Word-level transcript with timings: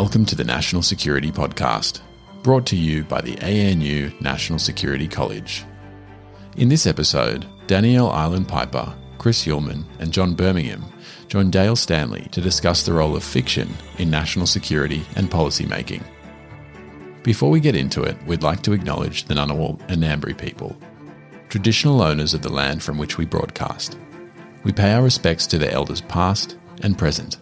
Welcome 0.00 0.26
to 0.26 0.36
the 0.36 0.44
National 0.44 0.80
Security 0.80 1.32
Podcast, 1.32 2.02
brought 2.44 2.64
to 2.66 2.76
you 2.76 3.02
by 3.02 3.20
the 3.20 3.36
ANU 3.40 4.12
National 4.20 4.60
Security 4.60 5.08
College. 5.08 5.64
In 6.56 6.68
this 6.68 6.86
episode, 6.86 7.46
Danielle 7.66 8.08
Ireland-Piper, 8.08 8.94
Chris 9.18 9.44
Uhlmann, 9.44 9.82
and 9.98 10.12
John 10.12 10.36
Birmingham 10.36 10.84
join 11.26 11.50
Dayle 11.50 11.74
Stanley 11.74 12.28
to 12.30 12.40
discuss 12.40 12.84
the 12.84 12.92
role 12.92 13.16
of 13.16 13.24
fiction 13.24 13.74
in 13.98 14.08
national 14.08 14.46
security 14.46 15.04
and 15.16 15.28
policy 15.28 15.66
making. 15.66 16.04
Before 17.24 17.50
we 17.50 17.58
get 17.58 17.74
into 17.74 18.04
it, 18.04 18.16
we'd 18.24 18.44
like 18.44 18.62
to 18.62 18.74
acknowledge 18.74 19.24
the 19.24 19.34
Ngunnawal 19.34 19.80
and 19.88 20.04
Ngambri 20.04 20.38
people, 20.38 20.76
traditional 21.48 22.02
owners 22.02 22.34
of 22.34 22.42
the 22.42 22.52
land 22.52 22.84
from 22.84 22.98
which 22.98 23.18
we 23.18 23.26
broadcast. 23.26 23.98
We 24.62 24.70
pay 24.70 24.92
our 24.92 25.02
respects 25.02 25.44
to 25.48 25.58
their 25.58 25.72
elders 25.72 26.02
past 26.02 26.56
and 26.84 26.96
present. 26.96 27.38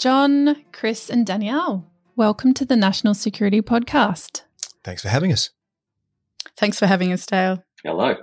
John, 0.00 0.56
Chris, 0.72 1.10
and 1.10 1.26
Danielle, 1.26 1.86
welcome 2.16 2.54
to 2.54 2.64
the 2.64 2.74
National 2.74 3.12
Security 3.12 3.60
Podcast. 3.60 4.44
Thanks 4.82 5.02
for 5.02 5.10
having 5.10 5.30
us. 5.30 5.50
Thanks 6.56 6.78
for 6.78 6.86
having 6.86 7.12
us, 7.12 7.26
Dayle. 7.26 7.62
Hello. 7.84 8.14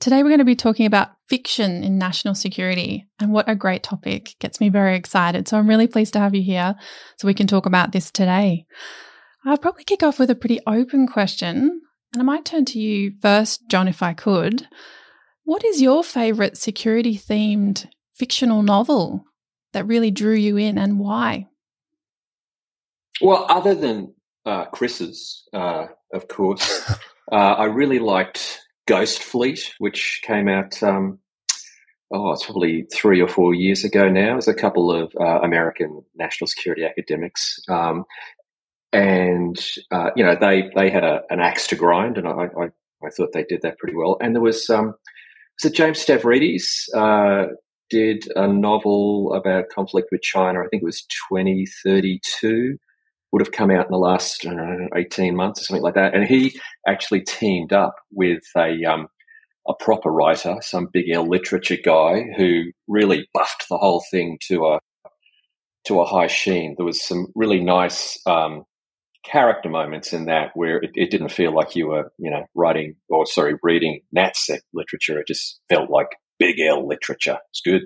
Today, 0.00 0.24
we're 0.24 0.30
going 0.30 0.40
to 0.40 0.44
be 0.44 0.56
talking 0.56 0.86
about 0.86 1.10
fiction 1.28 1.84
in 1.84 1.98
national 1.98 2.34
security, 2.34 3.06
and 3.20 3.30
what 3.30 3.48
a 3.48 3.54
great 3.54 3.84
topic. 3.84 4.34
Gets 4.40 4.60
me 4.60 4.70
very 4.70 4.96
excited. 4.96 5.46
So, 5.46 5.56
I'm 5.56 5.68
really 5.68 5.86
pleased 5.86 6.14
to 6.14 6.18
have 6.18 6.34
you 6.34 6.42
here 6.42 6.74
so 7.16 7.28
we 7.28 7.34
can 7.34 7.46
talk 7.46 7.64
about 7.64 7.92
this 7.92 8.10
today. 8.10 8.66
I'll 9.46 9.56
probably 9.56 9.84
kick 9.84 10.02
off 10.02 10.18
with 10.18 10.30
a 10.30 10.34
pretty 10.34 10.58
open 10.66 11.06
question, 11.06 11.80
and 12.12 12.20
I 12.20 12.24
might 12.24 12.44
turn 12.44 12.64
to 12.64 12.80
you 12.80 13.12
first, 13.22 13.68
John, 13.68 13.86
if 13.86 14.02
I 14.02 14.14
could. 14.14 14.66
What 15.44 15.64
is 15.64 15.80
your 15.80 16.02
favorite 16.02 16.56
security 16.56 17.16
themed 17.16 17.86
fictional 18.16 18.62
novel 18.64 19.26
that 19.72 19.86
really 19.86 20.10
drew 20.10 20.34
you 20.34 20.56
in 20.56 20.78
and 20.78 20.98
why? 20.98 21.48
Well, 23.20 23.46
other 23.48 23.74
than 23.74 24.14
uh, 24.46 24.66
Chris's, 24.66 25.44
uh, 25.52 25.86
of 26.12 26.28
course, 26.28 26.90
uh, 27.32 27.34
I 27.34 27.64
really 27.64 27.98
liked 27.98 28.60
Ghost 28.86 29.22
Fleet, 29.22 29.72
which 29.78 30.20
came 30.24 30.48
out, 30.48 30.82
um, 30.82 31.18
oh, 32.10 32.32
it's 32.32 32.44
probably 32.44 32.86
three 32.92 33.20
or 33.20 33.28
four 33.28 33.54
years 33.54 33.84
ago 33.84 34.08
now. 34.08 34.32
There's 34.32 34.48
a 34.48 34.54
couple 34.54 34.90
of 34.90 35.12
uh, 35.20 35.40
American 35.40 36.02
national 36.16 36.48
security 36.48 36.84
academics. 36.84 37.60
Um, 37.68 38.04
and, 38.92 39.56
uh, 39.92 40.10
you 40.16 40.24
know, 40.24 40.36
they, 40.40 40.70
they 40.74 40.90
had 40.90 41.04
a, 41.04 41.22
an 41.30 41.40
axe 41.40 41.68
to 41.68 41.76
grind, 41.76 42.18
and 42.18 42.26
I, 42.26 42.48
I, 42.58 42.64
I, 43.04 43.10
thought 43.10 43.32
they 43.32 43.44
did 43.44 43.62
that 43.62 43.78
pretty 43.78 43.94
well. 43.94 44.16
And 44.20 44.34
there 44.34 44.42
was, 44.42 44.68
um, 44.68 44.94
was 45.62 45.70
it 45.70 45.76
James 45.76 46.04
Stavridis? 46.04 46.92
Did 47.90 48.26
a 48.36 48.46
novel 48.46 49.34
about 49.34 49.68
conflict 49.68 50.08
with 50.12 50.22
China. 50.22 50.60
I 50.60 50.68
think 50.68 50.82
it 50.82 50.86
was 50.86 51.06
2032. 51.30 52.76
Would 53.32 53.42
have 53.42 53.52
come 53.52 53.70
out 53.70 53.86
in 53.86 53.92
the 53.92 53.98
last 53.98 54.44
know, 54.44 54.88
18 54.96 55.36
months 55.36 55.60
or 55.60 55.64
something 55.64 55.82
like 55.82 55.94
that. 55.94 56.14
And 56.14 56.24
he 56.24 56.58
actually 56.86 57.20
teamed 57.20 57.72
up 57.72 57.94
with 58.12 58.42
a, 58.56 58.84
um, 58.84 59.08
a 59.68 59.74
proper 59.74 60.10
writer, 60.10 60.56
some 60.62 60.88
big 60.92 61.10
L 61.10 61.28
literature 61.28 61.78
guy 61.82 62.24
who 62.36 62.64
really 62.88 63.28
buffed 63.32 63.66
the 63.68 63.76
whole 63.76 64.04
thing 64.10 64.38
to 64.48 64.66
a, 64.66 64.80
to 65.86 66.00
a 66.00 66.04
high 66.04 66.26
sheen. 66.26 66.74
There 66.76 66.86
was 66.86 67.06
some 67.06 67.28
really 67.36 67.60
nice, 67.60 68.18
um, 68.26 68.64
character 69.24 69.68
moments 69.68 70.12
in 70.12 70.26
that 70.26 70.50
where 70.54 70.78
it, 70.78 70.90
it, 70.94 71.10
didn't 71.10 71.30
feel 71.30 71.54
like 71.54 71.76
you 71.76 71.88
were, 71.88 72.12
you 72.18 72.30
know, 72.30 72.44
writing 72.54 72.96
or 73.08 73.26
sorry, 73.26 73.54
reading 73.62 74.00
NatSec 74.16 74.60
literature. 74.72 75.18
It 75.20 75.26
just 75.26 75.60
felt 75.68 75.90
like 75.90 76.08
big 76.40 76.58
L 76.58 76.88
literature. 76.88 77.38
It's 77.50 77.62
good. 77.64 77.82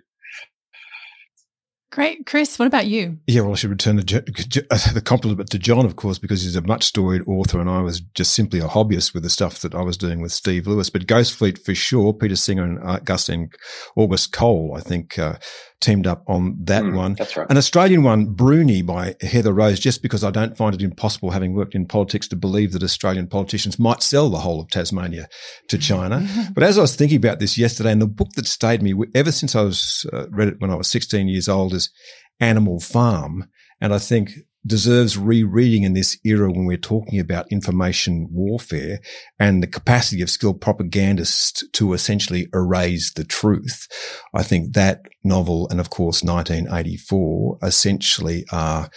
Great. 1.95 2.27
Chris, 2.27 2.59
what 2.59 2.67
about 2.67 2.89
you? 2.89 3.19
Yeah, 3.29 3.43
well, 3.43 3.53
I 3.53 3.55
should 3.55 3.71
return 3.71 3.95
the, 3.95 4.67
uh, 4.69 4.93
the 4.93 5.01
compliment 5.01 5.49
to 5.51 5.61
John, 5.61 5.87
of 5.87 5.95
course, 5.95 6.19
because 6.19 6.43
he's 6.43 6.57
a 6.57 6.61
much 6.61 6.83
storied 6.83 7.23
author 7.29 7.61
and 7.61 7.71
I 7.71 7.83
was 7.83 8.01
just 8.01 8.35
simply 8.35 8.59
a 8.59 8.67
hobbyist 8.67 9.15
with 9.15 9.23
the 9.23 9.31
stuff 9.31 9.61
that 9.61 9.77
I 9.77 9.83
was 9.83 9.97
doing 9.97 10.21
with 10.21 10.33
Steve 10.33 10.67
Lewis. 10.67 10.91
But 10.91 11.07
Ghost 11.07 11.37
Fleet 11.37 11.57
for 11.57 11.73
sure, 11.73 12.13
Peter 12.13 12.35
Singer 12.35 12.65
and 12.65 12.81
Augustine 12.83 13.51
August 13.95 14.33
Cole, 14.33 14.75
I 14.77 14.81
think, 14.81 15.21
uh, 15.21 15.37
teamed 15.85 16.07
up 16.07 16.25
on 16.27 16.57
that 16.65 16.83
mm, 16.83 16.97
one. 16.97 17.15
That's 17.15 17.37
right. 17.37 17.47
An 17.51 17.59
Australian 17.59 18.03
one, 18.03 18.35
Bruny 18.35 18.85
by 18.85 19.15
Heather 19.21 19.53
Rose, 19.53 19.79
just 19.79 20.03
because 20.03 20.25
I 20.25 20.31
don't 20.31 20.57
find 20.57 20.75
it 20.75 20.83
impossible, 20.83 21.31
having 21.31 21.55
worked 21.55 21.75
in 21.75 21.87
politics, 21.87 22.27
to 22.29 22.37
believe 22.37 22.73
that 22.73 22.83
Australian 22.83 23.27
politicians 23.27 23.79
might 23.79 24.03
sell 24.03 24.31
the 24.31 24.39
whole 24.39 24.61
of 24.61 24.71
Tasmania 24.71 25.29
to 25.69 25.77
China. 25.77 26.27
but 26.55 26.65
as 26.65 26.79
I 26.79 26.81
was 26.81 26.97
thinking 26.97 27.19
about 27.19 27.39
this 27.39 27.59
yesterday, 27.59 27.93
and 27.93 28.01
the 28.01 28.07
book 28.07 28.31
that 28.37 28.47
stayed 28.47 28.83
me 28.83 28.95
ever 29.15 29.31
since 29.31 29.55
I 29.55 29.63
was 29.63 30.07
uh, 30.13 30.27
read 30.31 30.49
it 30.49 30.61
when 30.61 30.71
I 30.71 30.75
was 30.75 30.89
16 30.89 31.29
years 31.29 31.49
old 31.49 31.75
is 31.75 31.84
Animal 32.41 32.81
Farm. 32.81 33.49
And 33.81 33.93
I 33.93 33.99
think 33.99 34.31
deserves 34.67 35.19
rereading 35.19 35.83
in 35.83 35.93
this 35.93 36.19
era 36.25 36.51
when 36.51 36.65
we're 36.65 36.77
talking 36.77 37.21
about 37.21 37.51
information 37.53 38.29
warfare 38.31 38.99
and 39.39 39.63
the 39.63 39.67
capacity 39.67 40.23
of 40.23 40.31
skilled 40.31 40.61
propagandists 40.61 41.69
to 41.73 41.93
essentially 41.93 42.49
erase 42.55 43.13
the 43.13 43.25
truth. 43.25 43.87
I 44.35 44.43
think 44.43 44.73
that 44.73 45.03
novel 45.23 45.69
and 45.69 45.81
of 45.81 45.91
course 45.91 46.23
1984 46.23 47.59
essentially 47.63 48.47
are, 48.53 48.89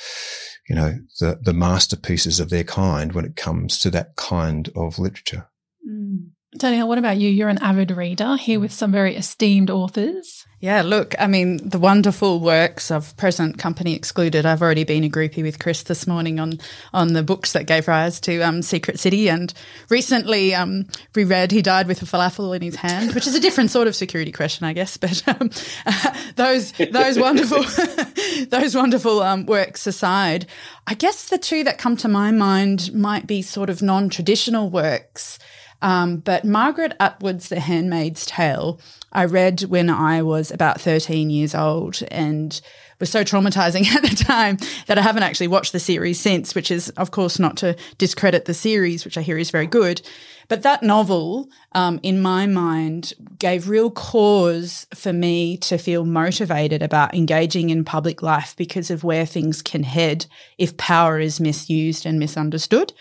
you 0.69 0.75
know, 0.75 0.93
the, 1.19 1.37
the 1.41 1.53
masterpieces 1.53 2.39
of 2.39 2.49
their 2.49 2.63
kind 2.63 3.11
when 3.11 3.25
it 3.25 3.35
comes 3.35 3.77
to 3.79 3.89
that 3.89 4.15
kind 4.15 4.69
of 4.75 4.99
literature. 4.99 5.49
Mm. 5.87 6.29
Danielle, 6.57 6.87
what 6.87 6.97
about 6.97 7.17
you? 7.17 7.29
You're 7.29 7.49
an 7.49 7.61
avid 7.61 7.91
reader 7.91 8.35
here 8.35 8.59
with 8.59 8.71
some 8.71 8.91
very 8.91 9.15
esteemed 9.15 9.69
authors. 9.69 10.45
Yeah, 10.59 10.81
look, 10.81 11.13
I 11.19 11.27
mean, 11.27 11.69
the 11.69 11.77
wonderful 11.77 12.39
works 12.39 12.89
of 12.89 13.15
Present 13.15 13.59
Company 13.59 13.93
Excluded. 13.93 14.43
I've 14.43 14.63
already 14.63 14.83
been 14.83 15.03
a 15.03 15.09
groupie 15.09 15.43
with 15.43 15.59
Chris 15.59 15.83
this 15.83 16.07
morning 16.07 16.39
on 16.39 16.59
on 16.93 17.13
the 17.13 17.21
books 17.21 17.53
that 17.53 17.67
gave 17.67 17.87
rise 17.87 18.19
to 18.21 18.41
um, 18.41 18.63
Secret 18.63 18.99
City, 18.99 19.29
and 19.29 19.53
recently 19.89 20.55
um, 20.55 20.87
reread 21.13 21.51
He 21.51 21.61
Died 21.61 21.87
with 21.87 22.01
a 22.01 22.05
Falafel 22.05 22.55
in 22.55 22.63
His 22.63 22.75
Hand, 22.77 23.13
which 23.13 23.27
is 23.27 23.35
a 23.35 23.39
different 23.39 23.69
sort 23.69 23.87
of 23.87 23.95
security 23.95 24.31
question, 24.31 24.65
I 24.65 24.73
guess. 24.73 24.97
But 25.07 25.27
um, 25.27 25.51
uh, 25.85 26.13
those 26.35 26.71
those 26.71 27.19
wonderful 27.19 27.63
those 28.49 28.75
wonderful 28.75 29.21
um, 29.21 29.45
works 29.45 29.85
aside, 29.85 30.47
I 30.87 30.95
guess 30.95 31.29
the 31.29 31.37
two 31.37 31.63
that 31.65 31.77
come 31.77 31.97
to 31.97 32.07
my 32.07 32.31
mind 32.31 32.95
might 32.95 33.27
be 33.27 33.43
sort 33.43 33.69
of 33.69 33.83
non 33.83 34.09
traditional 34.09 34.71
works. 34.71 35.37
Um, 35.81 36.17
but 36.17 36.43
Margaret 36.43 36.93
Atwood's 36.99 37.49
The 37.49 37.59
Handmaid's 37.59 38.25
Tale, 38.25 38.79
I 39.11 39.25
read 39.25 39.61
when 39.61 39.89
I 39.89 40.21
was 40.21 40.51
about 40.51 40.81
13 40.81 41.29
years 41.29 41.53
old 41.53 42.01
and 42.09 42.59
was 42.99 43.09
so 43.09 43.23
traumatizing 43.23 43.85
at 43.95 44.01
the 44.01 44.23
time 44.23 44.57
that 44.87 44.97
I 44.97 45.01
haven't 45.01 45.23
actually 45.23 45.47
watched 45.47 45.71
the 45.71 45.79
series 45.79 46.19
since, 46.19 46.55
which 46.55 46.71
is, 46.71 46.89
of 46.91 47.11
course, 47.11 47.39
not 47.39 47.57
to 47.57 47.75
discredit 47.97 48.45
the 48.45 48.53
series, 48.53 49.05
which 49.05 49.17
I 49.17 49.21
hear 49.21 49.37
is 49.37 49.51
very 49.51 49.67
good. 49.67 50.01
But 50.49 50.63
that 50.63 50.81
novel, 50.81 51.49
um, 51.73 51.99
in 52.03 52.21
my 52.21 52.47
mind, 52.47 53.13
gave 53.37 53.67
real 53.67 53.91
cause 53.91 54.87
for 54.95 55.11
me 55.11 55.57
to 55.57 55.77
feel 55.77 56.05
motivated 56.05 56.81
about 56.81 57.13
engaging 57.13 57.69
in 57.69 57.83
public 57.83 58.21
life 58.21 58.55
because 58.55 58.89
of 58.89 59.03
where 59.03 59.25
things 59.25 59.61
can 59.61 59.83
head 59.83 60.25
if 60.57 60.77
power 60.77 61.19
is 61.19 61.41
misused 61.41 62.05
and 62.05 62.17
misunderstood. 62.17 62.93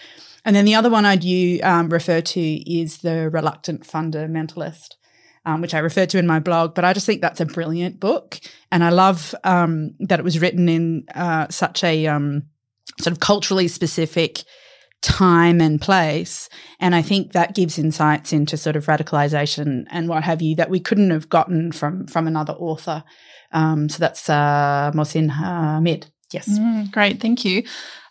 And 0.47 0.57
then 0.57 0.65
the 0.65 0.77
other 0.77 0.89
one 0.89 1.05
I'd 1.05 1.25
you 1.25 1.61
um, 1.63 1.91
refer 1.91 2.23
to 2.23 2.41
is 2.41 2.99
the 2.99 3.29
Reluctant 3.29 3.83
Fundamentalist. 3.83 4.95
Um, 5.45 5.61
which 5.61 5.75
I 5.75 5.79
referred 5.79 6.11
to 6.11 6.19
in 6.19 6.27
my 6.27 6.41
blog, 6.41 6.75
but 6.75 6.85
I 6.85 6.93
just 6.93 7.07
think 7.07 7.21
that's 7.21 7.41
a 7.41 7.47
brilliant 7.47 8.01
book. 8.01 8.41
And 8.73 8.83
I 8.83 8.89
love 8.89 9.33
um, 9.45 9.95
that 10.01 10.19
it 10.19 10.25
was 10.25 10.41
written 10.41 10.69
in 10.69 11.05
uh, 11.15 11.47
such 11.51 11.85
a 11.85 12.09
um, 12.09 12.43
sort 13.01 13.13
of 13.13 13.21
culturally 13.21 13.69
specific 13.69 14.43
time 15.03 15.61
and 15.61 15.81
place. 15.81 16.49
And 16.81 16.97
I 16.97 17.03
think 17.03 17.31
that 17.31 17.55
gives 17.55 17.79
insights 17.79 18.33
into 18.33 18.57
sort 18.57 18.75
of 18.75 18.87
radicalization 18.87 19.85
and 19.91 20.09
what 20.09 20.25
have 20.25 20.43
you 20.43 20.57
that 20.57 20.69
we 20.69 20.81
couldn't 20.81 21.11
have 21.11 21.29
gotten 21.29 21.71
from 21.71 22.09
from 22.09 22.27
another 22.27 22.55
author. 22.55 23.05
Um, 23.53 23.89
so 23.89 23.99
that's 24.01 24.29
uh, 24.29 24.91
Mohsin 24.95 25.31
Hamid. 25.31 26.11
Yes. 26.33 26.49
Mm, 26.49 26.91
great. 26.91 27.21
Thank 27.21 27.45
you. 27.45 27.63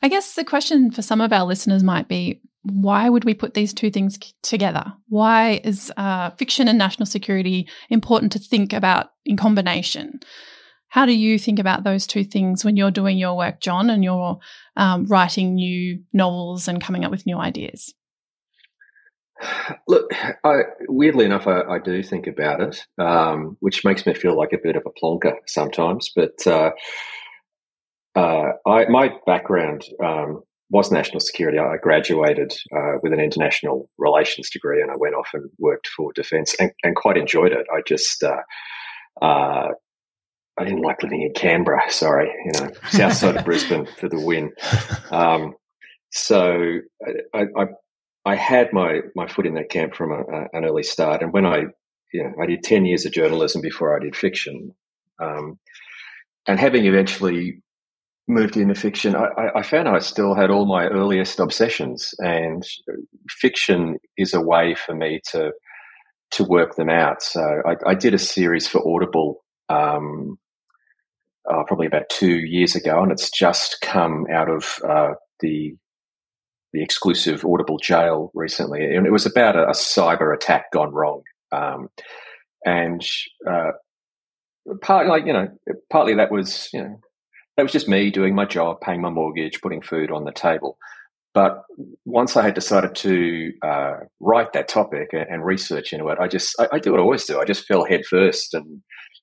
I 0.01 0.07
guess 0.07 0.35
the 0.35 0.45
question 0.45 0.91
for 0.91 1.01
some 1.01 1.21
of 1.21 1.33
our 1.33 1.45
listeners 1.45 1.83
might 1.83 2.07
be 2.07 2.41
why 2.63 3.09
would 3.09 3.25
we 3.25 3.35
put 3.35 3.53
these 3.53 3.73
two 3.73 3.91
things 3.91 4.17
together? 4.41 4.91
Why 5.07 5.61
is 5.63 5.91
uh, 5.97 6.31
fiction 6.31 6.67
and 6.67 6.79
national 6.79 7.05
security 7.05 7.67
important 7.89 8.31
to 8.31 8.39
think 8.39 8.73
about 8.73 9.11
in 9.23 9.37
combination? 9.37 10.19
How 10.87 11.05
do 11.05 11.11
you 11.11 11.37
think 11.37 11.59
about 11.59 11.83
those 11.83 12.07
two 12.07 12.23
things 12.23 12.65
when 12.65 12.75
you're 12.75 12.89
doing 12.89 13.17
your 13.17 13.37
work, 13.37 13.59
John, 13.59 13.89
and 13.89 14.03
you're 14.03 14.39
um, 14.77 15.05
writing 15.05 15.55
new 15.55 15.99
novels 16.13 16.67
and 16.67 16.81
coming 16.81 17.05
up 17.05 17.11
with 17.11 17.25
new 17.25 17.37
ideas? 17.37 17.93
Look, 19.87 20.09
I, 20.43 20.61
weirdly 20.87 21.25
enough, 21.25 21.47
I, 21.47 21.61
I, 21.61 21.79
do 21.79 22.01
think 22.01 22.27
about 22.27 22.61
it, 22.61 22.85
um, 22.97 23.57
which 23.59 23.83
makes 23.83 24.05
me 24.05 24.13
feel 24.13 24.37
like 24.37 24.53
a 24.53 24.61
bit 24.61 24.75
of 24.75 24.83
a 24.85 24.99
plonker 24.99 25.35
sometimes. 25.45 26.11
But 26.15 26.47
uh, 26.47 26.71
uh, 28.15 28.53
I, 28.65 28.85
my 28.85 29.11
background 29.25 29.85
um, 30.03 30.41
was 30.69 30.91
national 30.91 31.19
security. 31.19 31.59
I 31.59 31.77
graduated 31.77 32.53
uh, 32.75 32.93
with 33.03 33.13
an 33.13 33.19
international 33.19 33.89
relations 33.97 34.49
degree, 34.49 34.81
and 34.81 34.91
I 34.91 34.95
went 34.97 35.15
off 35.15 35.29
and 35.33 35.49
worked 35.59 35.87
for 35.87 36.13
defence, 36.13 36.55
and, 36.59 36.71
and 36.83 36.95
quite 36.95 37.17
enjoyed 37.17 37.51
it. 37.51 37.67
I 37.73 37.81
just 37.85 38.23
uh, 38.23 38.41
uh, 39.21 39.69
I 40.57 40.63
didn't 40.63 40.81
like 40.81 41.03
living 41.03 41.21
in 41.21 41.33
Canberra. 41.33 41.91
Sorry, 41.91 42.31
you 42.45 42.51
know, 42.59 42.71
south 42.89 43.13
side 43.13 43.35
of 43.35 43.45
Brisbane 43.45 43.87
for 43.99 44.09
the 44.09 44.19
win. 44.19 44.51
Um, 45.11 45.55
so 46.11 46.79
I, 47.33 47.43
I, 47.57 47.65
I, 48.25 48.35
had 48.35 48.71
my 48.71 49.01
my 49.15 49.27
foot 49.27 49.45
in 49.45 49.55
that 49.55 49.69
camp 49.69 49.95
from 49.95 50.11
a, 50.11 50.21
a, 50.21 50.47
an 50.53 50.65
early 50.65 50.83
start, 50.83 51.21
and 51.21 51.33
when 51.33 51.45
I 51.45 51.63
you 52.13 52.23
know 52.23 52.33
I 52.41 52.45
did 52.45 52.63
ten 52.63 52.85
years 52.85 53.05
of 53.05 53.11
journalism 53.11 53.61
before 53.61 53.95
I 53.95 54.03
did 54.03 54.15
fiction, 54.15 54.73
um, 55.21 55.59
and 56.47 56.59
having 56.59 56.85
eventually 56.85 57.61
moved 58.27 58.57
into 58.57 58.75
fiction, 58.75 59.15
I, 59.15 59.49
I, 59.55 59.61
found 59.61 59.87
I 59.87 59.99
still 59.99 60.33
had 60.33 60.49
all 60.49 60.65
my 60.65 60.87
earliest 60.87 61.39
obsessions, 61.39 62.13
and 62.19 62.63
fiction 63.29 63.97
is 64.17 64.33
a 64.33 64.41
way 64.41 64.75
for 64.75 64.95
me 64.95 65.21
to 65.31 65.51
to 66.31 66.43
work 66.43 66.75
them 66.75 66.89
out. 66.89 67.21
So 67.21 67.61
I, 67.65 67.75
I 67.85 67.93
did 67.93 68.13
a 68.13 68.19
series 68.19 68.67
for 68.67 68.81
Audible 68.85 69.43
um, 69.69 70.37
uh, 71.49 71.63
probably 71.67 71.85
about 71.85 72.09
two 72.09 72.37
years 72.37 72.75
ago, 72.75 73.01
and 73.01 73.11
it's 73.11 73.29
just 73.29 73.77
come 73.81 74.25
out 74.31 74.49
of 74.49 74.79
uh, 74.87 75.13
the 75.39 75.75
the 76.73 76.83
exclusive 76.83 77.45
Audible 77.45 77.77
jail 77.77 78.31
recently, 78.33 78.95
and 78.95 79.05
it 79.05 79.11
was 79.11 79.25
about 79.25 79.55
a, 79.55 79.67
a 79.67 79.73
cyber 79.73 80.33
attack 80.33 80.71
gone 80.73 80.93
wrong, 80.93 81.21
um, 81.51 81.89
and 82.65 83.05
uh, 83.49 83.71
partly, 84.81 85.09
like 85.09 85.25
you 85.25 85.33
know, 85.33 85.47
partly 85.91 86.15
that 86.15 86.31
was 86.31 86.69
you 86.73 86.81
know 86.81 86.99
that 87.55 87.63
was 87.63 87.71
just 87.71 87.87
me 87.87 88.11
doing 88.11 88.35
my 88.35 88.45
job, 88.45 88.81
paying 88.81 89.01
my 89.01 89.09
mortgage, 89.09 89.61
putting 89.61 89.81
food 89.81 90.11
on 90.11 90.25
the 90.25 90.31
table. 90.31 90.77
But 91.33 91.63
once 92.05 92.37
I 92.37 92.43
had 92.43 92.53
decided 92.53 92.95
to 92.95 93.51
uh, 93.61 93.93
write 94.21 94.53
that 94.53 94.69
topic 94.69 95.09
and, 95.11 95.25
and, 95.29 95.45
research 95.45 95.91
into 95.91 96.07
it, 96.07 96.17
I 96.17 96.27
just 96.29 96.55
I, 96.59 96.69
I, 96.73 96.79
do 96.79 96.91
what 96.91 97.01
I 97.01 97.03
always 97.03 97.25
do. 97.25 97.39
I 97.39 97.45
just 97.45 97.65
fell 97.65 97.85
headfirst 97.85 98.53
and 98.53 98.81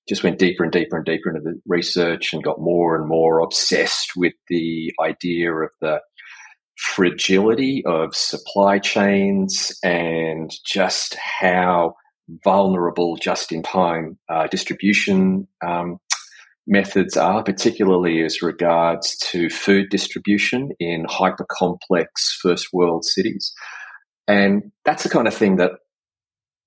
just 0.08 0.22
went 0.22 0.38
deeper 0.38 0.62
and 0.62 0.72
deeper 0.72 0.96
and 0.96 1.06
deeper 1.06 1.30
into 1.30 1.40
the 1.40 1.58
research 1.66 2.34
and 2.34 2.42
got 2.42 2.60
more 2.60 2.96
and 2.96 3.08
more 3.08 3.40
obsessed 3.40 4.12
with 4.14 4.34
the 4.48 4.92
idea 5.00 5.54
of 5.54 5.70
the 5.80 6.00
fragility 6.76 7.82
of 7.86 8.14
supply 8.14 8.78
chains 8.78 9.72
and 9.82 10.52
just 10.66 11.16
how 11.16 11.94
vulnerable 12.44 13.16
just 13.16 13.52
in 13.52 13.62
time 13.62 14.18
uh, 14.28 14.46
distribution 14.48 15.46
um, 15.66 15.98
methods 16.66 17.16
are, 17.16 17.42
particularly 17.42 18.22
as 18.22 18.42
regards 18.42 19.16
to 19.30 19.50
food 19.50 19.88
distribution 19.90 20.70
in 20.78 21.04
hyper 21.08 21.46
complex 21.50 22.38
first 22.40 22.68
world 22.72 23.04
cities. 23.04 23.52
And 24.28 24.70
that's 24.84 25.02
the 25.02 25.08
kind 25.08 25.26
of 25.26 25.34
thing 25.34 25.56
that 25.56 25.72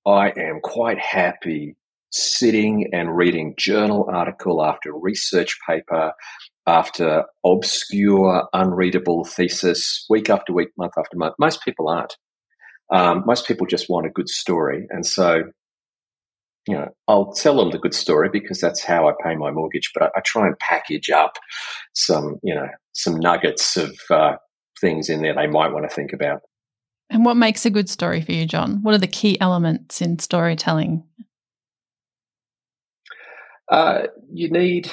I 0.06 0.30
am 0.38 0.60
quite 0.62 1.00
happy 1.00 1.78
sitting 2.12 2.90
and 2.94 3.16
reading 3.16 3.56
journal 3.58 4.08
article 4.12 4.64
after 4.64 4.94
research 4.94 5.58
paper 5.68 6.14
after 6.68 7.26
obscure, 7.46 8.48
unreadable 8.54 9.24
thesis 9.26 10.06
week 10.10 10.30
after 10.30 10.54
week, 10.54 10.70
month 10.78 10.94
after 10.98 11.18
month. 11.18 11.36
Most 11.40 11.64
people 11.64 11.90
aren't. 11.90 12.16
Um, 12.92 13.24
most 13.26 13.48
people 13.48 13.68
just 13.68 13.90
want 13.90 14.06
a 14.06 14.10
good 14.12 14.30
story. 14.30 14.88
And 14.90 15.06
so, 15.06 15.44
you 16.68 16.76
know, 16.76 16.88
I'll 17.08 17.32
tell 17.34 17.58
them 17.58 17.72
the 17.72 17.78
good 17.78 17.94
story 17.94 18.30
because 18.30 18.60
that's 18.60 18.84
how 18.84 19.08
I 19.08 19.14
pay 19.24 19.36
my 19.36 19.52
mortgage, 19.52 19.92
but 19.94 20.04
I, 20.04 20.18
I 20.18 20.22
try 20.22 20.48
and 20.48 20.58
package 20.60 21.10
up 21.10 21.38
some, 21.94 22.40
you 22.44 22.56
know, 22.56 22.68
some 22.94 23.18
nuggets 23.18 23.78
of 23.78 24.00
uh, 24.10 24.36
things 24.82 25.10
in 25.10 25.22
there 25.22 25.36
they 25.36 25.48
might 25.48 25.72
want 25.72 25.88
to 25.90 25.96
think 25.96 26.14
about. 26.14 26.42
And 27.10 27.24
what 27.24 27.38
makes 27.38 27.66
a 27.66 27.70
good 27.70 27.90
story 27.90 28.22
for 28.22 28.32
you, 28.32 28.46
John? 28.48 28.82
What 28.82 28.96
are 28.96 29.00
the 29.00 29.08
key 29.08 29.40
elements 29.40 30.02
in 30.02 30.18
storytelling? 30.18 31.04
Uh, 33.70 34.04
you 34.32 34.50
need 34.50 34.92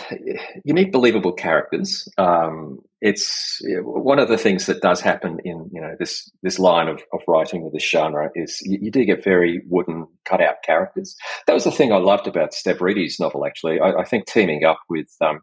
you 0.64 0.72
need 0.72 0.92
believable 0.92 1.32
characters. 1.32 2.08
Um, 2.16 2.78
it's 3.02 3.60
one 3.82 4.18
of 4.18 4.28
the 4.28 4.38
things 4.38 4.64
that 4.64 4.80
does 4.80 5.00
happen 5.00 5.40
in 5.44 5.68
you 5.72 5.80
know 5.80 5.94
this 5.98 6.30
this 6.42 6.58
line 6.58 6.88
of, 6.88 7.02
of 7.12 7.20
writing 7.28 7.62
with 7.62 7.74
this 7.74 7.86
genre 7.86 8.30
is 8.34 8.60
you, 8.62 8.78
you, 8.80 8.90
do 8.90 9.04
get 9.04 9.22
very 9.22 9.60
wooden 9.68 10.06
cutout 10.24 10.62
characters. 10.64 11.14
That 11.46 11.52
was 11.52 11.64
the 11.64 11.70
thing 11.70 11.92
I 11.92 11.98
loved 11.98 12.26
about 12.26 12.52
Stavridis' 12.52 13.20
novel. 13.20 13.44
Actually, 13.44 13.78
I, 13.78 13.92
I 13.92 14.04
think 14.04 14.26
teaming 14.26 14.64
up 14.64 14.80
with 14.88 15.08
um, 15.20 15.40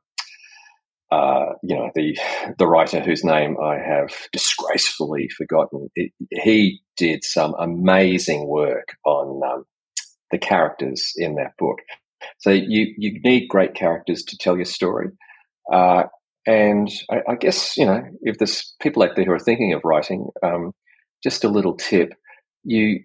uh, 1.12 1.54
you 1.62 1.76
know 1.76 1.92
the 1.94 2.18
the 2.58 2.68
writer 2.68 3.00
whose 3.00 3.24
name 3.24 3.58
I 3.62 3.76
have 3.76 4.12
disgracefully 4.32 5.30
forgotten. 5.38 5.90
It, 5.96 6.14
he 6.32 6.82
did 6.98 7.24
some 7.24 7.54
amazing 7.60 8.48
work 8.48 8.96
on 9.06 9.42
um, 9.48 9.66
the 10.32 10.40
characters 10.40 11.14
in 11.16 11.36
that 11.36 11.58
book. 11.60 11.78
So 12.40 12.52
you 12.52 12.94
you 12.98 13.20
need 13.24 13.48
great 13.48 13.74
characters 13.74 14.24
to 14.24 14.38
tell 14.38 14.56
your 14.56 14.66
story. 14.66 15.10
Uh, 15.72 16.04
and 16.46 16.90
I, 17.12 17.32
I, 17.32 17.36
guess 17.36 17.78
you 17.78 17.86
know 17.86 18.02
if 18.22 18.38
there's 18.38 18.74
people 18.82 19.04
out 19.04 19.16
there 19.16 19.26
who 19.26 19.32
are 19.32 19.40
thinking 19.40 19.74
of 19.74 19.82
writing, 19.84 20.30
um, 20.44 20.72
just 21.24 21.44
a 21.44 21.50
little 21.50 21.76
tip: 21.76 22.14
you 22.64 23.04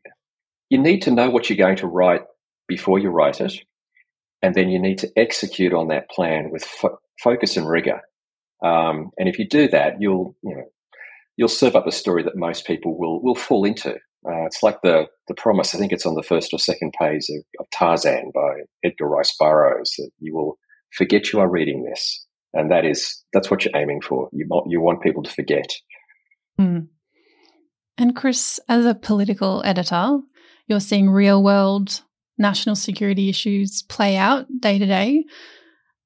you 0.71 0.79
need 0.79 1.03
to 1.03 1.11
know 1.11 1.31
what 1.31 1.49
you're 1.49 1.57
going 1.57 1.77
to 1.77 1.87
write 1.87 2.23
before 2.69 2.99
you 2.99 3.11
write 3.11 3.41
it, 3.41 3.55
and 4.43 4.55
then 4.55 4.69
you 4.69 4.81
need 4.81 4.99
to 4.99 5.11
execute 5.17 5.73
on 5.73 5.89
that 5.89 6.09
plan 6.11 6.51
with 6.51 6.65
fo- 6.65 6.99
focus 7.23 7.57
and 7.57 7.69
rigor. 7.69 8.01
Um, 8.65 9.11
and 9.19 9.29
if 9.29 9.39
you 9.39 9.47
do 9.47 9.69
that, 9.69 10.01
you'll 10.01 10.35
you 10.43 10.55
know 10.57 10.65
you'll 11.37 11.49
serve 11.49 11.77
up 11.77 11.87
a 11.87 11.93
story 11.93 12.23
that 12.23 12.37
most 12.37 12.67
people 12.67 12.99
will 12.99 13.23
will 13.23 13.35
fall 13.35 13.65
into. 13.65 13.97
Uh, 14.27 14.47
it's 14.47 14.63
like 14.63 14.81
the 14.83 15.07
the 15.29 15.35
promise. 15.35 15.75
I 15.75 15.79
think 15.79 15.93
it's 15.93 16.07
on 16.07 16.15
the 16.15 16.23
first 16.23 16.53
or 16.53 16.59
second 16.59 16.95
page 16.99 17.27
of, 17.29 17.45
of, 17.61 17.67
Tarzan 17.71 18.31
by 18.35 18.63
Edgar 18.83 19.07
Rice 19.07 19.35
Burroughs 19.39 19.95
that 19.99 20.11
you 20.19 20.35
will 20.35 20.59
forget 20.93 21.33
you 21.33 21.41
are 21.41 21.49
reading 21.49 21.85
this, 21.85 22.25
and 22.53 22.71
that 22.71 22.85
is 22.85 23.23
that's 23.33 23.51
what 23.51 23.65
you're 23.65 23.77
aiming 23.77 24.01
for. 24.01 24.29
You 24.33 24.47
want 24.49 24.71
you 24.71 24.81
want 24.81 25.03
people 25.03 25.23
to 25.23 25.31
forget. 25.31 25.73
Mm. 26.59 26.89
And 27.99 28.17
Chris, 28.17 28.59
as 28.69 28.87
a 28.87 28.95
political 28.95 29.63
editor, 29.65 30.19
you're 30.67 30.81
seeing 30.81 31.11
real 31.11 31.43
world 31.43 32.01
national 32.39 32.77
security 32.77 33.29
issues 33.29 33.83
play 33.83 34.17
out 34.17 34.47
day 34.61 34.79
to 34.79 34.87
day. 34.87 35.25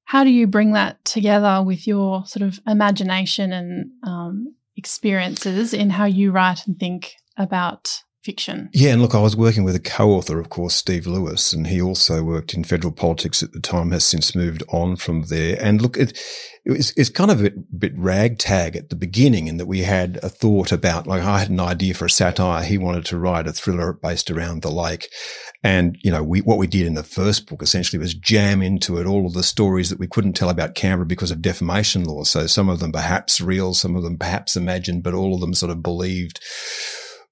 How 0.03 0.23
do 0.23 0.29
you 0.29 0.47
bring 0.47 0.73
that 0.73 1.03
together 1.05 1.63
with 1.63 1.87
your 1.87 2.25
sort 2.25 2.43
of 2.43 2.59
imagination 2.67 3.53
and 3.53 3.91
um, 4.03 4.55
experiences 4.75 5.73
in 5.73 5.89
how 5.89 6.05
you 6.05 6.31
write 6.31 6.65
and 6.67 6.77
think 6.77 7.13
about 7.37 8.01
fiction. 8.23 8.69
Yeah, 8.73 8.91
and 8.91 9.01
look, 9.01 9.15
I 9.15 9.21
was 9.21 9.35
working 9.35 9.63
with 9.63 9.75
a 9.75 9.79
co-author, 9.79 10.39
of 10.39 10.49
course, 10.49 10.75
Steve 10.75 11.07
Lewis, 11.07 11.53
and 11.53 11.67
he 11.67 11.81
also 11.81 12.23
worked 12.23 12.53
in 12.53 12.63
federal 12.63 12.93
politics 12.93 13.41
at 13.41 13.53
the 13.53 13.59
time, 13.59 13.91
has 13.91 14.03
since 14.03 14.35
moved 14.35 14.63
on 14.69 14.95
from 14.95 15.23
there. 15.23 15.57
And 15.61 15.81
look, 15.81 15.97
it, 15.97 16.17
it's, 16.65 16.91
it's 16.97 17.09
kind 17.09 17.31
of 17.31 17.39
a 17.39 17.43
bit, 17.43 17.79
bit 17.79 17.97
ragtag 17.97 18.75
at 18.75 18.89
the 18.89 18.95
beginning 18.95 19.47
in 19.47 19.57
that 19.57 19.65
we 19.65 19.79
had 19.79 20.19
a 20.21 20.29
thought 20.29 20.71
about, 20.71 21.07
like, 21.07 21.23
I 21.23 21.39
had 21.39 21.49
an 21.49 21.59
idea 21.59 21.93
for 21.93 22.05
a 22.05 22.09
satire. 22.09 22.63
He 22.63 22.77
wanted 22.77 23.05
to 23.05 23.17
write 23.17 23.47
a 23.47 23.53
thriller 23.53 23.93
based 23.93 24.29
around 24.29 24.61
the 24.61 24.71
lake. 24.71 25.07
And, 25.63 25.97
you 26.01 26.11
know, 26.11 26.23
we, 26.23 26.41
what 26.41 26.57
we 26.57 26.67
did 26.67 26.87
in 26.87 26.93
the 26.93 27.03
first 27.03 27.47
book 27.47 27.61
essentially 27.61 27.99
was 27.99 28.13
jam 28.13 28.61
into 28.61 28.97
it 28.97 29.05
all 29.05 29.25
of 29.25 29.33
the 29.33 29.43
stories 29.43 29.89
that 29.89 29.99
we 29.99 30.07
couldn't 30.07 30.33
tell 30.33 30.49
about 30.49 30.75
Canberra 30.75 31.05
because 31.05 31.31
of 31.31 31.41
defamation 31.41 32.03
law. 32.03 32.23
So 32.23 32.47
some 32.47 32.69
of 32.69 32.79
them 32.79 32.91
perhaps 32.91 33.41
real, 33.41 33.73
some 33.73 33.95
of 33.95 34.03
them 34.03 34.17
perhaps 34.17 34.55
imagined, 34.55 35.03
but 35.03 35.13
all 35.13 35.33
of 35.33 35.41
them 35.41 35.53
sort 35.53 35.71
of 35.71 35.83
believed 35.83 36.39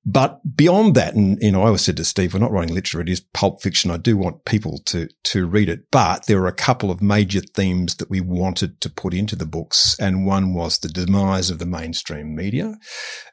but 0.09 0.39
beyond 0.55 0.95
that, 0.95 1.15
and 1.15 1.37
you 1.41 1.51
know, 1.51 1.63
I 1.63 1.65
always 1.65 1.81
said 1.81 1.97
to 1.97 2.05
Steve, 2.05 2.33
we're 2.33 2.39
not 2.39 2.51
writing 2.53 2.73
literature; 2.73 3.01
it 3.01 3.09
is 3.09 3.19
pulp 3.19 3.61
fiction. 3.61 3.91
I 3.91 3.97
do 3.97 4.15
want 4.15 4.45
people 4.45 4.79
to 4.85 5.09
to 5.25 5.45
read 5.45 5.67
it, 5.67 5.81
but 5.91 6.27
there 6.27 6.41
are 6.41 6.47
a 6.47 6.53
couple 6.53 6.89
of 6.89 7.01
major 7.01 7.41
themes 7.41 7.95
that 7.95 8.09
we 8.09 8.21
wanted 8.21 8.79
to 8.79 8.89
put 8.89 9.13
into 9.13 9.35
the 9.35 9.45
books, 9.45 9.97
and 9.99 10.25
one 10.25 10.53
was 10.53 10.79
the 10.79 10.87
demise 10.87 11.49
of 11.49 11.59
the 11.59 11.65
mainstream 11.65 12.33
media, 12.33 12.77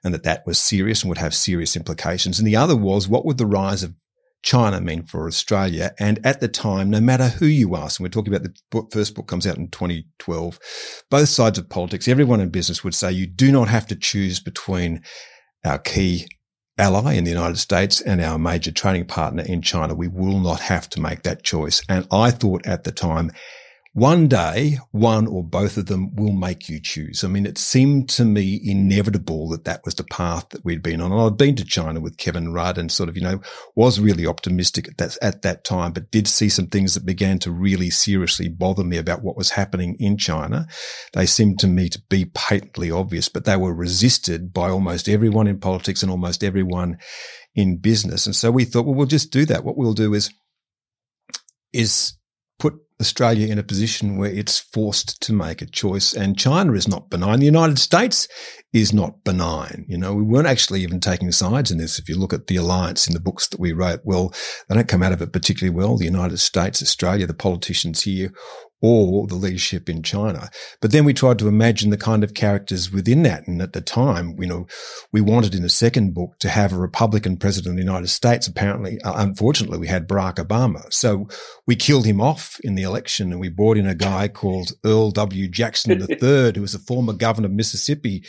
and 0.03 0.13
that 0.13 0.25
that 0.25 0.43
was 0.47 0.59
serious 0.59 1.03
and 1.03 1.11
would 1.11 1.19
have 1.19 1.33
serious 1.33 1.77
implications, 1.77 2.41
and 2.41 2.49
the 2.49 2.57
other 2.57 2.77
was 2.77 3.07
what 3.07 3.25
would 3.25 3.39
the 3.39 3.47
rise 3.47 3.85
of 3.85 3.95
China 4.43 4.81
mean 4.81 5.05
for 5.05 5.29
Australia? 5.29 5.95
And 6.01 6.19
at 6.27 6.41
the 6.41 6.49
time, 6.49 6.91
no 6.91 7.01
matter 7.01 7.29
who 7.29 7.47
you 7.47 7.77
ask, 7.77 8.01
and 8.01 8.05
we're 8.05 8.11
talking 8.11 8.35
about 8.35 8.43
the 8.43 8.57
book, 8.73 8.93
first 8.93 9.15
book 9.15 9.29
comes 9.29 9.47
out 9.47 9.59
in 9.59 9.69
2012, 9.69 10.59
both 11.09 11.29
sides 11.29 11.57
of 11.57 11.69
politics, 11.69 12.09
everyone 12.09 12.41
in 12.41 12.49
business 12.49 12.83
would 12.83 12.97
say 12.97 13.13
you 13.13 13.29
do 13.29 13.53
not 13.53 13.69
have 13.69 13.87
to 13.87 13.95
choose 13.95 14.41
between 14.41 15.03
our 15.65 15.79
key 15.79 16.27
ally 16.79 17.15
in 17.15 17.25
the 17.25 17.31
United 17.31 17.59
States 17.59 18.01
and 18.01 18.21
our 18.21 18.39
major 18.39 18.73
trading 18.73 19.07
partner 19.07 19.43
in 19.43 19.63
China. 19.63 19.95
We 19.95 20.09
will 20.09 20.41
not 20.41 20.61
have 20.61 20.89
to 20.91 21.01
make 21.01 21.23
that 21.23 21.43
choice. 21.43 21.83
And 21.89 22.07
I 22.11 22.31
thought 22.31 22.67
at 22.67 22.85
the 22.85 22.93
time, 22.93 23.31
one 23.95 24.27
day, 24.27 24.79
one 24.91 25.29
or 25.29 25.45
both 25.45 25.77
of 25.77 25.87
them 25.87 26.17
will 26.17 26.33
make 26.33 26.69
you 26.69 26.81
choose. 26.81 27.23
I 27.23 27.29
mean, 27.29 27.47
it 27.47 27.57
seemed 27.57 28.09
to 28.11 28.25
me 28.25 28.61
inevitable 28.61 29.49
that 29.51 29.67
that 29.67 29.85
was 29.85 29.95
the 29.95 30.03
path 30.03 30.49
that 30.49 30.65
we'd 30.65 30.83
been 30.83 31.01
on. 31.01 31.13
And 31.13 31.21
I'd 31.21 31.37
been 31.37 31.55
to 31.55 31.65
China 31.65 32.01
with 32.01 32.17
Kevin 32.17 32.53
Rudd 32.53 32.77
and 32.77 32.91
sort 32.91 33.09
of, 33.09 33.17
you 33.17 33.23
know, 33.23 33.41
was 33.77 34.01
really 34.01 34.27
optimistic 34.27 34.89
at 34.89 34.99
that, 34.99 35.17
at 35.23 35.43
that 35.43 35.63
time, 35.63 35.93
but 35.93 36.11
did 36.11 36.27
see 36.27 36.49
some 36.49 36.67
things 36.67 36.95
that 36.95 37.07
began 37.07 37.39
to 37.39 37.53
really 37.53 37.89
seriously 37.89 38.49
bother 38.49 38.83
me 38.83 38.97
about 38.97 39.23
what 39.23 39.37
was 39.37 39.51
happening 39.51 39.95
in 40.01 40.19
China. 40.19 40.67
They 41.13 41.25
seemed 41.25 41.61
to 41.61 41.69
me 41.69 41.89
to 41.91 42.03
be 42.11 42.25
patently 42.35 42.91
obvious, 42.91 43.29
but 43.29 43.45
they 43.45 43.57
were 43.57 43.73
resisted 43.73 44.53
by 44.53 44.71
almost 44.71 45.09
everyone 45.09 45.47
in 45.47 45.61
politics 45.61 46.03
and 46.03 46.11
almost 46.11 46.43
everyone 46.43 46.99
in 47.55 47.77
business. 47.77 48.27
And 48.27 48.35
so 48.35 48.51
we 48.51 48.65
thought, 48.65 48.87
well, 48.87 48.97
we'll 48.97 49.07
just 49.07 49.31
do 49.31 49.47
that. 49.47 49.63
What 49.63 49.77
we'll 49.77 49.95
do 49.95 50.15
is, 50.15 50.35
is 51.73 52.15
Australia 53.01 53.49
in 53.49 53.59
a 53.59 53.65
position 53.65 54.17
where 54.17 54.31
it's 54.31 54.59
forced 54.59 55.21
to 55.23 55.33
make 55.33 55.61
a 55.61 55.67
choice. 55.67 56.15
And 56.15 56.39
China 56.39 56.75
is 56.75 56.87
not 56.87 57.11
benign. 57.11 57.41
The 57.41 57.47
United 57.47 57.79
States 57.79 58.29
is 58.73 58.93
not 58.93 59.25
benign. 59.25 59.85
You 59.89 59.99
know, 59.99 60.15
we 60.15 60.23
weren't 60.23 60.47
actually 60.47 60.83
even 60.83 61.01
taking 61.01 61.33
sides 61.33 61.71
in 61.71 61.79
this. 61.79 61.99
If 61.99 62.09
you 62.09 62.17
look 62.17 62.33
at 62.33 62.47
the 62.47 62.57
alliance 62.57 63.07
in 63.07 63.15
the 63.15 63.21
books 63.21 63.49
that 63.49 63.61
we 63.61 63.73
wrote, 63.73 64.01
well, 64.05 64.33
they 64.69 64.77
don't 64.77 64.89
come 64.89 65.03
out 65.03 65.13
of 65.13 65.23
it 65.23 65.33
particularly 65.33 65.75
well. 65.75 65.97
The 65.97 66.05
United 66.05 66.39
States, 66.39 66.83
Australia, 66.83 67.27
the 67.27 67.35
politicians 67.35 68.03
here 68.03 68.33
or 68.85 69.27
the 69.27 69.35
leadership 69.35 69.89
in 69.89 70.03
China. 70.03 70.51
But 70.83 70.93
then 70.93 71.07
we 71.07 71.15
tried 71.15 71.39
to 71.39 71.49
imagine 71.49 71.89
the 71.89 71.97
kind 71.97 72.23
of 72.23 72.35
characters 72.35 72.93
within 72.93 73.23
that. 73.23 73.49
And 73.49 73.63
at 73.63 73.73
the 73.73 73.81
time, 73.81 74.37
you 74.39 74.47
know, 74.47 74.67
we 75.11 75.23
wanted 75.23 75.55
in 75.55 75.63
the 75.63 75.71
second 75.71 76.13
book 76.13 76.39
to 76.41 76.51
have 76.51 76.71
a 76.71 76.77
Republican 76.77 77.39
president 77.39 77.73
of 77.73 77.77
the 77.77 77.91
United 77.91 78.09
States. 78.09 78.47
Apparently, 78.47 79.01
uh, 79.01 79.15
unfortunately, 79.17 79.79
we 79.79 79.87
had 79.87 80.07
Barack 80.07 80.35
Obama. 80.35 80.93
So 80.93 81.29
we 81.67 81.77
killed 81.77 82.05
him 82.05 82.21
off 82.21 82.59
in 82.63 82.75
the 82.75 82.83
election 82.83 83.33
and 83.33 83.41
we 83.41 83.49
brought 83.49 83.79
in 83.79 83.87
a 83.87 83.95
guy 83.95 84.29
called 84.29 84.73
Earl 84.85 85.13
W. 85.13 85.49
Jackson 85.49 85.93
III, 86.23 86.53
who 86.55 86.61
was 86.61 86.75
a 86.75 86.79
former 86.79 87.15
governor 87.15 87.47
of 87.47 87.53
Mississippi. 87.53 88.23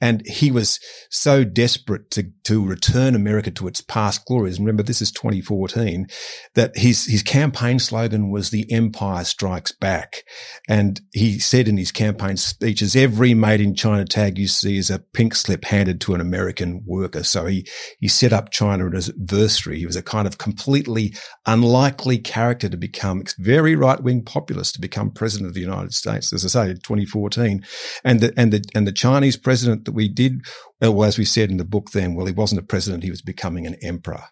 And 0.00 0.24
he 0.24 0.52
was 0.52 0.78
so 1.10 1.42
desperate 1.42 2.12
to, 2.12 2.30
to 2.44 2.64
return 2.64 3.16
America 3.16 3.50
to 3.50 3.66
its 3.66 3.80
past 3.80 4.24
glories. 4.26 4.58
And 4.58 4.66
remember, 4.66 4.84
this 4.84 5.02
is 5.02 5.10
2014 5.10 6.06
that 6.54 6.76
his, 6.76 7.06
his 7.06 7.24
campaign 7.24 7.80
slogan 7.80 8.30
was 8.30 8.50
the 8.50 8.70
empire 8.70 9.24
strikes 9.24 9.72
back 9.72 9.85
back. 9.86 10.24
And 10.68 11.00
he 11.12 11.38
said 11.38 11.68
in 11.68 11.76
his 11.76 11.92
campaign 11.92 12.36
speeches, 12.36 12.96
every 12.96 13.34
made 13.34 13.60
in 13.60 13.76
China 13.76 14.04
tag 14.04 14.36
you 14.36 14.48
see 14.48 14.78
is 14.78 14.90
a 14.90 14.98
pink 14.98 15.32
slip 15.36 15.64
handed 15.64 16.00
to 16.00 16.14
an 16.16 16.20
American 16.20 16.82
worker. 16.84 17.22
So 17.22 17.46
he, 17.46 17.68
he 18.00 18.08
set 18.08 18.32
up 18.32 18.50
China 18.50 18.90
as 18.96 19.08
adversary. 19.08 19.78
He 19.78 19.86
was 19.86 19.94
a 19.94 20.02
kind 20.02 20.26
of 20.26 20.38
completely 20.38 21.14
unlikely 21.46 22.18
character 22.18 22.68
to 22.68 22.76
become 22.76 23.22
very 23.38 23.76
right 23.76 24.02
wing 24.02 24.24
populist 24.24 24.74
to 24.74 24.80
become 24.80 25.12
president 25.12 25.50
of 25.50 25.54
the 25.54 25.60
United 25.60 25.94
States. 25.94 26.32
As 26.32 26.44
I 26.44 26.48
say, 26.48 26.72
2014. 26.72 27.64
And 28.02 28.18
the, 28.18 28.34
and 28.36 28.52
the, 28.52 28.64
and 28.74 28.88
the 28.88 28.92
Chinese 28.92 29.36
president 29.36 29.84
that 29.84 29.92
we 29.92 30.08
did, 30.08 30.40
uh, 30.84 30.90
well, 30.90 31.06
as 31.06 31.16
we 31.16 31.24
said 31.24 31.48
in 31.48 31.58
the 31.58 31.64
book 31.64 31.92
then, 31.92 32.16
well, 32.16 32.26
he 32.26 32.32
wasn't 32.32 32.60
a 32.60 32.64
president. 32.64 33.04
He 33.04 33.10
was 33.10 33.22
becoming 33.22 33.68
an 33.68 33.76
emperor. 33.82 34.24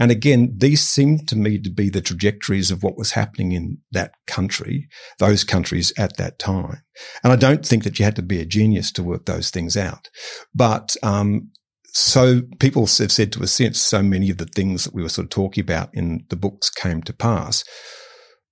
And 0.00 0.10
again, 0.10 0.54
these 0.56 0.80
seem 0.80 1.18
to 1.26 1.36
me 1.36 1.58
to 1.58 1.70
be 1.70 1.90
the 1.90 2.00
trajectories 2.00 2.70
of 2.70 2.82
what 2.82 2.96
was 2.96 3.12
happening 3.12 3.52
in 3.52 3.78
that 3.92 4.14
country, 4.26 4.88
those 5.18 5.44
countries 5.44 5.92
at 5.98 6.16
that 6.16 6.38
time. 6.38 6.82
And 7.22 7.32
I 7.32 7.36
don't 7.36 7.64
think 7.64 7.84
that 7.84 7.98
you 7.98 8.06
had 8.06 8.16
to 8.16 8.22
be 8.22 8.40
a 8.40 8.46
genius 8.46 8.90
to 8.92 9.02
work 9.02 9.26
those 9.26 9.50
things 9.50 9.76
out. 9.76 10.08
But, 10.54 10.96
um, 11.02 11.50
so 11.92 12.42
people 12.60 12.82
have 12.82 13.12
said 13.12 13.32
to 13.32 13.42
us 13.42 13.52
since 13.52 13.80
so 13.80 14.02
many 14.02 14.30
of 14.30 14.38
the 14.38 14.46
things 14.46 14.84
that 14.84 14.94
we 14.94 15.02
were 15.02 15.08
sort 15.08 15.26
of 15.26 15.30
talking 15.30 15.62
about 15.62 15.90
in 15.92 16.24
the 16.30 16.36
books 16.36 16.70
came 16.70 17.02
to 17.02 17.12
pass. 17.12 17.62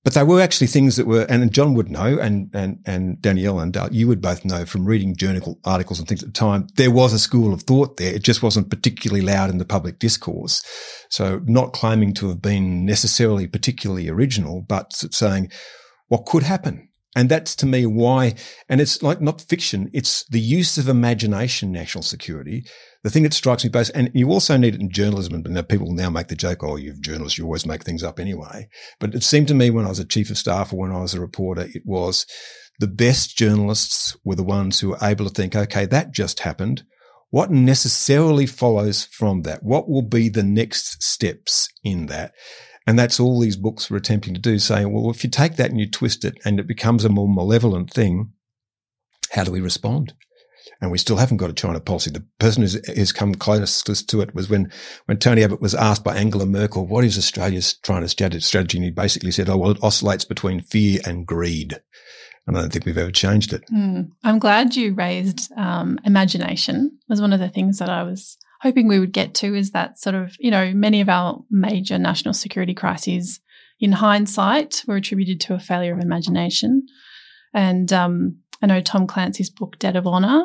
But 0.08 0.14
they 0.14 0.22
were 0.22 0.40
actually 0.40 0.68
things 0.68 0.96
that 0.96 1.06
were, 1.06 1.26
and 1.28 1.52
John 1.52 1.74
would 1.74 1.90
know, 1.90 2.18
and 2.18 2.48
and 2.54 2.78
and 2.86 3.20
Danielle 3.20 3.60
and 3.60 3.76
uh, 3.76 3.90
you 3.92 4.08
would 4.08 4.22
both 4.22 4.42
know 4.42 4.64
from 4.64 4.86
reading 4.86 5.14
journal 5.14 5.60
articles 5.66 5.98
and 5.98 6.08
things 6.08 6.22
at 6.22 6.28
the 6.28 6.32
time. 6.32 6.66
There 6.76 6.90
was 6.90 7.12
a 7.12 7.18
school 7.18 7.52
of 7.52 7.64
thought 7.64 7.98
there. 7.98 8.14
It 8.14 8.22
just 8.22 8.42
wasn't 8.42 8.70
particularly 8.70 9.20
loud 9.20 9.50
in 9.50 9.58
the 9.58 9.66
public 9.66 9.98
discourse. 9.98 10.62
So, 11.10 11.42
not 11.44 11.74
claiming 11.74 12.14
to 12.14 12.30
have 12.30 12.40
been 12.40 12.86
necessarily 12.86 13.46
particularly 13.46 14.08
original, 14.08 14.62
but 14.62 14.94
saying 14.94 15.50
what 16.06 16.24
could 16.24 16.42
happen. 16.42 16.87
And 17.16 17.28
that's 17.28 17.56
to 17.56 17.66
me 17.66 17.86
why, 17.86 18.34
and 18.68 18.80
it's 18.80 19.02
like 19.02 19.20
not 19.20 19.40
fiction, 19.40 19.90
it's 19.92 20.24
the 20.26 20.40
use 20.40 20.76
of 20.76 20.88
imagination, 20.88 21.72
national 21.72 22.02
security, 22.02 22.64
the 23.02 23.10
thing 23.10 23.22
that 23.22 23.32
strikes 23.32 23.64
me 23.64 23.70
most, 23.72 23.90
and 23.90 24.10
you 24.14 24.28
also 24.30 24.56
need 24.56 24.74
it 24.74 24.80
in 24.80 24.90
journalism, 24.90 25.34
and 25.34 25.68
people 25.68 25.92
now 25.92 26.10
make 26.10 26.28
the 26.28 26.36
joke, 26.36 26.62
oh, 26.62 26.76
you're 26.76 26.94
journalists, 27.00 27.38
you 27.38 27.44
always 27.44 27.66
make 27.66 27.82
things 27.82 28.02
up 28.02 28.20
anyway. 28.20 28.68
But 29.00 29.14
it 29.14 29.22
seemed 29.22 29.48
to 29.48 29.54
me 29.54 29.70
when 29.70 29.86
I 29.86 29.88
was 29.88 29.98
a 29.98 30.04
chief 30.04 30.30
of 30.30 30.36
staff 30.36 30.72
or 30.72 30.80
when 30.80 30.92
I 30.92 31.00
was 31.00 31.14
a 31.14 31.20
reporter, 31.20 31.62
it 31.62 31.82
was 31.86 32.26
the 32.78 32.86
best 32.86 33.36
journalists 33.36 34.16
were 34.24 34.36
the 34.36 34.44
ones 34.44 34.78
who 34.78 34.90
were 34.90 34.98
able 35.02 35.24
to 35.24 35.34
think, 35.34 35.56
okay, 35.56 35.86
that 35.86 36.12
just 36.12 36.40
happened. 36.40 36.84
What 37.30 37.50
necessarily 37.50 38.46
follows 38.46 39.04
from 39.04 39.42
that? 39.42 39.62
What 39.62 39.88
will 39.88 40.02
be 40.02 40.28
the 40.28 40.42
next 40.42 41.02
steps 41.02 41.68
in 41.82 42.06
that? 42.06 42.32
And 42.88 42.98
that's 42.98 43.20
all 43.20 43.38
these 43.38 43.56
books 43.56 43.88
were 43.88 43.98
attempting 43.98 44.34
to 44.34 44.40
do, 44.40 44.58
saying, 44.58 44.92
well, 44.92 45.10
if 45.10 45.22
you 45.22 45.30
take 45.30 45.56
that 45.56 45.70
and 45.70 45.78
you 45.78 45.88
twist 45.88 46.24
it 46.24 46.38
and 46.44 46.58
it 46.58 46.66
becomes 46.66 47.04
a 47.04 47.08
more 47.08 47.28
malevolent 47.28 47.92
thing, 47.92 48.32
how 49.30 49.44
do 49.44 49.52
we 49.52 49.60
respond? 49.60 50.14
and 50.80 50.90
we 50.90 50.98
still 50.98 51.16
haven't 51.16 51.38
got 51.38 51.50
a 51.50 51.54
China 51.54 51.80
policy. 51.80 52.10
The 52.10 52.24
person 52.38 52.62
who's, 52.62 52.74
who's 52.94 53.12
come 53.12 53.34
closest 53.34 54.08
to 54.08 54.20
it 54.20 54.34
was 54.34 54.48
when, 54.48 54.70
when 55.06 55.18
Tony 55.18 55.42
Abbott 55.42 55.60
was 55.60 55.74
asked 55.74 56.04
by 56.04 56.16
Angela 56.16 56.46
Merkel, 56.46 56.86
what 56.86 57.04
is 57.04 57.18
Australia's 57.18 57.74
China 57.74 58.08
strategy? 58.08 58.78
And 58.78 58.84
he 58.84 58.90
basically 58.90 59.30
said, 59.30 59.48
oh, 59.48 59.56
well, 59.56 59.70
it 59.72 59.82
oscillates 59.82 60.24
between 60.24 60.60
fear 60.60 61.00
and 61.04 61.26
greed. 61.26 61.80
And 62.46 62.56
I 62.56 62.62
don't 62.62 62.72
think 62.72 62.86
we've 62.86 62.96
ever 62.96 63.10
changed 63.10 63.52
it. 63.52 63.64
Mm. 63.72 64.10
I'm 64.24 64.38
glad 64.38 64.74
you 64.74 64.94
raised 64.94 65.52
um, 65.56 65.98
imagination 66.04 66.98
was 67.08 67.20
one 67.20 67.32
of 67.32 67.40
the 67.40 67.50
things 67.50 67.78
that 67.78 67.90
I 67.90 68.04
was 68.04 68.37
hoping 68.60 68.88
we 68.88 68.98
would 68.98 69.12
get 69.12 69.34
to 69.34 69.54
is 69.54 69.70
that 69.70 69.98
sort 69.98 70.14
of, 70.14 70.36
you 70.38 70.50
know, 70.50 70.72
many 70.74 71.00
of 71.00 71.08
our 71.08 71.42
major 71.50 71.98
national 71.98 72.34
security 72.34 72.74
crises 72.74 73.40
in 73.80 73.92
hindsight 73.92 74.82
were 74.86 74.96
attributed 74.96 75.40
to 75.40 75.54
a 75.54 75.60
failure 75.60 75.92
of 75.92 76.00
imagination. 76.00 76.86
And 77.54 77.92
um, 77.92 78.38
I 78.60 78.66
know 78.66 78.80
Tom 78.80 79.06
Clancy's 79.06 79.50
book, 79.50 79.78
Debt 79.78 79.96
of 79.96 80.06
Honor, 80.06 80.44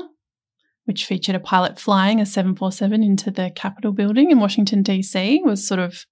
which 0.86 1.06
featured 1.06 1.36
a 1.36 1.40
pilot 1.40 1.80
flying 1.80 2.20
a 2.20 2.26
747 2.26 3.04
into 3.04 3.32
the 3.32 3.52
Capitol 3.56 3.92
building 3.92 4.32
in 4.32 4.40
Washington, 4.40 4.84
D.C., 4.84 5.42
was 5.44 5.66
sort 5.66 5.80
of 5.80 6.06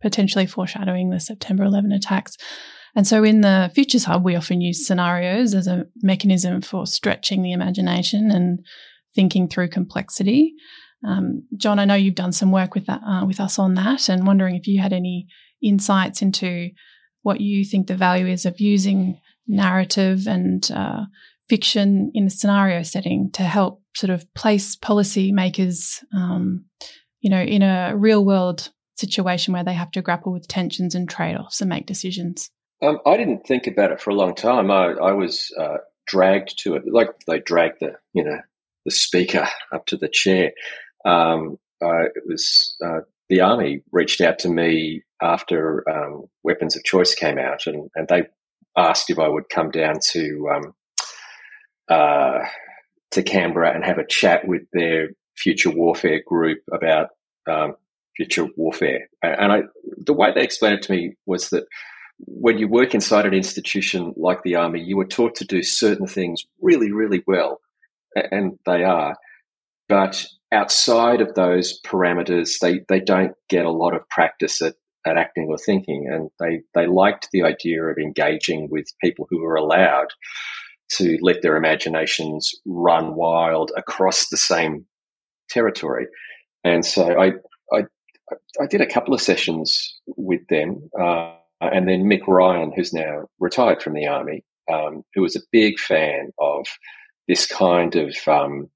potentially 0.00 0.46
foreshadowing 0.46 1.10
the 1.10 1.20
September 1.20 1.64
11 1.64 1.92
attacks. 1.92 2.36
And 2.94 3.06
so 3.06 3.24
in 3.24 3.40
the 3.40 3.70
Futures 3.74 4.04
Hub, 4.04 4.24
we 4.24 4.36
often 4.36 4.60
use 4.60 4.86
scenarios 4.86 5.54
as 5.54 5.66
a 5.66 5.86
mechanism 6.02 6.60
for 6.60 6.86
stretching 6.86 7.42
the 7.42 7.52
imagination 7.52 8.30
and 8.30 8.64
thinking 9.14 9.48
through 9.48 9.68
complexity. 9.68 10.54
Um, 11.06 11.44
John, 11.56 11.78
I 11.78 11.84
know 11.84 11.94
you've 11.94 12.14
done 12.14 12.32
some 12.32 12.50
work 12.50 12.74
with 12.74 12.86
that 12.86 13.02
uh, 13.02 13.24
with 13.26 13.40
us 13.40 13.58
on 13.58 13.74
that, 13.74 14.08
and 14.08 14.26
wondering 14.26 14.56
if 14.56 14.66
you 14.66 14.80
had 14.80 14.92
any 14.92 15.26
insights 15.62 16.22
into 16.22 16.70
what 17.22 17.40
you 17.40 17.64
think 17.64 17.86
the 17.86 17.96
value 17.96 18.26
is 18.26 18.44
of 18.46 18.60
using 18.60 19.18
narrative 19.46 20.26
and 20.26 20.70
uh, 20.72 21.04
fiction 21.48 22.10
in 22.14 22.26
a 22.26 22.30
scenario 22.30 22.82
setting 22.82 23.30
to 23.32 23.42
help 23.42 23.82
sort 23.96 24.10
of 24.10 24.32
place 24.34 24.76
policymakers, 24.76 26.02
um, 26.14 26.64
you 27.20 27.30
know, 27.30 27.40
in 27.40 27.62
a 27.62 27.94
real 27.96 28.24
world 28.24 28.70
situation 28.96 29.52
where 29.52 29.64
they 29.64 29.74
have 29.74 29.90
to 29.92 30.02
grapple 30.02 30.32
with 30.32 30.48
tensions 30.48 30.94
and 30.94 31.08
trade 31.08 31.36
offs 31.36 31.60
and 31.60 31.68
make 31.68 31.86
decisions? 31.86 32.50
Um, 32.82 32.98
I 33.06 33.16
didn't 33.16 33.46
think 33.46 33.66
about 33.66 33.92
it 33.92 34.00
for 34.00 34.10
a 34.10 34.14
long 34.14 34.34
time. 34.34 34.70
I, 34.70 34.92
I 34.92 35.12
was 35.12 35.52
uh, 35.58 35.78
dragged 36.06 36.58
to 36.60 36.74
it, 36.74 36.82
like 36.86 37.08
they 37.26 37.38
dragged 37.38 37.78
the, 37.80 37.94
you 38.12 38.24
know, 38.24 38.38
the 38.84 38.90
speaker 38.90 39.46
up 39.72 39.86
to 39.86 39.96
the 39.96 40.08
chair. 40.08 40.52
Um, 41.04 41.58
uh, 41.82 42.04
it 42.14 42.22
was 42.26 42.76
uh, 42.84 43.00
the 43.28 43.40
army 43.40 43.82
reached 43.92 44.20
out 44.20 44.38
to 44.40 44.48
me 44.48 45.02
after 45.20 45.88
um, 45.88 46.24
Weapons 46.42 46.76
of 46.76 46.84
Choice 46.84 47.14
came 47.14 47.38
out, 47.38 47.66
and, 47.66 47.90
and 47.94 48.08
they 48.08 48.24
asked 48.76 49.10
if 49.10 49.18
I 49.18 49.28
would 49.28 49.48
come 49.48 49.70
down 49.70 49.96
to 50.10 50.50
um, 50.54 50.74
uh, 51.88 52.38
to 53.12 53.22
Canberra 53.22 53.74
and 53.74 53.84
have 53.84 53.98
a 53.98 54.06
chat 54.06 54.46
with 54.46 54.62
their 54.72 55.10
future 55.36 55.70
warfare 55.70 56.22
group 56.26 56.58
about 56.72 57.10
um, 57.48 57.76
future 58.16 58.46
warfare. 58.56 59.08
And 59.22 59.52
I, 59.52 59.62
the 59.98 60.12
way 60.12 60.32
they 60.32 60.42
explained 60.42 60.76
it 60.76 60.82
to 60.82 60.92
me 60.92 61.16
was 61.26 61.50
that 61.50 61.64
when 62.18 62.58
you 62.58 62.68
work 62.68 62.94
inside 62.94 63.26
an 63.26 63.34
institution 63.34 64.14
like 64.16 64.42
the 64.42 64.54
army, 64.54 64.80
you 64.80 64.96
were 64.96 65.04
taught 65.04 65.34
to 65.36 65.44
do 65.44 65.62
certain 65.62 66.06
things 66.06 66.44
really, 66.60 66.92
really 66.92 67.22
well, 67.26 67.60
and 68.14 68.58
they 68.66 68.84
are. 68.84 69.16
But 69.88 70.26
outside 70.54 71.20
of 71.20 71.34
those 71.34 71.80
parameters, 71.82 72.58
they, 72.60 72.80
they 72.88 73.00
don't 73.00 73.32
get 73.48 73.66
a 73.66 73.70
lot 73.70 73.94
of 73.94 74.08
practice 74.08 74.62
at, 74.62 74.74
at 75.06 75.18
acting 75.18 75.48
or 75.48 75.58
thinking. 75.58 76.08
And 76.10 76.30
they, 76.40 76.62
they 76.74 76.86
liked 76.86 77.28
the 77.32 77.42
idea 77.42 77.82
of 77.84 77.98
engaging 77.98 78.68
with 78.70 78.86
people 79.02 79.26
who 79.28 79.40
were 79.42 79.56
allowed 79.56 80.08
to 80.92 81.18
let 81.20 81.42
their 81.42 81.56
imaginations 81.56 82.50
run 82.64 83.14
wild 83.14 83.72
across 83.76 84.28
the 84.28 84.36
same 84.36 84.86
territory. 85.50 86.06
and 86.62 86.84
so 86.84 87.18
I, 87.20 87.32
I, 87.72 87.82
I 88.60 88.66
did 88.66 88.80
a 88.80 88.86
couple 88.86 89.14
of 89.14 89.20
sessions 89.20 90.00
with 90.06 90.40
them, 90.48 90.88
uh, 90.98 91.34
and 91.60 91.88
then 91.88 92.04
Mick 92.04 92.26
Ryan, 92.26 92.72
who's 92.74 92.92
now 92.92 93.26
retired 93.38 93.82
from 93.82 93.94
the 93.94 94.06
army, 94.06 94.44
um, 94.72 95.02
who 95.14 95.22
was 95.22 95.36
a 95.36 95.40
big 95.52 95.78
fan 95.78 96.30
of 96.38 96.66
this 97.28 97.46
kind 97.46 97.96
of 97.96 98.16
um, 98.26 98.68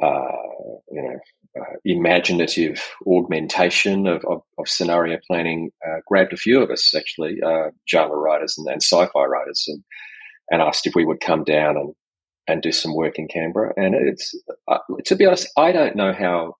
you 0.00 1.02
know 1.02 1.18
uh, 1.60 1.76
imaginative 1.84 2.82
augmentation 3.06 4.06
of, 4.06 4.24
of, 4.24 4.40
of 4.58 4.68
scenario 4.68 5.18
planning 5.26 5.70
uh, 5.86 5.98
grabbed 6.06 6.32
a 6.32 6.36
few 6.36 6.62
of 6.62 6.70
us 6.70 6.94
actually 6.94 7.38
uh, 7.44 7.68
genre 7.90 8.16
writers 8.16 8.56
and, 8.56 8.66
and, 8.68 8.82
sci-fi 8.82 9.24
writers 9.24 9.64
and 9.68 9.82
and 10.50 10.62
asked 10.62 10.86
if 10.86 10.94
we 10.94 11.04
would 11.04 11.20
come 11.20 11.44
down 11.44 11.76
and 11.76 11.94
and 12.48 12.60
do 12.62 12.72
some 12.72 12.94
work 12.94 13.18
in 13.18 13.28
Canberra. 13.28 13.72
And 13.76 13.94
it's 13.94 14.34
uh, 14.68 14.78
to 15.04 15.14
be 15.14 15.26
honest 15.26 15.48
I 15.56 15.72
don't 15.72 15.96
know 15.96 16.12
how 16.12 16.56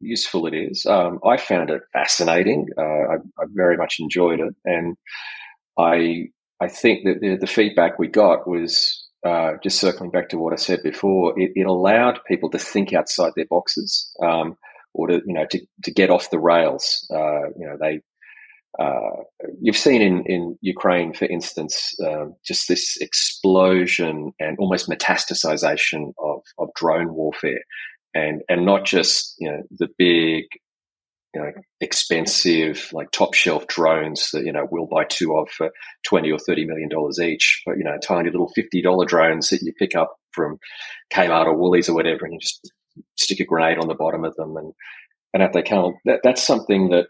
useful 0.00 0.46
it 0.46 0.54
is. 0.54 0.84
Um, 0.84 1.20
I 1.24 1.36
found 1.36 1.70
it 1.70 1.82
fascinating. 1.92 2.66
Uh, 2.76 2.82
I, 2.82 3.14
I, 3.38 3.44
very 3.52 3.76
much 3.76 3.96
enjoyed 4.00 4.40
it. 4.40 4.54
And 4.64 4.96
I 5.78 6.26
I 6.60 6.68
think 6.68 7.04
that 7.04 7.20
the, 7.20 7.36
the 7.36 7.46
feedback 7.46 7.98
we 7.98 8.08
got 8.08 8.48
was 8.48 9.01
uh, 9.24 9.52
just 9.62 9.78
circling 9.78 10.10
back 10.10 10.28
to 10.30 10.38
what 10.38 10.52
I 10.52 10.56
said 10.56 10.82
before, 10.82 11.38
it, 11.38 11.52
it 11.54 11.66
allowed 11.66 12.20
people 12.26 12.50
to 12.50 12.58
think 12.58 12.92
outside 12.92 13.32
their 13.36 13.46
boxes, 13.46 14.10
um, 14.22 14.56
or 14.94 15.08
to 15.08 15.22
you 15.26 15.34
know 15.34 15.46
to, 15.50 15.60
to 15.84 15.90
get 15.92 16.10
off 16.10 16.30
the 16.30 16.40
rails. 16.40 17.06
Uh, 17.10 17.48
you 17.56 17.66
know, 17.66 17.76
they 17.80 18.00
uh, 18.78 19.22
you've 19.60 19.76
seen 19.76 20.02
in 20.02 20.24
in 20.26 20.58
Ukraine, 20.60 21.12
for 21.12 21.26
instance, 21.26 21.94
um, 22.04 22.34
just 22.44 22.68
this 22.68 22.96
explosion 23.00 24.32
and 24.40 24.58
almost 24.58 24.88
metastasization 24.88 26.12
of 26.18 26.42
of 26.58 26.68
drone 26.74 27.14
warfare, 27.14 27.62
and 28.14 28.42
and 28.48 28.64
not 28.64 28.84
just 28.84 29.36
you 29.38 29.50
know 29.50 29.62
the 29.78 29.88
big 29.98 30.44
you 31.34 31.40
know, 31.40 31.50
expensive, 31.80 32.90
like 32.92 33.10
top 33.10 33.34
shelf 33.34 33.66
drones 33.66 34.30
that, 34.32 34.44
you 34.44 34.52
know, 34.52 34.66
we'll 34.70 34.86
buy 34.86 35.04
two 35.04 35.34
of 35.36 35.48
for 35.50 35.70
20 36.06 36.30
or 36.30 36.38
30 36.38 36.66
million 36.66 36.88
dollars 36.88 37.18
each, 37.18 37.62
but, 37.64 37.78
you 37.78 37.84
know, 37.84 37.96
tiny 38.02 38.30
little 38.30 38.50
$50 38.56 39.06
drones 39.06 39.48
that 39.48 39.62
you 39.62 39.72
pick 39.78 39.94
up 39.94 40.14
from 40.32 40.58
Kmart 41.12 41.46
or 41.46 41.56
Woolies 41.56 41.88
or 41.88 41.94
whatever, 41.94 42.24
and 42.24 42.34
you 42.34 42.40
just 42.40 42.72
stick 43.16 43.40
a 43.40 43.44
grenade 43.44 43.78
on 43.78 43.88
the 43.88 43.94
bottom 43.94 44.24
of 44.24 44.34
them 44.36 44.56
and, 44.56 44.72
and 45.34 45.42
if 45.42 45.52
they 45.52 45.62
come, 45.62 45.94
that, 46.04 46.20
that's 46.22 46.42
something 46.42 46.90
that, 46.90 47.06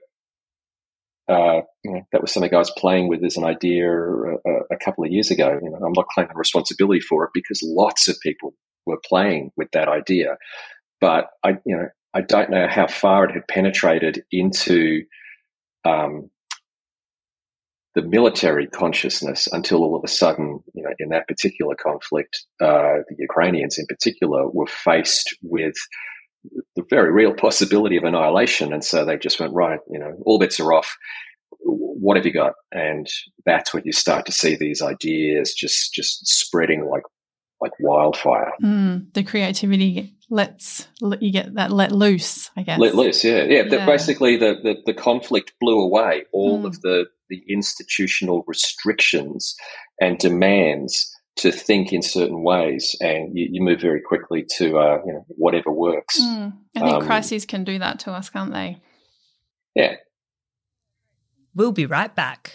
uh, 1.29 1.62
you 1.85 1.93
know, 1.93 2.02
that 2.12 2.21
was 2.21 2.33
something 2.33 2.55
I 2.55 2.59
was 2.59 2.73
playing 2.76 3.09
with 3.09 3.25
as 3.25 3.37
an 3.37 3.45
idea 3.45 3.91
a, 3.91 4.37
a 4.71 4.76
couple 4.85 5.05
of 5.05 5.11
years 5.11 5.31
ago. 5.31 5.59
You 5.61 5.71
know, 5.71 5.79
I'm 5.85 5.93
not 5.93 6.07
claiming 6.14 6.37
responsibility 6.37 7.00
for 7.00 7.25
it 7.25 7.31
because 7.35 7.61
lots 7.64 8.09
of 8.09 8.17
people 8.21 8.55
were 8.87 9.00
playing 9.05 9.50
with 9.57 9.69
that 9.73 9.88
idea. 9.88 10.37
But 11.00 11.29
I, 11.45 11.59
you 11.64 11.76
know, 11.76 11.88
I 12.14 12.21
don't 12.21 12.50
know 12.50 12.66
how 12.69 12.87
far 12.87 13.25
it 13.25 13.33
had 13.33 13.49
penetrated 13.49 14.23
into 14.31 15.04
um, 15.85 16.31
the 17.95 18.02
military 18.02 18.66
consciousness 18.66 19.49
until 19.52 19.83
all 19.83 19.97
of 19.97 20.04
a 20.04 20.09
sudden, 20.09 20.61
you 20.75 20.83
know, 20.83 20.90
in 20.99 21.11
that 21.11 21.28
particular 21.28 21.75
conflict, 21.75 22.47
uh, 22.61 23.00
the 23.09 23.16
Ukrainians 23.19 23.78
in 23.78 23.87
particular 23.87 24.49
were 24.49 24.66
faced 24.66 25.37
with 25.42 25.75
the 26.75 26.85
very 26.90 27.12
real 27.12 27.35
possibility 27.35 27.97
of 27.97 28.04
annihilation. 28.04 28.73
And 28.73 28.85
so 28.85 29.04
they 29.04 29.16
just 29.16 29.38
went, 29.38 29.52
right, 29.52 29.81
you 29.90 29.99
know, 29.99 30.16
all 30.25 30.38
bets 30.38 30.59
are 30.59 30.73
off. 30.73 30.97
What 31.61 32.16
have 32.16 32.26
you 32.26 32.33
got? 32.33 32.54
And 32.73 33.07
that's 33.47 33.73
when 33.73 33.85
you 33.85 33.92
start 33.92 34.26
to 34.26 34.33
see 34.33 34.57
these 34.57 34.83
ideas 34.83 35.54
just, 35.54 35.95
just 35.95 36.26
spreading 36.26 36.87
like 36.87 37.04
like 37.62 37.73
wildfire. 37.78 38.52
Mm, 38.62 39.12
the 39.14 39.23
creativity 39.23 40.14
lets 40.28 40.88
you 41.21 41.31
get 41.31 41.54
that 41.54 41.71
let 41.71 41.92
loose, 41.92 42.50
I 42.57 42.62
guess. 42.62 42.78
Let 42.78 42.95
loose, 42.95 43.23
yeah, 43.23 43.45
yeah. 43.45 43.62
yeah. 43.71 43.87
basically, 43.87 44.37
the, 44.37 44.57
the, 44.62 44.76
the 44.85 44.95
conflict 44.95 45.52
blew 45.61 45.81
away 45.81 46.25
all 46.33 46.62
mm. 46.62 46.66
of 46.66 46.81
the 46.83 47.07
the 47.31 47.42
institutional 47.49 48.45
restrictions 48.47 49.54
and 50.00 50.19
demands 50.19 51.10
to 51.36 51.50
think 51.50 51.93
in 51.93 52.02
certain 52.02 52.43
ways, 52.43 52.95
and 53.00 53.36
you, 53.36 53.49
you 53.50 53.63
move 53.63 53.80
very 53.80 54.02
quickly 54.02 54.45
to 54.56 54.78
uh, 54.78 54.99
you 55.06 55.13
know 55.13 55.25
whatever 55.28 55.71
works. 55.71 56.21
Mm. 56.21 56.52
I 56.76 56.80
think 56.80 56.93
um, 56.95 57.06
crises 57.06 57.47
can 57.47 57.65
do 57.65 57.78
that 57.78 58.00
to 58.00 58.13
us, 58.13 58.28
can't 58.28 58.52
they? 58.52 58.80
Yeah. 59.75 59.95
We'll 61.54 61.73
be 61.73 61.86
right 61.86 62.15
back. 62.15 62.54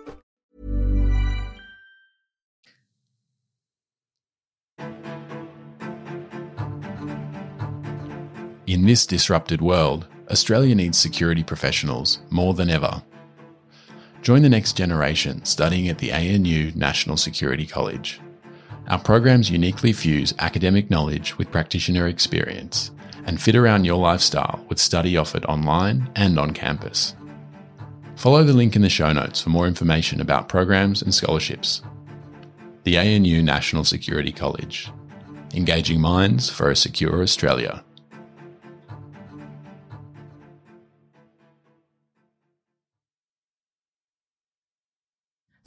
In 8.71 8.85
this 8.85 9.05
disrupted 9.05 9.61
world, 9.61 10.07
Australia 10.29 10.73
needs 10.73 10.97
security 10.97 11.43
professionals 11.43 12.19
more 12.29 12.53
than 12.53 12.69
ever. 12.69 13.03
Join 14.21 14.43
the 14.43 14.49
next 14.49 14.77
generation 14.77 15.43
studying 15.43 15.89
at 15.89 15.97
the 15.97 16.13
ANU 16.13 16.71
National 16.73 17.17
Security 17.17 17.65
College. 17.65 18.21
Our 18.87 18.97
programs 18.97 19.49
uniquely 19.49 19.91
fuse 19.91 20.33
academic 20.39 20.89
knowledge 20.89 21.37
with 21.37 21.51
practitioner 21.51 22.07
experience 22.07 22.91
and 23.25 23.41
fit 23.41 23.57
around 23.57 23.83
your 23.83 23.97
lifestyle 23.97 24.65
with 24.69 24.79
study 24.79 25.17
offered 25.17 25.43
online 25.47 26.09
and 26.15 26.39
on 26.39 26.53
campus. 26.53 27.13
Follow 28.15 28.45
the 28.45 28.53
link 28.53 28.77
in 28.77 28.83
the 28.83 28.89
show 28.89 29.11
notes 29.11 29.41
for 29.41 29.49
more 29.49 29.67
information 29.67 30.21
about 30.21 30.47
programs 30.47 31.01
and 31.01 31.13
scholarships. 31.13 31.81
The 32.83 32.97
ANU 32.97 33.43
National 33.43 33.83
Security 33.83 34.31
College. 34.31 34.89
Engaging 35.53 35.99
minds 35.99 36.49
for 36.49 36.71
a 36.71 36.75
secure 36.77 37.21
Australia. 37.21 37.83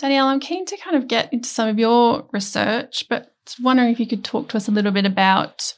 Danielle, 0.04 0.26
I'm 0.26 0.38
keen 0.38 0.66
to 0.66 0.76
kind 0.76 0.98
of 0.98 1.08
get 1.08 1.32
into 1.32 1.48
some 1.48 1.66
of 1.66 1.78
your 1.78 2.28
research, 2.30 3.06
but 3.08 3.32
wondering 3.62 3.88
if 3.88 3.98
you 3.98 4.06
could 4.06 4.22
talk 4.22 4.50
to 4.50 4.58
us 4.58 4.68
a 4.68 4.70
little 4.70 4.92
bit 4.92 5.06
about 5.06 5.74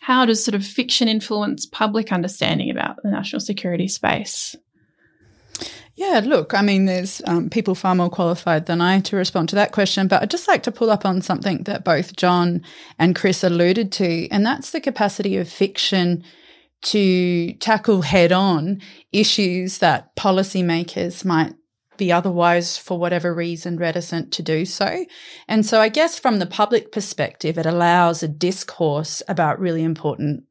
how 0.00 0.24
does 0.24 0.42
sort 0.42 0.54
of 0.54 0.64
fiction 0.64 1.06
influence 1.06 1.66
public 1.66 2.12
understanding 2.12 2.70
about 2.70 2.96
the 3.02 3.10
national 3.10 3.40
security 3.40 3.88
space? 3.88 4.56
Yeah, 5.96 6.22
look, 6.24 6.54
I 6.54 6.62
mean, 6.62 6.86
there's 6.86 7.20
um, 7.26 7.50
people 7.50 7.74
far 7.74 7.94
more 7.94 8.08
qualified 8.08 8.64
than 8.64 8.80
I 8.80 9.00
to 9.00 9.16
respond 9.16 9.50
to 9.50 9.56
that 9.56 9.72
question, 9.72 10.08
but 10.08 10.22
I'd 10.22 10.30
just 10.30 10.48
like 10.48 10.62
to 10.62 10.72
pull 10.72 10.90
up 10.90 11.04
on 11.04 11.20
something 11.20 11.64
that 11.64 11.84
both 11.84 12.16
John 12.16 12.62
and 12.98 13.14
Chris 13.14 13.44
alluded 13.44 13.92
to, 13.92 14.30
and 14.30 14.46
that's 14.46 14.70
the 14.70 14.80
capacity 14.80 15.36
of 15.36 15.46
fiction 15.46 16.24
to 16.84 17.52
tackle 17.56 18.00
head 18.00 18.32
on 18.32 18.80
issues 19.12 19.76
that 19.78 20.16
policymakers 20.16 21.22
might 21.22 21.52
be 21.96 22.12
otherwise, 22.12 22.76
for 22.76 22.98
whatever 22.98 23.34
reason, 23.34 23.76
reticent 23.76 24.32
to 24.32 24.42
do 24.42 24.64
so. 24.64 25.04
And 25.48 25.64
so 25.64 25.80
I 25.80 25.88
guess 25.88 26.18
from 26.18 26.38
the 26.38 26.46
public 26.46 26.92
perspective, 26.92 27.58
it 27.58 27.66
allows 27.66 28.22
a 28.22 28.28
discourse 28.28 29.22
about 29.28 29.60
really 29.60 29.82
important 29.82 30.44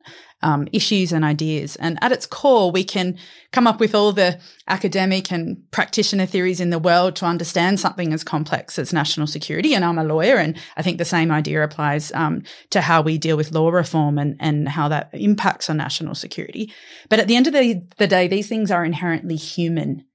um, 0.46 0.68
issues 0.72 1.12
and 1.12 1.26
ideas. 1.26 1.76
And 1.78 1.98
at 2.02 2.12
its 2.12 2.28
core, 2.28 2.72
we 2.72 2.84
can 2.84 3.18
come 3.52 3.66
up 3.66 3.80
with 3.80 3.96
all 3.96 4.12
the 4.12 4.40
academic 4.68 5.32
and 5.32 5.58
practitioner 5.72 6.28
theories 6.28 6.60
in 6.60 6.70
the 6.70 6.78
world 6.78 7.16
to 7.16 7.26
understand 7.26 7.80
something 7.80 8.14
as 8.14 8.24
complex 8.24 8.78
as 8.78 8.94
national 8.94 9.26
security. 9.26 9.74
And 9.74 9.84
I'm 9.84 9.98
a 9.98 10.04
lawyer, 10.04 10.36
and 10.36 10.56
I 10.78 10.84
think 10.84 11.00
the 11.00 11.06
same 11.06 11.32
idea 11.32 11.64
applies 11.64 12.12
um, 12.12 12.44
to 12.70 12.82
how 12.82 13.02
we 13.02 13.18
deal 13.18 13.38
with 13.38 13.54
law 13.54 13.70
reform 13.70 14.20
and, 14.20 14.36
and 14.40 14.70
how 14.70 14.88
that 14.90 15.10
impacts 15.14 15.70
on 15.70 15.78
national 15.78 16.14
security. 16.14 16.72
But 17.10 17.20
at 17.20 17.28
the 17.28 17.36
end 17.36 17.48
of 17.48 17.54
the, 17.54 17.82
the 17.98 18.08
day, 18.08 18.28
these 18.28 18.48
things 18.48 18.70
are 18.70 18.86
inherently 18.86 19.38
human. 19.38 20.06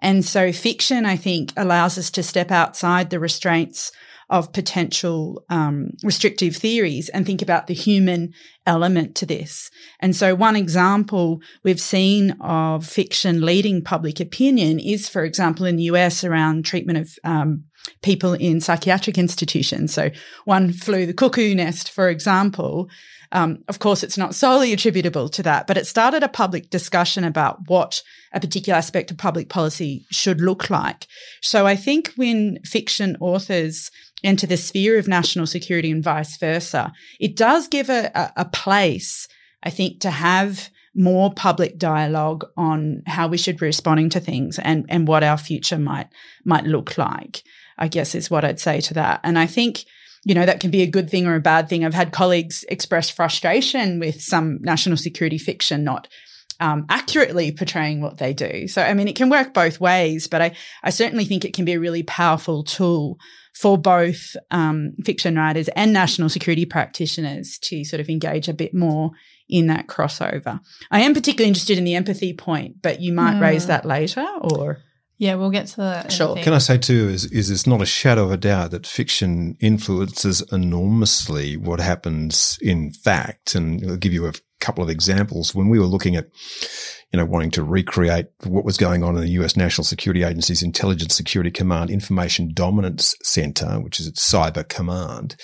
And 0.00 0.24
so 0.24 0.52
fiction, 0.52 1.06
I 1.06 1.16
think, 1.16 1.52
allows 1.56 1.98
us 1.98 2.10
to 2.12 2.22
step 2.22 2.50
outside 2.50 3.10
the 3.10 3.20
restraints 3.20 3.92
of 4.30 4.52
potential 4.52 5.44
um, 5.50 5.90
restrictive 6.02 6.56
theories 6.56 7.08
and 7.10 7.26
think 7.26 7.42
about 7.42 7.66
the 7.66 7.74
human 7.74 8.32
element 8.66 9.14
to 9.16 9.26
this. 9.26 9.70
And 10.00 10.16
so, 10.16 10.34
one 10.34 10.56
example 10.56 11.40
we've 11.62 11.80
seen 11.80 12.32
of 12.40 12.86
fiction 12.86 13.42
leading 13.42 13.82
public 13.82 14.20
opinion 14.20 14.78
is, 14.78 15.08
for 15.08 15.24
example, 15.24 15.66
in 15.66 15.76
the 15.76 15.84
US 15.84 16.24
around 16.24 16.64
treatment 16.64 16.98
of 16.98 17.18
um, 17.24 17.64
people 18.02 18.34
in 18.34 18.60
psychiatric 18.60 19.18
institutions. 19.18 19.92
So 19.92 20.10
one 20.44 20.72
flew 20.72 21.06
the 21.06 21.14
cuckoo 21.14 21.54
nest, 21.54 21.90
for 21.90 22.08
example. 22.08 22.88
Um, 23.32 23.64
of 23.68 23.78
course, 23.78 24.02
it's 24.02 24.18
not 24.18 24.34
solely 24.34 24.72
attributable 24.72 25.28
to 25.30 25.42
that, 25.42 25.66
but 25.66 25.76
it 25.76 25.86
started 25.86 26.22
a 26.22 26.28
public 26.28 26.70
discussion 26.70 27.24
about 27.24 27.68
what 27.68 28.02
a 28.32 28.40
particular 28.40 28.76
aspect 28.76 29.10
of 29.10 29.18
public 29.18 29.48
policy 29.48 30.04
should 30.10 30.40
look 30.40 30.70
like. 30.70 31.06
So 31.40 31.66
I 31.66 31.76
think 31.76 32.12
when 32.16 32.58
fiction 32.64 33.16
authors 33.20 33.90
enter 34.22 34.46
the 34.46 34.56
sphere 34.56 34.98
of 34.98 35.06
national 35.06 35.46
security 35.46 35.90
and 35.90 36.02
vice 36.02 36.36
versa, 36.38 36.92
it 37.20 37.36
does 37.36 37.68
give 37.68 37.90
a, 37.90 38.32
a, 38.36 38.44
place, 38.46 39.28
I 39.62 39.70
think, 39.70 40.00
to 40.00 40.10
have 40.10 40.70
more 40.94 41.32
public 41.32 41.78
dialogue 41.78 42.44
on 42.56 43.02
how 43.06 43.28
we 43.28 43.36
should 43.36 43.58
be 43.58 43.66
responding 43.66 44.08
to 44.10 44.20
things 44.20 44.58
and, 44.58 44.86
and 44.88 45.08
what 45.08 45.24
our 45.24 45.36
future 45.36 45.78
might 45.78 46.08
might 46.44 46.64
look 46.64 46.96
like. 46.96 47.42
I 47.76 47.88
guess 47.88 48.14
is 48.14 48.30
what 48.30 48.44
I'd 48.44 48.60
say 48.60 48.80
to 48.82 48.94
that. 48.94 49.20
And 49.24 49.38
I 49.38 49.46
think, 49.46 49.84
you 50.24 50.34
know, 50.34 50.46
that 50.46 50.60
can 50.60 50.70
be 50.70 50.82
a 50.82 50.86
good 50.86 51.10
thing 51.10 51.26
or 51.26 51.34
a 51.34 51.40
bad 51.40 51.68
thing. 51.68 51.84
I've 51.84 51.94
had 51.94 52.12
colleagues 52.12 52.64
express 52.68 53.10
frustration 53.10 54.00
with 54.00 54.20
some 54.22 54.58
national 54.62 54.96
security 54.96 55.38
fiction 55.38 55.84
not 55.84 56.08
um, 56.60 56.86
accurately 56.88 57.52
portraying 57.52 58.00
what 58.00 58.18
they 58.18 58.32
do. 58.32 58.68
So, 58.68 58.82
I 58.82 58.94
mean, 58.94 59.08
it 59.08 59.16
can 59.16 59.28
work 59.28 59.52
both 59.52 59.80
ways, 59.80 60.26
but 60.26 60.40
I, 60.40 60.52
I 60.82 60.90
certainly 60.90 61.24
think 61.24 61.44
it 61.44 61.54
can 61.54 61.64
be 61.64 61.72
a 61.72 61.80
really 61.80 62.02
powerful 62.02 62.64
tool 62.64 63.18
for 63.54 63.78
both 63.78 64.36
um, 64.50 64.94
fiction 65.04 65.36
writers 65.36 65.68
and 65.68 65.92
national 65.92 66.28
security 66.28 66.64
practitioners 66.64 67.58
to 67.58 67.84
sort 67.84 68.00
of 68.00 68.08
engage 68.08 68.48
a 68.48 68.54
bit 68.54 68.74
more 68.74 69.10
in 69.48 69.66
that 69.66 69.86
crossover. 69.86 70.60
I 70.90 71.00
am 71.00 71.14
particularly 71.14 71.48
interested 71.48 71.78
in 71.78 71.84
the 71.84 71.94
empathy 71.94 72.32
point, 72.32 72.82
but 72.82 73.00
you 73.00 73.12
might 73.12 73.36
mm. 73.36 73.42
raise 73.42 73.66
that 73.66 73.84
later 73.84 74.26
or. 74.40 74.78
Yeah, 75.16 75.36
we'll 75.36 75.50
get 75.50 75.68
to 75.68 75.76
that. 75.76 76.12
Sure. 76.12 76.36
Can 76.36 76.52
I 76.52 76.58
say 76.58 76.76
too 76.76 77.08
is 77.08 77.24
is 77.26 77.50
it's 77.50 77.66
not 77.66 77.80
a 77.80 77.86
shadow 77.86 78.24
of 78.24 78.32
a 78.32 78.36
doubt 78.36 78.72
that 78.72 78.86
fiction 78.86 79.56
influences 79.60 80.42
enormously 80.52 81.56
what 81.56 81.80
happens 81.80 82.58
in 82.60 82.92
fact, 82.92 83.54
and 83.54 83.88
I'll 83.88 83.96
give 83.96 84.12
you 84.12 84.26
a 84.26 84.32
couple 84.60 84.82
of 84.82 84.90
examples. 84.90 85.54
When 85.54 85.68
we 85.68 85.78
were 85.78 85.86
looking 85.86 86.16
at, 86.16 86.30
you 87.12 87.18
know, 87.18 87.26
wanting 87.26 87.52
to 87.52 87.62
recreate 87.62 88.26
what 88.42 88.64
was 88.64 88.76
going 88.76 89.04
on 89.04 89.14
in 89.14 89.20
the 89.20 89.30
U.S. 89.30 89.56
National 89.56 89.84
Security 89.84 90.24
Agency's 90.24 90.62
Intelligence 90.62 91.14
Security 91.14 91.50
Command 91.50 91.90
Information 91.90 92.52
Dominance 92.52 93.14
Center, 93.22 93.80
which 93.80 94.00
is 94.00 94.08
its 94.08 94.28
cyber 94.28 94.68
command, 94.68 95.36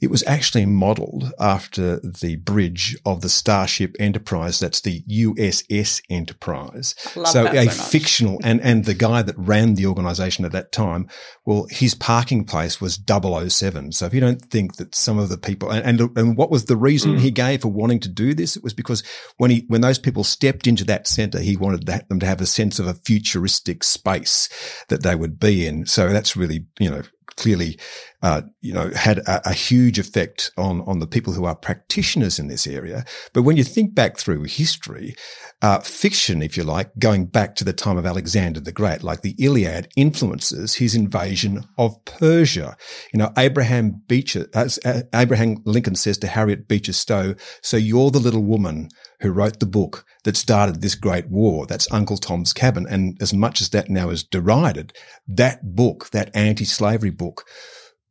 it 0.00 0.10
was 0.10 0.22
actually 0.26 0.64
modeled 0.66 1.32
after 1.40 1.98
the 2.00 2.36
bridge 2.36 2.96
of 3.04 3.20
the 3.20 3.28
Starship 3.28 3.96
Enterprise. 3.98 4.60
That's 4.60 4.80
the 4.80 5.02
USS 5.02 6.02
Enterprise. 6.08 6.94
Love 7.16 7.28
so 7.28 7.46
a 7.46 7.64
so 7.68 7.82
fictional 7.82 8.40
and, 8.44 8.60
and 8.60 8.84
the 8.84 8.94
guy 8.94 9.22
that 9.22 9.36
ran 9.36 9.74
the 9.74 9.86
organization 9.86 10.44
at 10.44 10.52
that 10.52 10.70
time, 10.72 11.08
well, 11.44 11.66
his 11.70 11.94
parking 11.94 12.44
place 12.44 12.80
was 12.80 12.98
007. 13.08 13.92
So 13.92 14.06
if 14.06 14.14
you 14.14 14.20
don't 14.20 14.42
think 14.42 14.76
that 14.76 14.94
some 14.94 15.18
of 15.18 15.28
the 15.28 15.38
people 15.38 15.70
and, 15.70 16.00
and, 16.00 16.16
and 16.16 16.36
what 16.36 16.50
was 16.50 16.66
the 16.66 16.76
reason 16.76 17.08
Mm. 17.08 17.20
he 17.20 17.30
gave 17.30 17.62
for 17.62 17.68
wanting 17.68 18.00
to 18.00 18.08
do 18.08 18.34
this? 18.34 18.56
It 18.56 18.62
was 18.62 18.74
because 18.74 19.02
when 19.38 19.50
he, 19.50 19.64
when 19.68 19.80
those 19.80 19.98
people 19.98 20.24
stepped 20.24 20.66
into 20.66 20.84
that 20.84 21.06
center, 21.06 21.38
he 21.40 21.56
wanted 21.56 21.86
that- 21.86 22.08
them 22.08 22.20
to 22.20 22.26
have 22.26 22.40
a 22.40 22.46
sense 22.46 22.78
of 22.78 22.86
a 22.86 22.94
futuristic 22.94 23.82
space 23.82 24.48
that 24.88 25.02
they 25.02 25.14
would 25.14 25.40
be 25.40 25.66
in. 25.66 25.86
So 25.86 26.08
that's 26.10 26.36
really, 26.36 26.66
you 26.78 26.90
know, 26.90 27.02
clearly, 27.38 27.78
uh, 28.22 28.42
you 28.60 28.74
know, 28.74 28.90
had 28.90 29.18
a, 29.18 29.50
a 29.50 29.52
huge 29.52 29.98
effect 29.98 30.50
on 30.58 30.82
on 30.82 30.98
the 30.98 31.06
people 31.06 31.32
who 31.32 31.44
are 31.44 31.54
practitioners 31.54 32.38
in 32.38 32.48
this 32.48 32.66
area. 32.66 33.04
But 33.32 33.44
when 33.44 33.56
you 33.56 33.64
think 33.64 33.94
back 33.94 34.18
through 34.18 34.42
history, 34.42 35.14
uh, 35.62 35.78
fiction, 35.80 36.42
if 36.42 36.56
you 36.56 36.64
like, 36.64 36.90
going 36.98 37.26
back 37.26 37.54
to 37.56 37.64
the 37.64 37.72
time 37.72 37.96
of 37.96 38.04
Alexander 38.04 38.60
the 38.60 38.72
Great, 38.72 39.02
like 39.02 39.22
the 39.22 39.36
Iliad, 39.38 39.88
influences 39.96 40.74
his 40.74 40.94
invasion 40.94 41.64
of 41.78 42.04
Persia. 42.04 42.76
You 43.12 43.18
know, 43.18 43.32
Abraham 43.38 44.02
Beecher, 44.08 44.48
as 44.52 44.78
uh, 44.84 45.02
Abraham 45.14 45.62
Lincoln 45.64 45.94
says 45.94 46.18
to 46.18 46.26
Harriet 46.26 46.68
Beecher 46.68 46.92
Stowe, 46.92 47.34
"So 47.62 47.76
you're 47.76 48.10
the 48.10 48.18
little 48.18 48.44
woman 48.44 48.88
who 49.20 49.30
wrote 49.30 49.58
the 49.60 49.66
book 49.66 50.04
that 50.24 50.36
started 50.36 50.80
this 50.80 50.94
great 50.94 51.28
war. 51.28 51.66
That's 51.66 51.90
Uncle 51.92 52.16
Tom's 52.16 52.52
Cabin. 52.52 52.86
And 52.88 53.16
as 53.20 53.32
much 53.34 53.60
as 53.60 53.70
that 53.70 53.88
now 53.90 54.10
is 54.10 54.22
derided, 54.24 54.92
that 55.26 55.74
book, 55.74 56.10
that 56.10 56.30
anti-slavery 56.34 57.10
book, 57.10 57.44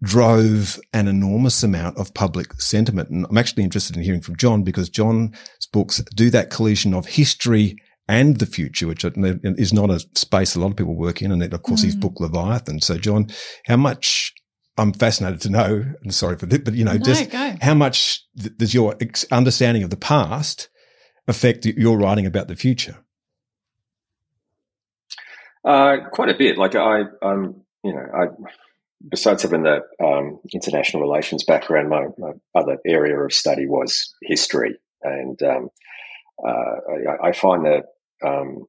drove 0.04 0.80
an 0.94 1.08
enormous 1.08 1.64
amount 1.64 1.98
of 1.98 2.14
public 2.14 2.54
sentiment. 2.62 3.10
And 3.10 3.26
I'm 3.30 3.38
actually 3.38 3.64
interested 3.64 3.96
in 3.98 4.04
hearing 4.04 4.22
from 4.22 4.36
John 4.36 4.64
because 4.64 4.90
John's 4.90 5.36
books 5.74 6.02
do 6.16 6.30
that 6.30 6.50
collision 6.52 6.94
of 6.94 7.06
history 7.08 7.78
and 8.08 8.38
the 8.38 8.46
future, 8.46 8.88
which 8.88 9.04
is 9.04 9.74
not 9.74 9.90
a 9.90 10.00
space 10.16 10.56
a 10.56 10.60
lot 10.60 10.72
of 10.72 10.78
people 10.78 10.96
work 10.96 11.22
in. 11.22 11.32
And 11.32 11.42
then, 11.42 11.54
of 11.54 11.64
course, 11.64 11.82
his 11.82 11.96
Mm. 11.96 12.00
book 12.02 12.20
Leviathan. 12.20 12.80
So, 12.82 12.98
John, 12.98 13.28
how 13.66 13.76
much 13.78 14.34
I'm 14.78 14.94
fascinated 14.94 15.42
to 15.42 15.50
know, 15.50 15.84
and 16.04 16.14
sorry 16.14 16.38
for 16.38 16.46
this, 16.46 16.60
but 16.64 16.76
you 16.76 16.86
know, 16.86 16.94
No, 16.94 17.00
just 17.00 17.32
go. 17.32 17.56
how 17.62 17.74
much 17.74 18.24
th- 18.40 18.56
does 18.58 18.74
your 18.76 18.96
ex- 19.02 19.26
understanding 19.32 19.82
of 19.84 19.90
the 19.90 19.98
past 19.98 20.70
affect 21.28 21.66
your 21.66 21.98
writing 21.98 22.26
about 22.26 22.48
the 22.48 22.56
future? 22.56 22.98
Uh, 25.64 25.98
quite 26.12 26.30
a 26.30 26.38
bit. 26.38 26.58
Like 26.58 26.76
I, 26.76 27.02
I'm, 27.22 27.62
you 27.84 27.94
know, 27.94 28.06
I 28.14 28.28
besides 29.10 29.44
having 29.44 29.64
the 29.64 29.82
um, 30.04 30.40
international 30.54 31.02
relations 31.02 31.44
background, 31.44 31.90
my, 31.90 32.08
my 32.18 32.32
other 32.56 32.78
area 32.86 33.18
of 33.20 33.34
study 33.34 33.68
was 33.68 34.14
history, 34.24 34.76
and 35.04 35.42
um, 35.44 35.70
uh, 36.46 36.76
I, 37.22 37.30
I 37.30 37.32
find 37.34 37.66
that 37.66 37.84
um, 38.26 38.66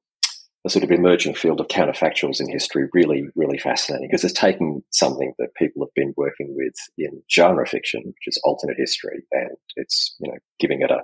the 0.64 0.70
sort 0.70 0.84
of 0.84 0.90
emerging 0.90 1.34
field 1.34 1.60
of 1.60 1.68
counterfactuals 1.68 2.40
in 2.40 2.50
history 2.50 2.88
really, 2.92 3.28
really 3.36 3.58
fascinating 3.58 4.08
because 4.08 4.24
it's 4.24 4.38
taking 4.38 4.82
something 4.90 5.32
that 5.38 5.54
people 5.54 5.82
have 5.82 5.94
been 5.94 6.12
working 6.16 6.54
with 6.56 6.74
in 6.98 7.22
genre 7.30 7.66
fiction, 7.66 8.02
which 8.04 8.26
is 8.26 8.40
alternate 8.44 8.76
history, 8.76 9.22
and 9.32 9.50
it's 9.76 10.16
you 10.20 10.30
know 10.30 10.38
giving 10.58 10.82
it 10.82 10.90
a 10.90 11.02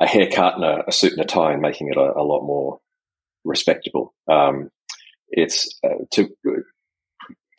a 0.00 0.06
haircut 0.06 0.54
and 0.54 0.64
a, 0.64 0.84
a 0.88 0.92
suit 0.92 1.12
and 1.12 1.20
a 1.20 1.24
tie 1.24 1.52
and 1.52 1.62
making 1.62 1.88
it 1.88 1.96
a, 1.96 2.18
a 2.18 2.22
lot 2.24 2.42
more 2.42 2.78
respectable. 3.44 4.14
Um, 4.30 4.70
it's 5.28 5.78
uh, 5.84 6.04
to 6.12 6.28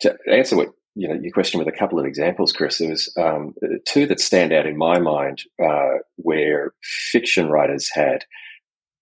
to 0.00 0.16
answer 0.30 0.56
what 0.56 0.68
you 0.94 1.08
know 1.08 1.18
your 1.20 1.32
question 1.32 1.58
with 1.58 1.68
a 1.68 1.76
couple 1.76 1.98
of 1.98 2.06
examples, 2.06 2.52
Chris. 2.52 2.78
There 2.78 2.90
was 2.90 3.12
um, 3.18 3.54
two 3.86 4.06
that 4.06 4.20
stand 4.20 4.52
out 4.52 4.66
in 4.66 4.76
my 4.76 4.98
mind 4.98 5.42
uh, 5.62 5.98
where 6.16 6.72
fiction 6.82 7.48
writers 7.48 7.90
had 7.92 8.24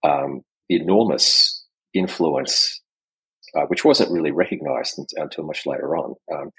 um, 0.03 0.43
enormous 0.69 1.65
influence, 1.95 2.81
uh, 3.55 3.67
which 3.67 3.85
wasn't 3.85 4.11
really 4.11 4.33
recognised 4.33 4.99
until 5.17 5.45
much 5.45 5.67
later 5.67 5.97
on. 5.97 6.15
Um, 6.33 6.51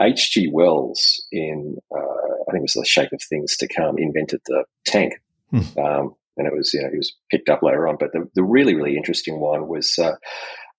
H.G. 0.00 0.50
Wells, 0.52 1.26
in 1.32 1.76
uh, 1.94 1.98
I 1.98 2.52
think 2.52 2.60
it 2.60 2.62
was 2.62 2.74
The 2.74 2.84
Shape 2.84 3.12
of 3.12 3.20
Things 3.28 3.56
to 3.56 3.68
Come, 3.68 3.98
invented 3.98 4.40
the 4.46 4.64
tank. 4.86 5.14
Hmm. 5.50 5.78
Um, 5.78 6.14
and 6.36 6.46
it 6.46 6.52
was, 6.56 6.72
you 6.72 6.82
know, 6.82 6.90
he 6.90 6.98
was 6.98 7.14
picked 7.30 7.48
up 7.48 7.62
later 7.62 7.88
on. 7.88 7.96
But 7.98 8.12
the, 8.12 8.28
the 8.34 8.44
really, 8.44 8.74
really 8.74 8.96
interesting 8.96 9.40
one 9.40 9.66
was 9.68 9.94
uh, 9.98 10.12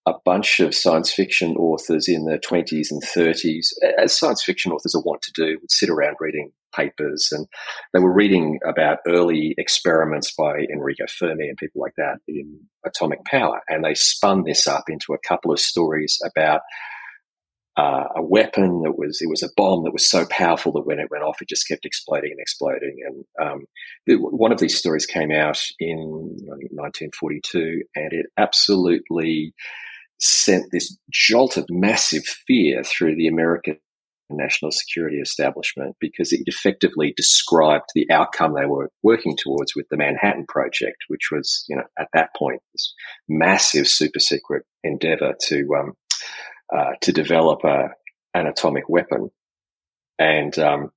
a 0.05 0.13
bunch 0.25 0.59
of 0.59 0.73
science 0.73 1.11
fiction 1.13 1.55
authors 1.55 2.07
in 2.07 2.25
the 2.25 2.39
20s 2.39 2.87
and 2.89 3.03
30s, 3.03 3.67
as 3.97 4.17
science 4.17 4.43
fiction 4.43 4.71
authors 4.71 4.95
are 4.95 5.03
wont 5.03 5.21
to 5.23 5.31
do, 5.35 5.57
would 5.61 5.71
sit 5.71 5.89
around 5.89 6.15
reading 6.19 6.51
papers 6.75 7.29
and 7.31 7.47
they 7.93 7.99
were 7.99 8.13
reading 8.13 8.59
about 8.67 8.99
early 9.07 9.55
experiments 9.57 10.33
by 10.37 10.65
Enrico 10.71 11.05
Fermi 11.07 11.49
and 11.49 11.57
people 11.57 11.81
like 11.81 11.95
that 11.97 12.17
in 12.27 12.59
atomic 12.85 13.23
power. 13.25 13.61
And 13.67 13.83
they 13.83 13.95
spun 13.95 14.43
this 14.43 14.67
up 14.67 14.83
into 14.87 15.13
a 15.13 15.27
couple 15.27 15.51
of 15.51 15.59
stories 15.59 16.19
about 16.25 16.61
uh, 17.79 18.03
a 18.17 18.21
weapon 18.21 18.81
that 18.81 18.97
was 18.97 19.21
it 19.21 19.29
was 19.29 19.41
a 19.41 19.49
bomb 19.55 19.85
that 19.85 19.93
was 19.93 20.09
so 20.09 20.25
powerful 20.29 20.73
that 20.73 20.85
when 20.85 20.99
it 20.99 21.09
went 21.09 21.23
off, 21.23 21.41
it 21.41 21.47
just 21.47 21.67
kept 21.67 21.85
exploding 21.85 22.31
and 22.31 22.39
exploding. 22.39 22.97
And 23.05 23.25
um, 23.41 24.19
one 24.19 24.51
of 24.51 24.59
these 24.59 24.77
stories 24.77 25.05
came 25.05 25.31
out 25.31 25.61
in 25.79 25.97
1942, 25.97 27.83
and 27.95 28.11
it 28.11 28.25
absolutely 28.37 29.53
sent 30.19 30.65
this 30.73 30.97
jolt 31.09 31.55
of 31.55 31.65
massive 31.69 32.25
fear 32.25 32.83
through 32.83 33.15
the 33.15 33.27
American 33.27 33.77
national 34.29 34.71
security 34.71 35.17
establishment 35.19 35.95
because 36.01 36.33
it 36.33 36.41
effectively 36.47 37.13
described 37.15 37.85
the 37.95 38.05
outcome 38.11 38.53
they 38.53 38.65
were 38.65 38.89
working 39.03 39.37
towards 39.37 39.73
with 39.73 39.87
the 39.89 39.97
Manhattan 39.97 40.45
Project, 40.47 40.97
which 41.07 41.29
was, 41.31 41.63
you 41.69 41.77
know, 41.77 41.85
at 41.97 42.09
that 42.13 42.29
point, 42.37 42.61
this 42.73 42.93
massive 43.29 43.87
super 43.87 44.19
secret 44.19 44.65
endeavor 44.83 45.33
to 45.47 45.67
um, 45.79 45.93
uh, 46.75 46.91
to 47.01 47.11
develop 47.11 47.63
a, 47.63 47.89
an 48.33 48.47
atomic 48.47 48.87
weapon. 48.89 49.29
And 50.17 50.57
um, 50.59 50.91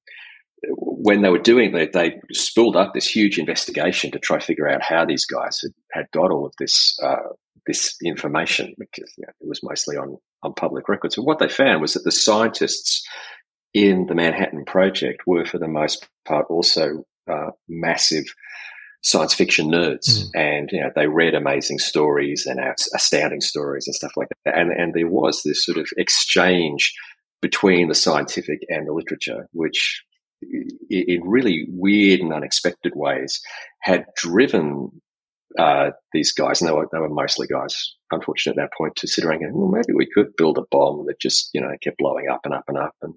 when 0.68 1.22
they 1.22 1.28
were 1.28 1.38
doing 1.38 1.72
that, 1.72 1.92
they 1.92 2.20
spooled 2.32 2.76
up 2.76 2.92
this 2.94 3.06
huge 3.06 3.38
investigation 3.38 4.10
to 4.12 4.18
try 4.18 4.38
to 4.38 4.44
figure 4.44 4.68
out 4.68 4.82
how 4.82 5.04
these 5.04 5.24
guys 5.24 5.60
had, 5.62 5.72
had 5.92 6.06
got 6.12 6.30
all 6.30 6.46
of 6.46 6.52
this 6.58 6.98
uh, 7.02 7.32
this 7.66 7.94
information 8.04 8.74
because 8.76 9.12
you 9.16 9.24
know, 9.24 9.32
it 9.40 9.48
was 9.48 9.62
mostly 9.62 9.96
on 9.96 10.18
on 10.42 10.52
public 10.54 10.88
records. 10.88 11.16
And 11.16 11.26
what 11.26 11.38
they 11.38 11.48
found 11.48 11.80
was 11.80 11.94
that 11.94 12.04
the 12.04 12.12
scientists 12.12 13.06
in 13.74 14.06
the 14.06 14.14
Manhattan 14.14 14.64
Project 14.64 15.22
were, 15.26 15.44
for 15.44 15.58
the 15.58 15.68
most 15.68 16.08
part, 16.26 16.46
also 16.50 17.04
uh, 17.30 17.50
massive 17.68 18.24
science 19.02 19.34
fiction 19.34 19.68
nerds, 19.70 20.08
Mm. 20.08 20.30
and 20.34 20.70
you 20.72 20.80
know 20.80 20.90
they 20.94 21.06
read 21.06 21.34
amazing 21.34 21.78
stories 21.78 22.46
and 22.46 22.60
astounding 22.94 23.40
stories 23.40 23.86
and 23.86 23.94
stuff 23.94 24.12
like 24.16 24.28
that. 24.44 24.56
And 24.58 24.70
and 24.72 24.94
there 24.94 25.08
was 25.08 25.42
this 25.42 25.64
sort 25.64 25.78
of 25.78 25.88
exchange 25.96 26.94
between 27.40 27.88
the 27.88 27.94
scientific 27.94 28.60
and 28.68 28.86
the 28.86 28.92
literature, 28.92 29.48
which 29.52 30.02
in 30.90 31.22
really 31.24 31.66
weird 31.68 32.20
and 32.20 32.32
unexpected 32.32 32.92
ways 32.96 33.40
had 33.80 34.06
driven 34.16 34.90
uh, 35.58 35.90
these 36.12 36.32
guys, 36.32 36.60
and 36.60 36.68
they 36.68 36.72
were, 36.74 36.88
they 36.92 36.98
were 36.98 37.08
mostly 37.08 37.46
guys, 37.46 37.94
unfortunately, 38.10 38.60
at 38.60 38.68
that 38.70 38.76
point, 38.76 38.96
to 38.96 39.06
sit 39.06 39.24
around 39.24 39.42
and 39.42 39.54
well, 39.54 39.68
maybe 39.68 39.92
we 39.94 40.08
could 40.12 40.34
build 40.36 40.56
a 40.58 40.62
bomb 40.70 41.04
that 41.06 41.20
just, 41.20 41.50
you 41.52 41.60
know, 41.60 41.70
kept 41.82 41.98
blowing 41.98 42.28
up 42.28 42.40
and 42.44 42.54
up 42.54 42.64
and 42.68 42.78
up. 42.78 42.94
And 43.02 43.14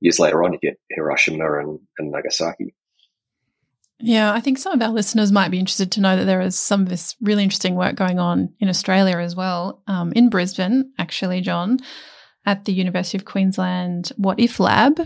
years 0.00 0.18
later 0.20 0.44
on, 0.44 0.52
you 0.52 0.58
get 0.62 0.78
Hiroshima 0.90 1.58
and, 1.58 1.80
and 1.98 2.10
Nagasaki. 2.12 2.74
Yeah, 4.04 4.32
I 4.32 4.40
think 4.40 4.58
some 4.58 4.72
of 4.72 4.82
our 4.82 4.88
listeners 4.88 5.30
might 5.30 5.52
be 5.52 5.60
interested 5.60 5.92
to 5.92 6.00
know 6.00 6.16
that 6.16 6.24
there 6.24 6.40
is 6.40 6.58
some 6.58 6.82
of 6.82 6.88
this 6.88 7.14
really 7.20 7.44
interesting 7.44 7.76
work 7.76 7.94
going 7.94 8.18
on 8.18 8.52
in 8.58 8.68
Australia 8.68 9.18
as 9.18 9.36
well, 9.36 9.82
um, 9.86 10.12
in 10.14 10.28
Brisbane, 10.28 10.92
actually, 10.98 11.40
John, 11.40 11.78
at 12.44 12.64
the 12.64 12.72
University 12.72 13.16
of 13.16 13.24
Queensland 13.24 14.10
What 14.16 14.40
If 14.40 14.58
Lab. 14.58 15.00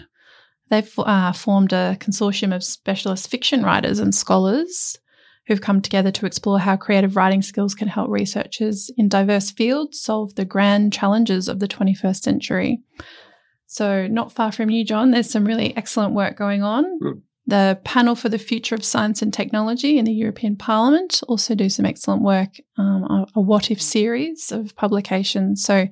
They've 0.70 0.92
uh, 0.98 1.32
formed 1.32 1.74
a 1.74 1.98
consortium 2.00 2.54
of 2.54 2.64
specialist 2.64 3.28
fiction 3.28 3.62
writers 3.62 3.98
and 3.98 4.14
scholars 4.14 4.98
who've 5.46 5.60
come 5.60 5.82
together 5.82 6.10
to 6.10 6.26
explore 6.26 6.58
how 6.58 6.76
creative 6.76 7.16
writing 7.16 7.42
skills 7.42 7.74
can 7.74 7.88
help 7.88 8.08
researchers 8.10 8.90
in 8.96 9.08
diverse 9.08 9.50
fields 9.50 10.00
solve 10.00 10.34
the 10.34 10.44
grand 10.44 10.92
challenges 10.92 11.48
of 11.48 11.60
the 11.60 11.68
21st 11.68 12.22
century. 12.22 12.80
So, 13.66 14.06
not 14.06 14.32
far 14.32 14.52
from 14.52 14.70
you, 14.70 14.84
John, 14.84 15.10
there's 15.10 15.30
some 15.30 15.44
really 15.44 15.76
excellent 15.76 16.14
work 16.14 16.36
going 16.36 16.62
on. 16.62 17.22
The 17.48 17.78
Panel 17.84 18.16
for 18.16 18.28
the 18.28 18.38
Future 18.38 18.74
of 18.74 18.84
Science 18.84 19.22
and 19.22 19.32
Technology 19.32 19.98
in 19.98 20.04
the 20.04 20.12
European 20.12 20.56
Parliament 20.56 21.22
also 21.28 21.54
do 21.54 21.68
some 21.68 21.86
excellent 21.86 22.22
work, 22.22 22.50
um, 22.76 23.04
a, 23.04 23.26
a 23.36 23.40
What 23.40 23.70
If 23.70 23.80
series 23.80 24.50
of 24.50 24.74
publications. 24.74 25.62
So, 25.62 25.86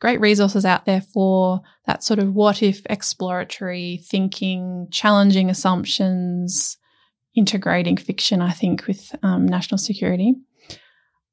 great 0.00 0.20
resources 0.20 0.64
out 0.64 0.84
there 0.84 1.00
for 1.00 1.60
that 1.86 2.04
sort 2.04 2.20
of 2.20 2.32
what 2.32 2.62
if 2.62 2.82
exploratory 2.88 4.00
thinking, 4.04 4.86
challenging 4.92 5.50
assumptions, 5.50 6.76
integrating 7.34 7.96
fiction, 7.96 8.40
I 8.40 8.52
think, 8.52 8.86
with 8.86 9.14
um, 9.22 9.46
national 9.46 9.78
security. 9.78 10.34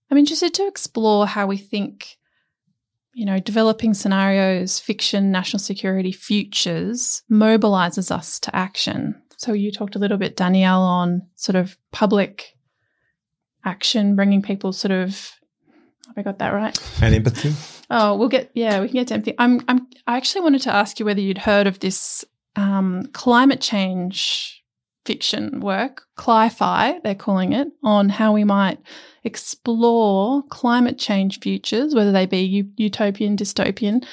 I'm 0.09 0.17
interested 0.17 0.53
to 0.55 0.67
explore 0.67 1.27
how 1.27 1.47
we 1.47 1.57
think, 1.57 2.17
you 3.13 3.25
know, 3.25 3.39
developing 3.39 3.93
scenarios, 3.93 4.79
fiction, 4.79 5.31
national 5.31 5.59
security 5.59 6.11
futures 6.11 7.23
mobilizes 7.31 8.11
us 8.11 8.39
to 8.41 8.55
action. 8.55 9.21
So 9.37 9.53
you 9.53 9.71
talked 9.71 9.95
a 9.95 9.99
little 9.99 10.17
bit, 10.17 10.35
Danielle, 10.35 10.81
on 10.81 11.23
sort 11.35 11.55
of 11.55 11.77
public 11.91 12.55
action, 13.63 14.15
bringing 14.15 14.41
people 14.41 14.73
sort 14.73 14.91
of. 14.91 15.31
Have 16.07 16.17
I 16.17 16.21
got 16.21 16.39
that 16.39 16.53
right? 16.53 16.77
And 17.01 17.15
empathy. 17.15 17.53
Oh, 17.89 18.15
we'll 18.15 18.29
get 18.29 18.51
yeah, 18.53 18.79
we 18.81 18.87
can 18.87 18.95
get 18.95 19.07
to 19.07 19.15
empathy. 19.15 19.35
I'm 19.37 19.61
I'm 19.67 19.87
I 20.07 20.17
actually 20.17 20.41
wanted 20.41 20.61
to 20.63 20.73
ask 20.73 20.99
you 20.99 21.05
whether 21.05 21.21
you'd 21.21 21.39
heard 21.39 21.67
of 21.67 21.79
this 21.79 22.23
um, 22.55 23.09
climate 23.13 23.61
change 23.61 24.63
fiction 25.05 25.59
work, 25.59 26.03
Cli-Fi, 26.15 26.99
they're 27.03 27.15
calling 27.15 27.53
it, 27.53 27.67
on 27.83 28.09
how 28.09 28.33
we 28.33 28.43
might 28.43 28.79
explore 29.23 30.43
climate 30.49 30.97
change 30.97 31.39
futures, 31.39 31.93
whether 31.93 32.11
they 32.11 32.25
be 32.25 32.67
utopian, 32.77 33.37
dystopian, 33.37 34.05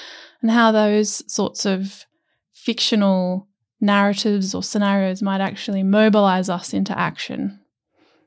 and 0.42 0.50
how 0.50 0.70
those 0.70 1.22
sorts 1.32 1.64
of 1.64 2.04
fictional 2.52 3.48
narratives 3.82 4.54
or 4.54 4.62
scenarios 4.62 5.20
might 5.20 5.40
actually 5.40 5.82
mobilize 5.82 6.48
us 6.48 6.72
into 6.72 6.96
action. 6.98 7.58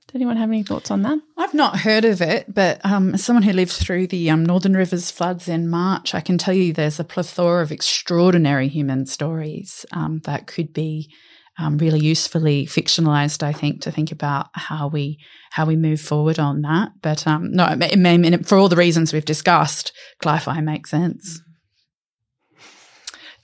Does 0.07 0.15
anyone 0.15 0.37
have 0.37 0.49
any 0.49 0.61
thoughts 0.61 0.91
on 0.91 1.01
that? 1.01 1.17
I've 1.37 1.53
not 1.53 1.79
heard 1.79 2.05
of 2.05 2.21
it, 2.21 2.53
but 2.53 2.79
um, 2.85 3.15
as 3.15 3.23
someone 3.23 3.43
who 3.43 3.53
lived 3.53 3.71
through 3.71 4.07
the 4.07 4.29
um, 4.29 4.45
Northern 4.45 4.75
Rivers 4.75 5.09
floods 5.09 5.47
in 5.47 5.67
March, 5.67 6.13
I 6.13 6.21
can 6.21 6.37
tell 6.37 6.53
you 6.53 6.73
there's 6.73 6.99
a 6.99 7.03
plethora 7.03 7.63
of 7.63 7.71
extraordinary 7.71 8.67
human 8.67 9.07
stories 9.07 9.85
um, 9.91 10.21
that 10.25 10.45
could 10.45 10.73
be 10.73 11.11
um, 11.57 11.77
really 11.77 11.99
usefully 11.99 12.65
fictionalized, 12.65 13.41
I 13.41 13.53
think, 13.53 13.81
to 13.81 13.91
think 13.91 14.11
about 14.11 14.47
how 14.53 14.87
we 14.89 15.19
how 15.51 15.65
we 15.65 15.75
move 15.75 16.01
forward 16.01 16.37
on 16.37 16.61
that. 16.63 16.89
But 17.01 17.25
um, 17.25 17.51
no, 17.51 17.65
it 17.65 17.97
may, 17.97 18.37
for 18.43 18.57
all 18.57 18.69
the 18.69 18.75
reasons 18.75 19.13
we've 19.13 19.25
discussed, 19.25 19.93
Cli-Fi 20.21 20.59
makes 20.61 20.91
sense. 20.91 21.41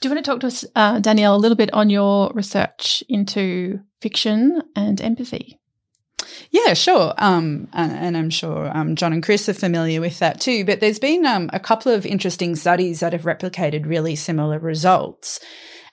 Do 0.02 0.10
you 0.10 0.16
want 0.16 0.26
to 0.26 0.32
talk 0.32 0.40
to 0.40 0.48
us, 0.48 0.66
uh, 0.76 1.00
Danielle, 1.00 1.36
a 1.36 1.38
little 1.38 1.56
bit 1.56 1.72
on 1.74 1.92
your 1.92 2.32
research 2.34 3.04
into 3.08 3.80
fiction 4.02 4.64
and 4.76 5.00
empathy? 5.00 5.60
Yeah, 6.50 6.74
sure. 6.74 7.14
Um, 7.20 7.70
and, 7.72 7.92
and, 7.92 8.18
I'm 8.18 8.32
sure 8.32 8.76
um, 8.76 8.96
John 8.96 9.14
and 9.14 9.22
Chris 9.24 9.48
are 9.48 9.54
familiar 9.54 10.02
with 10.02 10.18
that 10.20 10.42
too. 10.42 10.66
But 10.66 10.80
there's 10.80 10.98
been 10.98 11.26
um, 11.26 11.52
a 11.54 11.60
couple 11.60 11.92
of 11.92 12.06
interesting 12.06 12.56
studies 12.56 13.02
that 13.02 13.14
have 13.14 13.24
replicated 13.24 13.86
really 13.86 14.16
similar 14.16 14.58
results. 14.58 15.40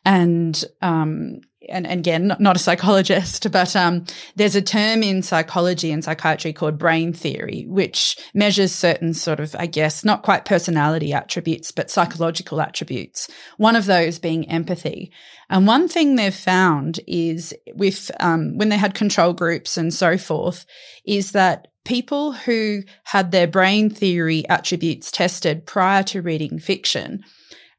And 0.07 0.65
um, 0.81 1.43
and, 1.69 1.87
again, 1.87 2.35
not, 2.39 2.57
a 2.57 2.59
psychologist, 2.59 3.51
but 3.53 3.75
um, 3.77 4.05
there's 4.37 4.57
a 4.57 4.63
term 4.63 5.03
in 5.03 5.23
psychology 5.23 5.93
and 5.93 6.05
psychiatry 6.05 6.53
called 6.53 6.79
brain 6.79 7.13
theory, 7.13 7.65
which 7.69 8.17
measures 8.35 8.73
certain 8.73 9.15
sort 9.15 9.41
of, 9.41 9.55
I 9.59 9.67
guess, 9.67 10.05
not 10.05 10.23
quite 10.23 10.45
personality 10.45 11.13
attributes, 11.13 11.71
but 11.71 11.91
psychological 11.91 12.61
attributes. 12.61 13.29
One 13.57 13.77
of 13.77 13.87
those 13.87 14.19
being 14.19 14.49
empathy. 14.51 15.13
And 15.51 15.67
one 15.67 15.89
thing 15.89 16.17
they've 16.17 16.35
found 16.35 17.01
is 17.07 17.55
with 17.75 18.11
um, 18.21 18.59
when 18.59 18.69
they 18.69 18.77
had 18.77 18.95
control 18.95 19.33
groups 19.33 19.77
and 19.77 19.93
so 19.93 20.19
forth, 20.19 20.67
is 21.05 21.33
that 21.33 21.69
people 21.85 22.33
who 22.33 22.83
had 23.05 23.31
their 23.31 23.47
brain 23.47 23.89
theory 23.89 24.47
attributes 24.49 25.11
tested 25.11 25.65
prior 25.65 26.03
to 26.03 26.21
reading 26.21 26.59
fiction 26.59 27.25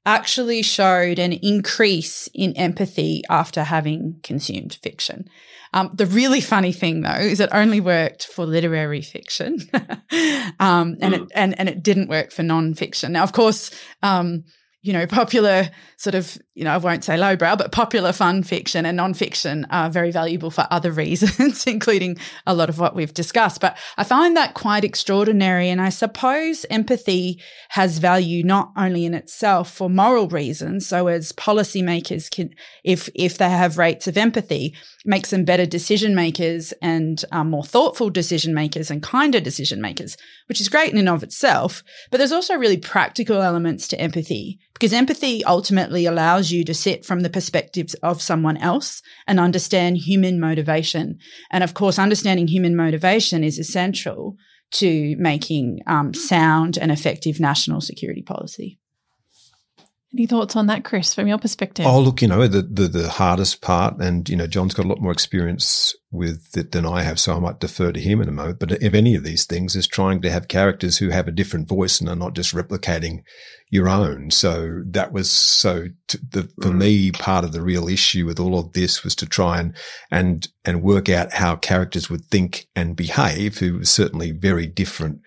actually 0.06 0.62
showed 0.62 1.20
an 1.20 1.34
increase 1.34 2.28
in 2.34 2.54
empathy 2.54 3.24
after 3.30 3.64
having 3.64 4.20
consumed 4.24 4.78
fiction. 4.82 5.30
Um, 5.74 5.92
the 5.94 6.08
really 6.08 6.42
funny 6.42 6.72
thing, 6.72 7.02
though, 7.02 7.10
is 7.12 7.40
it 7.40 7.50
only 7.52 7.80
worked 7.80 8.26
for 8.26 8.46
literary 8.46 9.02
fiction, 9.02 9.60
um, 10.60 10.98
and 11.00 11.14
mm. 11.14 11.22
it 11.22 11.28
and 11.36 11.60
and 11.60 11.70
it 11.70 11.84
didn't 11.84 12.10
work 12.10 12.32
for 12.32 12.42
nonfiction. 12.42 13.12
Now, 13.12 13.22
of 13.22 13.34
course, 13.34 13.70
um, 14.02 14.46
you 14.82 14.94
know, 14.94 15.06
popular 15.06 15.70
sort 15.98 16.16
of, 16.16 16.38
you 16.54 16.64
know, 16.64 16.72
I 16.72 16.78
won't 16.78 17.04
say 17.04 17.18
lowbrow, 17.18 17.58
but 17.58 17.74
popular 17.74 18.14
fun 18.14 18.44
fiction 18.44 18.86
and 18.86 18.98
nonfiction 18.98 19.66
are 19.70 19.90
very 19.90 20.10
valuable 20.10 20.52
for 20.52 20.66
other 20.72 20.92
reasons, 21.00 21.66
including 21.68 22.18
a 22.48 22.54
lot 22.54 22.70
of 22.70 22.80
what 22.80 22.96
we've 22.96 23.14
discussed. 23.14 23.60
But 23.60 23.78
I 23.98 24.06
find 24.06 24.38
that 24.38 24.54
quite 24.54 24.86
extraordinary. 24.86 25.70
And 25.70 25.82
I 25.82 25.90
suppose 25.90 26.66
empathy 26.70 27.42
has 27.70 27.98
value 27.98 28.42
not 28.44 28.72
only 28.78 29.06
in 29.06 29.14
itself 29.14 29.70
for 29.70 29.90
moral 29.90 30.30
reasons. 30.30 30.88
So 30.88 31.08
as 31.08 31.34
policymakers 31.34 32.32
can, 32.32 32.52
if, 32.86 33.10
if 33.16 33.38
they 33.38 33.50
have 33.50 33.78
rates 33.78 34.08
of 34.08 34.18
empathy, 34.18 34.76
makes 35.06 35.30
them 35.30 35.44
better 35.44 35.66
decision 35.66 36.16
makers 36.16 36.74
and 36.82 37.24
um, 37.34 37.50
more 37.50 37.66
thoughtful 37.66 38.10
decision 38.10 38.54
makers 38.54 38.90
and 38.90 39.04
kinder 39.04 39.42
decision 39.42 39.82
makers, 39.82 40.16
which 40.48 40.62
is 40.62 40.70
great 40.70 40.94
in 40.94 40.98
and 40.98 41.10
of 41.10 41.24
itself. 41.24 41.84
But 42.12 42.20
there's 42.20 42.32
also 42.32 42.56
really 42.56 42.78
practical 42.78 43.42
elements 43.42 43.88
to 43.90 44.00
empathy 44.00 44.60
because 44.80 44.94
empathy 44.94 45.44
ultimately 45.44 46.06
allows 46.06 46.52
you 46.52 46.64
to 46.64 46.74
sit 46.74 47.04
from 47.04 47.20
the 47.20 47.30
perspectives 47.30 47.96
of 47.96 48.22
someone 48.22 48.56
else 48.58 49.02
and 49.28 49.38
understand 49.38 49.98
human 49.98 50.40
motivation. 50.40 51.18
And 51.52 51.66
of 51.66 51.74
course, 51.74 52.00
understanding 52.00 52.48
human 52.48 52.78
motivation 52.78 53.44
is 53.44 53.60
essential 53.60 54.38
to 54.72 55.16
making 55.18 55.82
um, 55.86 56.14
sound 56.14 56.78
and 56.78 56.92
effective 56.92 57.42
national 57.42 57.82
security 57.82 58.22
policy. 58.22 58.79
Any 60.12 60.26
thoughts 60.26 60.56
on 60.56 60.66
that, 60.68 60.84
Chris, 60.84 61.14
from 61.14 61.28
your 61.28 61.38
perspective? 61.38 61.86
Oh, 61.86 62.00
look, 62.00 62.24
you 62.24 62.28
know, 62.28 62.48
the, 62.48 62.64
the, 62.64 62.88
the 62.88 63.10
hardest 63.10 63.62
part, 63.62 64.00
and, 64.00 64.28
you 64.28 64.36
know, 64.36 64.48
John's 64.48 64.74
got 64.74 64.86
a 64.86 64.88
lot 64.88 65.02
more 65.02 65.12
experience 65.12 65.96
with 66.10 66.58
it 66.58 66.72
than 66.72 66.84
I 66.84 67.04
have, 67.04 67.20
so 67.20 67.36
I 67.36 67.40
might 67.40 67.60
defer 67.60 67.92
to 67.92 68.00
him 68.00 68.20
in 68.20 68.28
a 68.28 68.32
moment. 68.32 68.58
But 68.58 68.72
if 68.82 68.96
any 68.96 69.14
of 69.14 69.24
these 69.24 69.46
things 69.46 69.76
is 69.76 69.88
trying 69.88 70.24
to 70.24 70.32
have 70.32 70.48
characters 70.48 70.98
who 70.98 71.10
have 71.10 71.28
a 71.28 71.32
different 71.32 71.70
voice 71.70 72.00
and 72.00 72.10
are 72.10 72.16
not 72.16 72.34
just 72.34 72.56
replicating 72.56 73.22
your 73.70 73.88
own. 73.88 74.32
So 74.32 74.82
that 74.88 75.14
was 75.14 75.32
so 75.32 75.90
the, 76.08 76.50
for 76.60 76.70
mm. 76.70 76.78
me, 76.80 77.12
part 77.12 77.46
of 77.46 77.52
the 77.52 77.62
real 77.62 77.88
issue 77.88 78.26
with 78.26 78.40
all 78.40 78.58
of 78.58 78.74
this 78.74 79.04
was 79.04 79.14
to 79.18 79.28
try 79.28 79.60
and, 79.60 79.76
and, 80.10 80.48
and 80.66 80.82
work 80.82 81.08
out 81.08 81.34
how 81.34 81.56
characters 81.56 82.10
would 82.10 82.26
think 82.26 82.68
and 82.76 82.96
behave, 82.96 83.60
who 83.60 83.78
were 83.78 83.86
certainly 83.86 84.32
very 84.32 84.66
different 84.66 85.22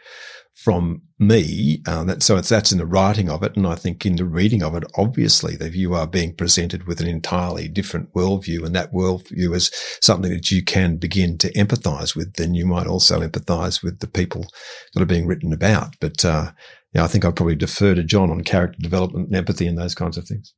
from 0.54 1.02
me. 1.26 1.82
Uh, 1.86 2.04
that, 2.04 2.22
so 2.22 2.36
it's, 2.36 2.48
that's 2.48 2.72
in 2.72 2.78
the 2.78 2.86
writing 2.86 3.30
of 3.30 3.42
it. 3.42 3.56
And 3.56 3.66
I 3.66 3.74
think 3.74 4.04
in 4.04 4.16
the 4.16 4.24
reading 4.24 4.62
of 4.62 4.74
it, 4.74 4.84
obviously 4.96 5.56
that 5.56 5.72
you 5.72 5.94
are 5.94 6.06
being 6.06 6.34
presented 6.34 6.86
with 6.86 7.00
an 7.00 7.06
entirely 7.06 7.68
different 7.68 8.12
worldview 8.14 8.64
and 8.64 8.74
that 8.74 8.92
worldview 8.92 9.54
is 9.54 9.70
something 10.00 10.32
that 10.32 10.50
you 10.50 10.62
can 10.62 10.96
begin 10.96 11.38
to 11.38 11.52
empathize 11.52 12.14
with. 12.14 12.34
Then 12.34 12.54
you 12.54 12.66
might 12.66 12.86
also 12.86 13.20
empathize 13.20 13.82
with 13.82 14.00
the 14.00 14.08
people 14.08 14.46
that 14.94 15.02
are 15.02 15.06
being 15.06 15.26
written 15.26 15.52
about. 15.52 15.96
But, 16.00 16.24
uh, 16.24 16.52
yeah, 16.92 17.04
I 17.04 17.06
think 17.06 17.24
I'd 17.24 17.36
probably 17.36 17.56
defer 17.56 17.94
to 17.94 18.04
John 18.04 18.30
on 18.30 18.42
character 18.42 18.78
development 18.80 19.28
and 19.28 19.36
empathy 19.36 19.66
and 19.66 19.78
those 19.78 19.94
kinds 19.94 20.18
of 20.18 20.26
things. 20.26 20.52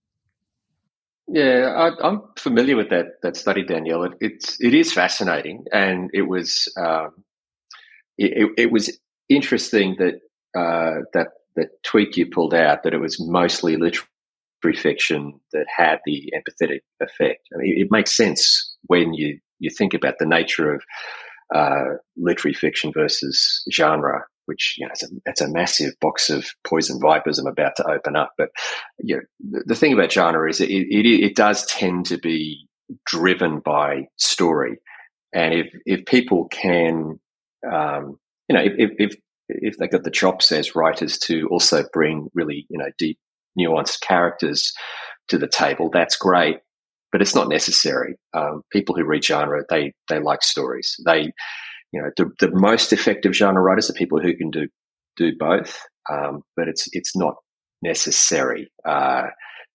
Yeah, 1.26 1.92
I, 2.02 2.06
am 2.06 2.22
familiar 2.36 2.76
with 2.76 2.90
that 2.90 3.22
that 3.22 3.36
study, 3.36 3.64
Danielle. 3.64 4.04
It, 4.04 4.12
it's 4.20 4.60
it 4.60 4.74
is 4.74 4.92
fascinating, 4.92 5.64
and 5.72 6.10
it 6.12 6.28
was 6.28 6.70
um, 6.76 7.24
it, 8.18 8.50
it, 8.58 8.70
was 8.70 8.98
interesting 9.30 9.96
that 9.98 10.20
uh, 10.56 11.00
that 11.12 11.28
that 11.56 11.68
tweet 11.84 12.16
you 12.16 12.26
pulled 12.26 12.54
out 12.54 12.82
that 12.82 12.94
it 12.94 13.00
was 13.00 13.20
mostly 13.20 13.76
literary 13.76 14.08
fiction 14.76 15.38
that 15.52 15.66
had 15.74 15.98
the 16.04 16.32
empathetic 16.34 16.80
effect. 17.00 17.46
I 17.54 17.58
mean, 17.58 17.74
it 17.80 17.88
makes 17.90 18.16
sense 18.16 18.74
when 18.86 19.14
you, 19.14 19.38
you 19.58 19.70
think 19.70 19.94
about 19.94 20.14
the 20.18 20.26
nature 20.26 20.74
of 20.74 20.82
uh, 21.54 21.96
literary 22.16 22.54
fiction 22.54 22.92
versus 22.92 23.62
genre, 23.72 24.24
which 24.46 24.76
you 24.78 24.86
know, 24.86 24.90
it's 24.92 25.02
a, 25.02 25.08
it's 25.26 25.40
a 25.40 25.50
massive 25.50 25.92
box 26.00 26.30
of 26.30 26.46
poison 26.66 26.98
vipers 27.00 27.38
I'm 27.38 27.46
about 27.46 27.76
to 27.76 27.88
open 27.88 28.16
up. 28.16 28.32
But 28.36 28.48
you 28.98 29.16
know, 29.16 29.22
the, 29.50 29.64
the 29.66 29.74
thing 29.74 29.92
about 29.92 30.12
genre 30.12 30.48
is 30.48 30.60
it, 30.60 30.70
it, 30.70 31.06
it 31.06 31.36
does 31.36 31.66
tend 31.66 32.06
to 32.06 32.18
be 32.18 32.66
driven 33.06 33.60
by 33.60 34.08
story, 34.16 34.78
and 35.32 35.54
if 35.54 35.66
if 35.86 36.06
people 36.06 36.48
can, 36.48 37.20
um, 37.70 38.18
you 38.48 38.56
know, 38.56 38.62
if, 38.62 38.90
if 38.98 39.16
if 39.48 39.76
they've 39.76 39.90
got 39.90 40.04
the 40.04 40.10
chops 40.10 40.52
as 40.52 40.74
writers 40.74 41.18
to 41.18 41.46
also 41.50 41.84
bring 41.92 42.28
really 42.34 42.66
you 42.68 42.78
know 42.78 42.90
deep, 42.98 43.18
nuanced 43.58 44.00
characters 44.00 44.72
to 45.28 45.38
the 45.38 45.48
table, 45.48 45.90
that's 45.92 46.16
great. 46.16 46.58
But 47.12 47.22
it's 47.22 47.34
not 47.34 47.48
necessary. 47.48 48.16
Um, 48.32 48.62
people 48.72 48.96
who 48.96 49.04
read 49.04 49.24
genre, 49.24 49.62
they 49.70 49.92
they 50.08 50.18
like 50.18 50.42
stories. 50.42 50.96
They 51.06 51.32
you 51.94 52.02
know, 52.02 52.10
the, 52.16 52.30
the 52.40 52.50
most 52.58 52.92
effective 52.92 53.34
genre 53.34 53.62
writers 53.62 53.88
are 53.88 53.94
people 53.94 54.20
who 54.20 54.36
can 54.36 54.50
do 54.50 54.66
do 55.16 55.32
both. 55.38 55.80
Um, 56.12 56.42
but 56.56 56.66
it's 56.66 56.88
it's 56.92 57.16
not 57.16 57.36
necessary 57.82 58.68
uh, 58.84 59.28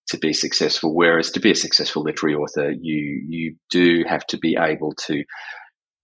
to 0.10 0.18
be 0.18 0.34
successful. 0.34 0.94
Whereas 0.94 1.32
to 1.32 1.40
be 1.40 1.52
a 1.52 1.56
successful 1.56 2.04
literary 2.04 2.36
author, 2.36 2.72
you 2.72 3.24
you 3.26 3.56
do 3.72 4.04
have 4.08 4.28
to 4.28 4.38
be 4.38 4.58
able 4.60 4.94
to, 5.08 5.24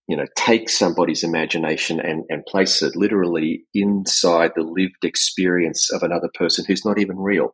you 0.07 0.15
know, 0.15 0.25
take 0.37 0.69
somebody's 0.69 1.23
imagination 1.23 1.99
and 1.99 2.23
and 2.29 2.45
place 2.45 2.81
it 2.81 2.95
literally 2.95 3.65
inside 3.73 4.51
the 4.55 4.63
lived 4.63 5.03
experience 5.03 5.91
of 5.91 6.03
another 6.03 6.29
person 6.33 6.65
who's 6.67 6.85
not 6.85 6.99
even 6.99 7.17
real. 7.17 7.51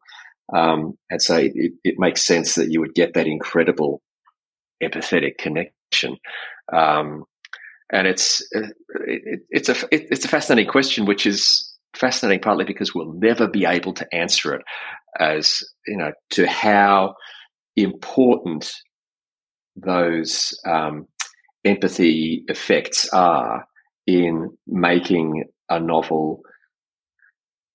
Um, 0.54 0.98
and 1.10 1.22
so 1.22 1.38
it, 1.38 1.74
it 1.84 1.96
makes 1.98 2.26
sense 2.26 2.56
that 2.56 2.72
you 2.72 2.82
would 2.82 2.94
get 2.94 3.14
that 3.14 3.28
incredible 3.28 4.02
empathetic 4.84 5.38
connection. 5.38 6.18
Um, 6.74 7.24
and 7.92 8.08
it's 8.08 8.46
it, 8.52 9.42
it's 9.50 9.70
a 9.70 9.76
it, 9.92 10.08
it's 10.12 10.26
a 10.26 10.30
fascinating 10.30 10.70
question, 10.70 11.06
which 11.06 11.26
is 11.26 11.68
fascinating 11.96 12.42
partly 12.42 12.66
because 12.66 12.96
we'll 12.96 13.14
never 13.14 13.48
be 13.48 13.66
able 13.66 13.94
to 13.94 14.08
answer 14.14 14.54
it 14.56 14.62
as 15.20 15.60
you 15.88 15.98
know 15.98 16.12
to 16.32 16.48
how 16.48 17.14
important 17.76 18.74
those 19.76 20.58
um, 20.66 21.06
empathy 21.66 22.44
effects 22.48 23.10
are 23.14 23.66
in 24.08 24.58
making 24.68 25.46
a 25.70 25.80
novel. 25.80 26.42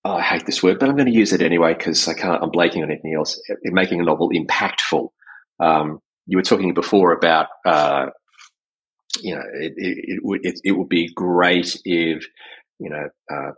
Oh, 0.05 0.17
I 0.17 0.23
hate 0.23 0.47
this 0.47 0.63
word, 0.63 0.79
but 0.79 0.89
I'm 0.89 0.97
going 0.97 1.11
to 1.11 1.19
use 1.19 1.33
it 1.33 1.43
anyway 1.43 1.75
because 1.75 2.07
I 2.09 2.15
can't. 2.15 2.43
I'm 2.43 2.51
blanking 2.51 2.83
on 2.83 2.91
anything 2.91 3.15
else. 3.15 3.41
In 3.63 3.75
making 3.75 4.01
a 4.01 4.05
novel 4.05 4.31
impactful. 4.31 5.09
Um, 5.59 6.01
you 6.27 6.37
were 6.37 6.43
talking 6.43 6.75
before 6.75 7.13
about 7.13 7.47
uh, 7.65 8.07
you 9.21 9.35
know, 9.35 9.43
it, 9.61 9.73
it, 9.77 9.99
it 10.03 10.21
would 10.23 10.41
it, 10.45 10.61
it, 10.65 10.73
would 10.73 10.89
be 10.89 11.13
great 11.15 11.81
if 11.85 12.27
you 12.79 12.91
know 12.91 13.09
uh, 13.33 13.53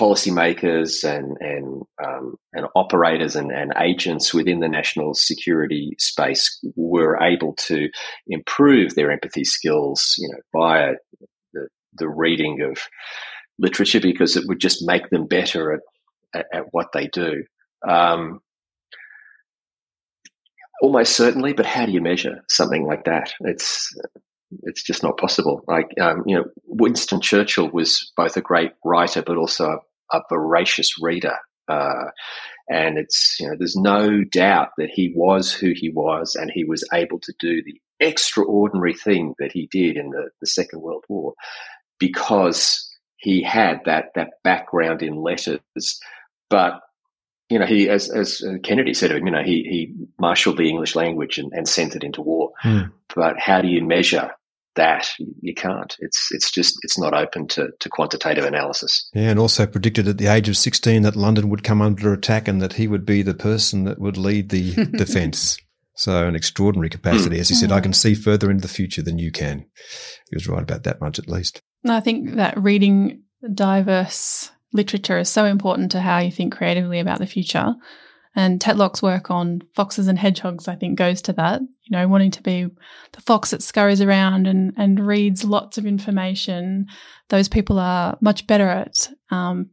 policymakers 0.00 1.04
and 1.04 1.36
and 1.40 1.82
um, 2.02 2.36
and 2.54 2.66
operators 2.74 3.36
and, 3.36 3.52
and 3.52 3.74
agents 3.78 4.32
within 4.32 4.60
the 4.60 4.68
national 4.68 5.12
security 5.12 5.94
space 5.98 6.58
were 6.74 7.20
able 7.22 7.54
to 7.66 7.90
improve 8.26 8.94
their 8.94 9.10
empathy 9.10 9.44
skills, 9.44 10.14
you 10.18 10.28
know, 10.28 10.38
via 10.58 10.92
the, 11.52 11.68
the 11.98 12.08
reading 12.08 12.62
of 12.62 12.78
literature 13.58 14.00
because 14.00 14.36
it 14.36 14.44
would 14.46 14.58
just 14.58 14.86
make 14.86 15.10
them 15.10 15.26
better 15.26 15.74
at 15.74 15.80
at, 16.34 16.46
at 16.52 16.64
what 16.70 16.86
they 16.94 17.06
do. 17.08 17.44
Um, 17.86 18.40
almost 20.82 21.14
certainly, 21.14 21.52
but 21.52 21.66
how 21.66 21.84
do 21.84 21.92
you 21.92 22.00
measure 22.00 22.42
something 22.48 22.86
like 22.86 23.04
that? 23.04 23.34
It's 23.40 23.94
it's 24.62 24.82
just 24.82 25.02
not 25.02 25.18
possible. 25.18 25.62
Like, 25.68 25.90
um, 26.00 26.24
you 26.26 26.36
know, 26.36 26.44
Winston 26.64 27.20
Churchill 27.20 27.70
was 27.70 28.12
both 28.16 28.36
a 28.36 28.40
great 28.40 28.72
writer, 28.84 29.22
but 29.22 29.36
also 29.36 29.78
a, 30.12 30.20
voracious 30.28 31.00
reader. 31.00 31.36
Uh, 31.68 32.10
and 32.68 32.98
it's, 32.98 33.38
you 33.38 33.48
know, 33.48 33.54
there's 33.58 33.76
no 33.76 34.24
doubt 34.24 34.70
that 34.78 34.90
he 34.90 35.12
was 35.14 35.52
who 35.52 35.72
he 35.74 35.90
was 35.90 36.34
and 36.34 36.50
he 36.50 36.64
was 36.64 36.86
able 36.92 37.18
to 37.20 37.32
do 37.38 37.62
the 37.62 37.80
extraordinary 38.00 38.94
thing 38.94 39.34
that 39.38 39.52
he 39.52 39.68
did 39.70 39.96
in 39.96 40.10
the, 40.10 40.30
the 40.40 40.46
Second 40.46 40.80
World 40.80 41.04
War 41.08 41.34
because 41.98 42.88
he 43.16 43.42
had 43.42 43.80
that, 43.84 44.06
that 44.14 44.30
background 44.42 45.02
in 45.02 45.16
letters. 45.16 45.60
But 46.48 46.80
you 47.50 47.58
know, 47.58 47.66
he, 47.66 47.88
as, 47.88 48.08
as 48.08 48.44
Kennedy 48.62 48.94
said 48.94 49.10
of 49.10 49.16
him, 49.16 49.26
you 49.26 49.32
know, 49.32 49.42
he, 49.42 49.64
he 49.64 49.92
marshaled 50.20 50.56
the 50.56 50.68
English 50.68 50.94
language 50.94 51.36
and, 51.36 51.52
and 51.52 51.68
sent 51.68 51.96
it 51.96 52.04
into 52.04 52.22
war. 52.22 52.52
Mm. 52.64 52.92
But 53.14 53.40
how 53.40 53.60
do 53.60 53.66
you 53.66 53.84
measure 53.84 54.30
that 54.76 55.10
you 55.40 55.54
can't. 55.54 55.96
It's 55.98 56.28
it's 56.30 56.50
just 56.50 56.78
it's 56.82 56.98
not 56.98 57.14
open 57.14 57.48
to, 57.48 57.70
to 57.78 57.88
quantitative 57.88 58.44
analysis. 58.44 59.08
Yeah, 59.14 59.30
and 59.30 59.38
also 59.38 59.66
predicted 59.66 60.08
at 60.08 60.18
the 60.18 60.28
age 60.28 60.48
of 60.48 60.56
sixteen 60.56 61.02
that 61.02 61.16
London 61.16 61.48
would 61.50 61.64
come 61.64 61.82
under 61.82 62.12
attack 62.12 62.48
and 62.48 62.62
that 62.62 62.74
he 62.74 62.86
would 62.86 63.04
be 63.04 63.22
the 63.22 63.34
person 63.34 63.84
that 63.84 63.98
would 63.98 64.16
lead 64.16 64.50
the 64.50 64.74
defence. 64.96 65.58
So 65.96 66.26
an 66.26 66.34
extraordinary 66.34 66.88
capacity. 66.88 67.40
As 67.40 67.50
he 67.50 67.54
said, 67.54 67.72
I 67.72 67.80
can 67.80 67.92
see 67.92 68.14
further 68.14 68.50
into 68.50 68.62
the 68.62 68.72
future 68.72 69.02
than 69.02 69.18
you 69.18 69.30
can. 69.30 69.66
He 70.30 70.36
was 70.36 70.48
right 70.48 70.62
about 70.62 70.84
that 70.84 71.00
much 71.00 71.18
at 71.18 71.28
least. 71.28 71.60
I 71.86 72.00
think 72.00 72.36
that 72.36 72.56
reading 72.56 73.22
diverse 73.52 74.50
literature 74.72 75.18
is 75.18 75.28
so 75.28 75.44
important 75.44 75.92
to 75.92 76.00
how 76.00 76.18
you 76.18 76.30
think 76.30 76.56
creatively 76.56 77.00
about 77.00 77.18
the 77.18 77.26
future. 77.26 77.74
And 78.36 78.60
Tetlock's 78.60 79.02
work 79.02 79.30
on 79.30 79.60
foxes 79.74 80.06
and 80.06 80.18
hedgehogs, 80.18 80.68
I 80.68 80.76
think, 80.76 80.96
goes 80.96 81.20
to 81.22 81.32
that. 81.34 81.60
You 81.60 81.96
know, 81.96 82.06
wanting 82.06 82.30
to 82.32 82.42
be 82.42 82.68
the 83.12 83.20
fox 83.20 83.50
that 83.50 83.62
scurries 83.62 84.00
around 84.00 84.46
and, 84.46 84.72
and 84.76 85.04
reads 85.04 85.44
lots 85.44 85.78
of 85.78 85.86
information. 85.86 86.86
Those 87.28 87.48
people 87.48 87.78
are 87.78 88.16
much 88.20 88.46
better 88.46 88.68
at, 88.68 89.10
um, 89.30 89.70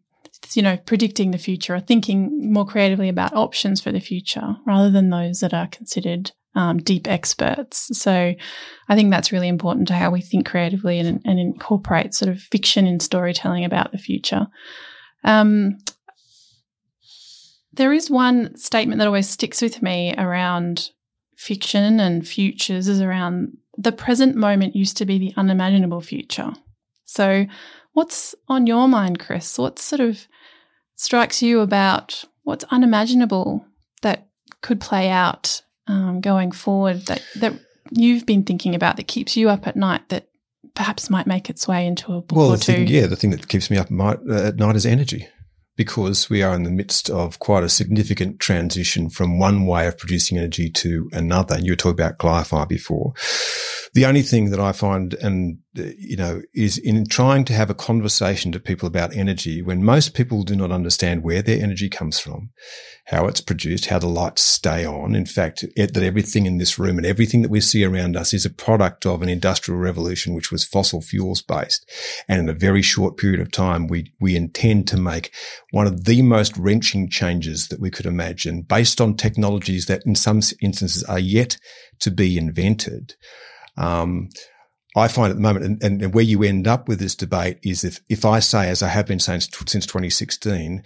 you 0.53 0.63
know, 0.63 0.77
predicting 0.77 1.31
the 1.31 1.37
future 1.37 1.75
or 1.75 1.79
thinking 1.79 2.51
more 2.51 2.65
creatively 2.65 3.09
about 3.09 3.33
options 3.33 3.79
for 3.79 3.91
the 3.91 3.99
future 3.99 4.55
rather 4.65 4.89
than 4.89 5.11
those 5.11 5.39
that 5.41 5.53
are 5.53 5.67
considered 5.67 6.31
um, 6.55 6.79
deep 6.79 7.07
experts. 7.07 7.95
So 7.97 8.33
I 8.89 8.95
think 8.95 9.11
that's 9.11 9.31
really 9.31 9.47
important 9.47 9.87
to 9.89 9.93
how 9.93 10.09
we 10.09 10.21
think 10.21 10.47
creatively 10.47 10.97
and, 10.97 11.21
and 11.23 11.39
incorporate 11.39 12.15
sort 12.15 12.31
of 12.31 12.41
fiction 12.41 12.87
in 12.87 12.99
storytelling 12.99 13.63
about 13.63 13.91
the 13.91 13.99
future. 13.99 14.47
Um, 15.23 15.77
there 17.77 17.93
is 17.93 18.09
one 18.09 18.55
statement 18.57 18.99
that 18.99 19.07
always 19.07 19.29
sticks 19.29 19.61
with 19.61 19.81
me 19.81 20.13
around 20.17 20.89
fiction 21.35 21.99
and 21.99 22.27
futures 22.27 22.87
is 22.87 22.99
around 22.99 23.55
the 23.77 23.91
present 23.91 24.35
moment 24.35 24.75
used 24.75 24.97
to 24.97 25.05
be 25.05 25.17
the 25.17 25.33
unimaginable 25.37 26.01
future. 26.01 26.51
So, 27.05 27.45
what's 27.93 28.35
on 28.47 28.67
your 28.67 28.87
mind, 28.87 29.19
Chris? 29.19 29.57
What 29.57 29.79
sort 29.79 30.01
of 30.01 30.27
strikes 30.95 31.41
you 31.41 31.61
about 31.61 32.25
what's 32.43 32.65
unimaginable 32.65 33.65
that 34.01 34.27
could 34.61 34.81
play 34.81 35.09
out 35.09 35.61
um, 35.85 36.19
going 36.19 36.51
forward 36.51 37.05
that, 37.05 37.23
that 37.35 37.53
you've 37.91 38.25
been 38.25 38.43
thinking 38.43 38.73
about 38.73 38.97
that 38.97 39.07
keeps 39.07 39.37
you 39.37 39.49
up 39.49 39.67
at 39.67 39.75
night 39.75 40.09
that 40.09 40.27
perhaps 40.73 41.09
might 41.09 41.27
make 41.27 41.49
its 41.49 41.67
way 41.67 41.85
into 41.85 42.13
a 42.13 42.21
book 42.21 42.37
well, 42.37 42.53
or 42.53 42.57
two? 42.57 42.73
Thing, 42.73 42.87
yeah, 42.87 43.05
the 43.05 43.15
thing 43.15 43.29
that 43.29 43.47
keeps 43.47 43.69
me 43.69 43.77
up 43.77 43.91
at 43.91 44.57
night 44.57 44.75
is 44.75 44.85
energy 44.85 45.27
because 45.77 46.29
we 46.29 46.41
are 46.41 46.55
in 46.55 46.63
the 46.63 46.71
midst 46.71 47.09
of 47.09 47.39
quite 47.39 47.63
a 47.63 47.69
significant 47.69 48.39
transition 48.39 49.09
from 49.09 49.39
one 49.39 49.65
way 49.65 49.87
of 49.87 49.97
producing 49.97 50.37
energy 50.37 50.69
to 50.71 51.09
another. 51.13 51.55
And 51.55 51.65
you 51.65 51.71
were 51.71 51.77
talking 51.77 52.03
about 52.03 52.17
Glyphire 52.17 52.67
before. 52.67 53.13
The 53.93 54.05
only 54.05 54.23
thing 54.23 54.49
that 54.49 54.59
I 54.59 54.73
find, 54.73 55.13
and 55.13 55.59
you 55.77 56.17
know, 56.17 56.41
is 56.53 56.77
in 56.77 57.05
trying 57.07 57.45
to 57.45 57.53
have 57.53 57.69
a 57.69 57.75
conversation 57.75 58.51
to 58.51 58.59
people 58.59 58.87
about 58.87 59.15
energy 59.15 59.61
when 59.61 59.83
most 59.83 60.13
people 60.13 60.43
do 60.43 60.55
not 60.55 60.71
understand 60.71 61.23
where 61.23 61.41
their 61.41 61.61
energy 61.61 61.89
comes 61.89 62.19
from, 62.19 62.49
how 63.05 63.27
it's 63.27 63.41
produced, 63.41 63.85
how 63.87 63.99
the 63.99 64.07
lights 64.07 64.41
stay 64.41 64.85
on. 64.85 65.15
In 65.15 65.25
fact, 65.25 65.63
it, 65.75 65.93
that 65.93 66.03
everything 66.03 66.45
in 66.45 66.57
this 66.57 66.77
room 66.77 66.97
and 66.97 67.05
everything 67.05 67.41
that 67.41 67.51
we 67.51 67.61
see 67.61 67.83
around 67.83 68.17
us 68.17 68.33
is 68.33 68.45
a 68.45 68.49
product 68.49 69.05
of 69.05 69.21
an 69.21 69.29
industrial 69.29 69.79
revolution, 69.79 70.33
which 70.33 70.51
was 70.51 70.65
fossil 70.65 71.01
fuels 71.01 71.41
based. 71.41 71.89
And 72.27 72.41
in 72.41 72.49
a 72.49 72.53
very 72.53 72.81
short 72.81 73.17
period 73.17 73.39
of 73.39 73.51
time, 73.51 73.87
we, 73.87 74.11
we 74.19 74.35
intend 74.35 74.87
to 74.89 74.97
make 74.97 75.31
one 75.71 75.87
of 75.87 76.05
the 76.05 76.21
most 76.21 76.57
wrenching 76.57 77.09
changes 77.09 77.67
that 77.67 77.79
we 77.79 77.91
could 77.91 78.05
imagine 78.05 78.63
based 78.63 78.99
on 78.99 79.15
technologies 79.15 79.85
that 79.85 80.05
in 80.05 80.15
some 80.15 80.41
instances 80.61 81.03
are 81.03 81.19
yet 81.19 81.57
to 81.99 82.11
be 82.11 82.37
invented. 82.37 83.15
Um, 83.77 84.29
I 84.95 85.07
find 85.07 85.29
at 85.29 85.35
the 85.35 85.41
moment, 85.41 85.83
and, 85.83 86.01
and, 86.01 86.13
where 86.13 86.23
you 86.23 86.43
end 86.43 86.67
up 86.67 86.87
with 86.87 86.99
this 86.99 87.15
debate 87.15 87.59
is 87.61 87.83
if, 87.83 87.99
if 88.09 88.25
I 88.25 88.39
say, 88.39 88.69
as 88.69 88.81
I 88.81 88.87
have 88.87 89.05
been 89.05 89.19
saying 89.19 89.41
since 89.41 89.85
2016, 89.85 90.83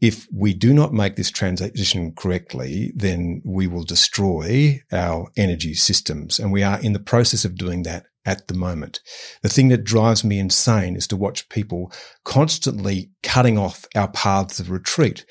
if 0.00 0.26
we 0.32 0.54
do 0.54 0.74
not 0.74 0.92
make 0.92 1.16
this 1.16 1.30
transition 1.30 2.12
correctly, 2.14 2.92
then 2.96 3.42
we 3.44 3.66
will 3.66 3.84
destroy 3.84 4.80
our 4.92 5.30
energy 5.36 5.74
systems. 5.74 6.38
And 6.38 6.52
we 6.52 6.62
are 6.62 6.80
in 6.80 6.92
the 6.92 6.98
process 6.98 7.44
of 7.44 7.56
doing 7.56 7.84
that 7.84 8.06
at 8.26 8.48
the 8.48 8.54
moment. 8.54 9.00
The 9.42 9.48
thing 9.48 9.68
that 9.68 9.84
drives 9.84 10.24
me 10.24 10.38
insane 10.38 10.96
is 10.96 11.06
to 11.08 11.16
watch 11.16 11.48
people 11.48 11.92
constantly 12.24 13.10
cutting 13.22 13.58
off 13.58 13.86
our 13.94 14.08
paths 14.08 14.60
of 14.60 14.70
retreat. 14.70 15.24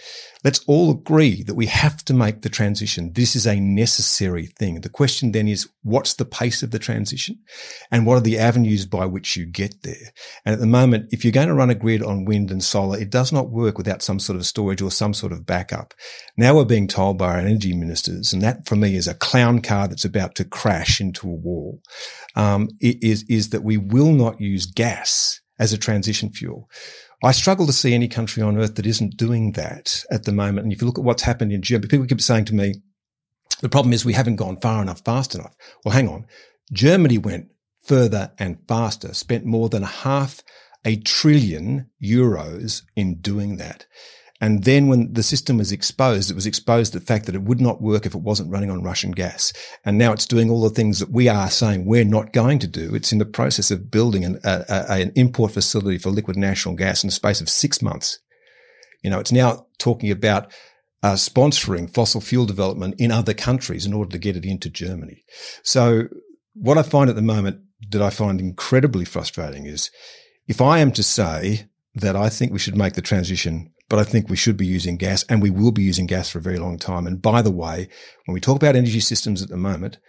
Let's 0.43 0.63
all 0.67 0.91
agree 0.91 1.43
that 1.43 1.55
we 1.55 1.67
have 1.67 2.03
to 2.05 2.13
make 2.13 2.41
the 2.41 2.49
transition. 2.49 3.13
This 3.13 3.35
is 3.35 3.47
a 3.47 3.59
necessary 3.59 4.47
thing. 4.47 4.81
The 4.81 4.89
question 4.89 5.31
then 5.31 5.47
is, 5.47 5.69
what's 5.83 6.15
the 6.15 6.25
pace 6.25 6.63
of 6.63 6.71
the 6.71 6.79
transition? 6.79 7.39
And 7.91 8.05
what 8.05 8.17
are 8.17 8.21
the 8.21 8.39
avenues 8.39 8.85
by 8.85 9.05
which 9.05 9.37
you 9.37 9.45
get 9.45 9.83
there? 9.83 10.11
And 10.45 10.53
at 10.53 10.59
the 10.59 10.67
moment, 10.67 11.13
if 11.13 11.23
you're 11.23 11.31
going 11.31 11.47
to 11.47 11.53
run 11.53 11.69
a 11.69 11.75
grid 11.75 12.03
on 12.03 12.25
wind 12.25 12.51
and 12.51 12.63
solar, 12.63 12.99
it 12.99 13.09
does 13.09 13.31
not 13.31 13.51
work 13.51 13.77
without 13.77 14.01
some 14.01 14.19
sort 14.19 14.37
of 14.37 14.45
storage 14.45 14.81
or 14.81 14.91
some 14.91 15.13
sort 15.13 15.31
of 15.31 15.45
backup. 15.45 15.93
Now 16.35 16.55
we're 16.55 16.65
being 16.65 16.87
told 16.87 17.17
by 17.17 17.27
our 17.27 17.39
energy 17.39 17.73
ministers, 17.73 18.33
and 18.33 18.41
that 18.41 18.67
for 18.67 18.75
me 18.75 18.95
is 18.95 19.07
a 19.07 19.13
clown 19.13 19.61
car 19.61 19.87
that's 19.87 20.05
about 20.05 20.35
to 20.35 20.45
crash 20.45 20.99
into 20.99 21.29
a 21.29 21.33
wall, 21.33 21.81
um, 22.35 22.69
is, 22.81 23.23
is 23.29 23.51
that 23.51 23.63
we 23.63 23.77
will 23.77 24.11
not 24.11 24.41
use 24.41 24.65
gas 24.65 25.39
as 25.59 25.71
a 25.71 25.77
transition 25.77 26.31
fuel. 26.31 26.69
I 27.23 27.31
struggle 27.31 27.65
to 27.65 27.73
see 27.73 27.93
any 27.93 28.09
country 28.09 28.43
on 28.43 28.57
earth 28.57 28.75
that 28.75 28.85
isn't 28.85 29.15
doing 29.15 29.53
that 29.53 30.03
at 30.11 30.25
the 30.25 30.33
moment. 30.33 30.65
And 30.65 30.73
if 30.73 30.81
you 30.81 30.87
look 30.87 30.99
at 30.99 31.05
what's 31.05 31.23
happened 31.23 31.53
in 31.53 31.61
Germany, 31.61 31.87
people 31.87 32.05
keep 32.05 32.19
saying 32.19 32.45
to 32.45 32.53
me, 32.53 32.75
the 33.61 33.69
problem 33.69 33.93
is 33.93 34.03
we 34.03 34.11
haven't 34.11 34.35
gone 34.35 34.57
far 34.59 34.81
enough, 34.81 35.05
fast 35.05 35.33
enough. 35.33 35.55
Well, 35.85 35.93
hang 35.93 36.09
on. 36.09 36.25
Germany 36.73 37.17
went 37.17 37.49
further 37.81 38.33
and 38.37 38.57
faster, 38.67 39.13
spent 39.13 39.45
more 39.45 39.69
than 39.69 39.83
half 39.83 40.43
a 40.83 40.97
trillion 40.97 41.89
euros 42.03 42.83
in 42.97 43.15
doing 43.21 43.55
that. 43.55 43.85
And 44.43 44.65
then 44.65 44.89
when 44.89 45.13
the 45.13 45.23
system 45.23 45.59
was 45.59 45.71
exposed, 45.71 46.29
it 46.29 46.33
was 46.33 46.45
exposed 46.45 46.91
to 46.91 46.99
the 46.99 47.05
fact 47.05 47.27
that 47.27 47.35
it 47.35 47.43
would 47.43 47.61
not 47.61 47.81
work 47.81 48.05
if 48.05 48.13
it 48.13 48.23
wasn't 48.23 48.51
running 48.51 48.69
on 48.69 48.83
Russian 48.83 49.11
gas. 49.11 49.53
And 49.85 49.97
now 49.97 50.11
it's 50.11 50.25
doing 50.25 50.49
all 50.49 50.61
the 50.61 50.69
things 50.69 50.99
that 50.99 51.11
we 51.11 51.29
are 51.29 51.49
saying 51.49 51.85
we're 51.85 52.03
not 52.03 52.33
going 52.33 52.59
to 52.59 52.67
do. 52.67 52.93
It's 52.93 53.13
in 53.13 53.19
the 53.19 53.25
process 53.25 53.71
of 53.71 53.89
building 53.89 54.25
an, 54.25 54.41
a, 54.43 54.65
a, 54.67 54.93
an 54.95 55.13
import 55.15 55.53
facility 55.53 55.97
for 55.97 56.09
liquid 56.09 56.35
natural 56.35 56.75
gas 56.75 57.05
in 57.05 57.07
the 57.07 57.13
space 57.13 57.39
of 57.39 57.47
six 57.47 57.81
months. 57.81 58.19
You 59.01 59.11
know, 59.11 59.19
it's 59.21 59.31
now 59.31 59.65
talking 59.79 60.11
about 60.11 60.51
uh, 61.03 61.13
sponsoring 61.13 61.89
fossil 61.93 62.19
fuel 62.19 62.45
development 62.45 62.95
in 62.99 63.13
other 63.13 63.33
countries 63.33 63.85
in 63.85 63.93
order 63.93 64.11
to 64.11 64.17
get 64.17 64.35
it 64.35 64.43
into 64.43 64.69
Germany. 64.69 65.23
So 65.63 66.09
what 66.53 66.77
I 66.77 66.83
find 66.83 67.09
at 67.09 67.15
the 67.15 67.21
moment 67.21 67.61
that 67.91 68.01
I 68.01 68.09
find 68.09 68.41
incredibly 68.41 69.05
frustrating 69.05 69.67
is 69.67 69.89
if 70.49 70.59
I 70.59 70.79
am 70.79 70.91
to 70.91 71.03
say 71.03 71.69
that 71.95 72.17
I 72.17 72.27
think 72.27 72.51
we 72.51 72.59
should 72.59 72.75
make 72.75 72.95
the 72.95 73.01
transition 73.01 73.69
but 73.93 73.99
I 73.99 74.09
think 74.09 74.27
we 74.27 74.35
should 74.35 74.57
be 74.57 74.65
using 74.65 74.97
gas 74.97 75.23
and 75.29 75.39
we 75.39 75.51
will 75.51 75.71
be 75.71 75.83
using 75.83 76.07
gas 76.07 76.27
for 76.27 76.39
a 76.39 76.41
very 76.41 76.57
long 76.57 76.79
time. 76.79 77.05
And 77.05 77.21
by 77.21 77.43
the 77.43 77.51
way, 77.51 77.87
when 78.25 78.33
we 78.33 78.39
talk 78.39 78.55
about 78.55 78.75
energy 78.75 78.99
systems 78.99 79.43
at 79.43 79.49
the 79.49 79.55
moment, 79.55 79.99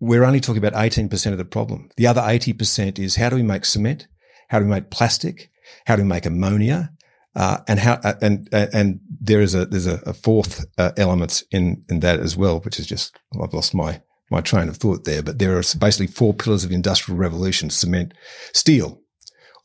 we're 0.00 0.24
only 0.24 0.40
talking 0.40 0.64
about 0.64 0.72
18% 0.72 1.32
of 1.32 1.36
the 1.36 1.44
problem. 1.44 1.90
The 1.98 2.06
other 2.06 2.22
80% 2.22 2.98
is 2.98 3.16
how 3.16 3.28
do 3.28 3.36
we 3.36 3.42
make 3.42 3.66
cement? 3.66 4.08
How 4.48 4.60
do 4.60 4.64
we 4.64 4.70
make 4.70 4.88
plastic? 4.88 5.50
How 5.84 5.96
do 5.96 6.04
we 6.04 6.08
make 6.08 6.24
ammonia? 6.24 6.90
Uh, 7.36 7.58
and 7.68 7.78
how, 7.78 8.00
uh, 8.02 8.14
and, 8.22 8.48
uh, 8.50 8.68
and 8.72 8.98
there 9.20 9.42
is 9.42 9.54
a, 9.54 9.66
there's 9.66 9.86
a, 9.86 10.00
a 10.06 10.14
fourth 10.14 10.64
uh, 10.78 10.92
element 10.96 11.42
in, 11.50 11.84
in 11.90 12.00
that 12.00 12.20
as 12.20 12.34
well, 12.34 12.60
which 12.60 12.78
is 12.78 12.86
just, 12.86 13.14
I've 13.42 13.52
lost 13.52 13.74
my, 13.74 14.00
my 14.30 14.40
train 14.40 14.70
of 14.70 14.78
thought 14.78 15.04
there, 15.04 15.22
but 15.22 15.38
there 15.38 15.54
are 15.58 15.62
basically 15.78 16.06
four 16.06 16.32
pillars 16.32 16.64
of 16.64 16.70
the 16.70 16.76
industrial 16.76 17.18
revolution, 17.18 17.68
cement, 17.68 18.14
steel. 18.54 19.02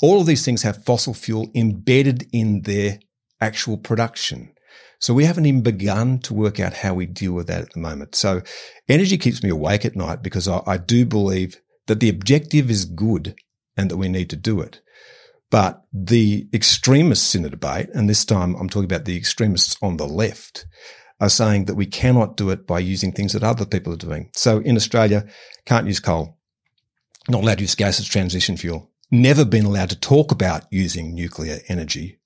All 0.01 0.20
of 0.20 0.28
these 0.28 0.43
things 0.43 0.64
have 0.64 0.84
fossil 0.84 1.14
fuel 1.14 1.49
embedded 1.55 2.28
in 2.34 2.64
their 2.64 2.99
actual 3.42 3.78
production. 3.78 4.54
So 5.00 5.14
we 5.14 5.26
haven't 5.26 5.46
even 5.46 5.62
begun 5.62 6.20
to 6.20 6.34
work 6.34 6.60
out 6.60 6.76
how 6.76 6.94
we 6.94 7.06
deal 7.06 7.34
with 7.34 7.48
that 7.48 7.62
at 7.62 7.74
the 7.74 7.80
moment. 7.80 8.16
So 8.16 8.42
energy 8.88 9.18
keeps 9.18 9.44
me 9.44 9.50
awake 9.50 9.84
at 9.84 9.98
night 9.98 10.24
because 10.24 10.48
I, 10.48 10.62
I 10.66 10.78
do 10.78 11.06
believe 11.06 11.58
that 11.88 12.00
the 12.00 12.10
objective 12.10 12.70
is 12.70 12.86
good 12.86 13.36
and 13.76 13.92
that 13.92 13.98
we 13.98 14.08
need 14.08 14.30
to 14.30 14.36
do 14.38 14.62
it. 14.62 14.82
But 15.52 15.84
the 15.92 16.48
extremists 16.54 17.36
in 17.36 17.44
the 17.44 17.50
debate, 17.50 17.90
and 17.94 18.10
this 18.10 18.26
time 18.26 18.56
I'm 18.56 18.70
talking 18.70 18.86
about 18.86 19.06
the 19.06 19.18
extremists 19.18 19.76
on 19.82 19.98
the 19.98 20.08
left, 20.08 20.66
are 21.20 21.30
saying 21.30 21.66
that 21.66 21.76
we 21.76 21.86
cannot 21.86 22.38
do 22.38 22.50
it 22.50 22.66
by 22.66 22.80
using 22.80 23.12
things 23.12 23.34
that 23.34 23.44
other 23.44 23.66
people 23.66 23.94
are 23.94 23.98
doing. 23.98 24.30
So 24.34 24.60
in 24.60 24.76
Australia, 24.76 25.28
can't 25.66 25.86
use 25.86 26.00
coal, 26.00 26.38
not 27.30 27.44
allowed 27.44 27.60
to 27.60 27.66
use 27.66 27.76
gas 27.76 28.00
as 28.00 28.08
transition 28.08 28.58
fuel, 28.58 28.90
never 29.12 29.46
been 29.46 29.66
allowed 29.66 29.90
to 29.90 30.00
talk 30.00 30.32
about 30.32 30.66
using 30.72 31.14
nuclear 31.14 31.60
energy 31.68 32.20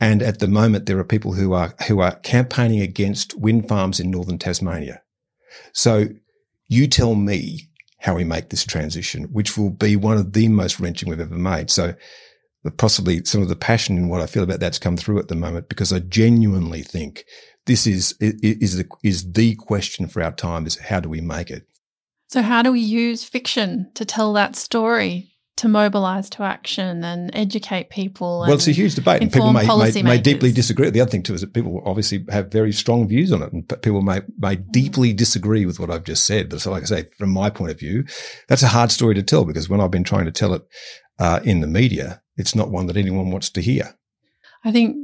and 0.00 0.22
at 0.22 0.38
the 0.38 0.48
moment, 0.48 0.86
there 0.86 0.98
are 0.98 1.04
people 1.04 1.32
who 1.32 1.52
are, 1.52 1.74
who 1.88 2.00
are 2.00 2.16
campaigning 2.16 2.80
against 2.80 3.36
wind 3.36 3.68
farms 3.68 3.98
in 3.98 4.10
northern 4.10 4.38
Tasmania. 4.38 5.02
So 5.72 6.06
you 6.68 6.86
tell 6.86 7.14
me 7.14 7.68
how 8.00 8.14
we 8.14 8.24
make 8.24 8.50
this 8.50 8.64
transition, 8.64 9.24
which 9.24 9.58
will 9.58 9.70
be 9.70 9.96
one 9.96 10.16
of 10.16 10.32
the 10.32 10.48
most 10.48 10.78
wrenching 10.78 11.08
we've 11.08 11.18
ever 11.18 11.34
made. 11.34 11.70
So 11.70 11.94
possibly 12.76 13.24
some 13.24 13.42
of 13.42 13.48
the 13.48 13.56
passion 13.56 13.96
in 13.96 14.08
what 14.08 14.20
I 14.20 14.26
feel 14.26 14.42
about 14.42 14.60
that's 14.60 14.78
come 14.78 14.96
through 14.96 15.18
at 15.18 15.28
the 15.28 15.34
moment 15.34 15.68
because 15.68 15.92
I 15.92 16.00
genuinely 16.00 16.82
think 16.82 17.24
this 17.66 17.86
is, 17.86 18.14
is 18.20 18.76
the, 18.76 18.86
is 19.02 19.32
the 19.32 19.56
question 19.56 20.06
for 20.06 20.22
our 20.22 20.32
time 20.32 20.66
is 20.66 20.76
how 20.76 21.00
do 21.00 21.08
we 21.08 21.20
make 21.20 21.50
it? 21.50 21.66
So 22.28 22.42
how 22.42 22.62
do 22.62 22.70
we 22.70 22.80
use 22.80 23.24
fiction 23.24 23.90
to 23.94 24.04
tell 24.04 24.32
that 24.34 24.54
story? 24.54 25.32
To 25.58 25.68
mobilize 25.68 26.30
to 26.30 26.42
action 26.42 27.04
and 27.04 27.30
educate 27.34 27.90
people. 27.90 28.40
well, 28.40 28.52
it's 28.52 28.68
a 28.68 28.72
huge 28.72 28.94
debate, 28.94 29.22
and 29.22 29.32
people 29.32 29.52
may, 29.52 29.66
may, 29.66 30.02
may, 30.02 30.18
deeply 30.18 30.52
disagree. 30.52 30.88
The 30.90 31.00
other 31.00 31.10
thing 31.10 31.22
too 31.22 31.34
is 31.34 31.40
that 31.40 31.52
people 31.52 31.82
obviously 31.84 32.24
have 32.30 32.50
very 32.50 32.72
strong 32.72 33.08
views 33.08 33.32
on 33.32 33.42
it, 33.42 33.52
and 33.52 33.68
people 33.82 34.02
may 34.02 34.20
may 34.38 34.56
mm. 34.56 34.70
deeply 34.70 35.12
disagree 35.12 35.66
with 35.66 35.80
what 35.80 35.90
I've 35.90 36.04
just 36.04 36.24
said. 36.24 36.48
But 36.48 36.60
so, 36.60 36.70
like 36.70 36.84
I 36.84 36.86
say, 36.86 37.04
from 37.18 37.30
my 37.30 37.50
point 37.50 37.72
of 37.72 37.78
view, 37.78 38.04
that's 38.48 38.62
a 38.62 38.68
hard 38.68 38.90
story 38.90 39.14
to 39.16 39.22
tell 39.22 39.44
because 39.44 39.68
when 39.68 39.80
I've 39.80 39.90
been 39.90 40.04
trying 40.04 40.26
to 40.26 40.32
tell 40.32 40.54
it 40.54 40.62
uh, 41.18 41.40
in 41.44 41.60
the 41.60 41.66
media, 41.66 42.22
it's 42.36 42.54
not 42.54 42.70
one 42.70 42.86
that 42.86 42.96
anyone 42.96 43.30
wants 43.30 43.50
to 43.50 43.60
hear. 43.60 43.96
I 44.64 44.72
think 44.72 44.96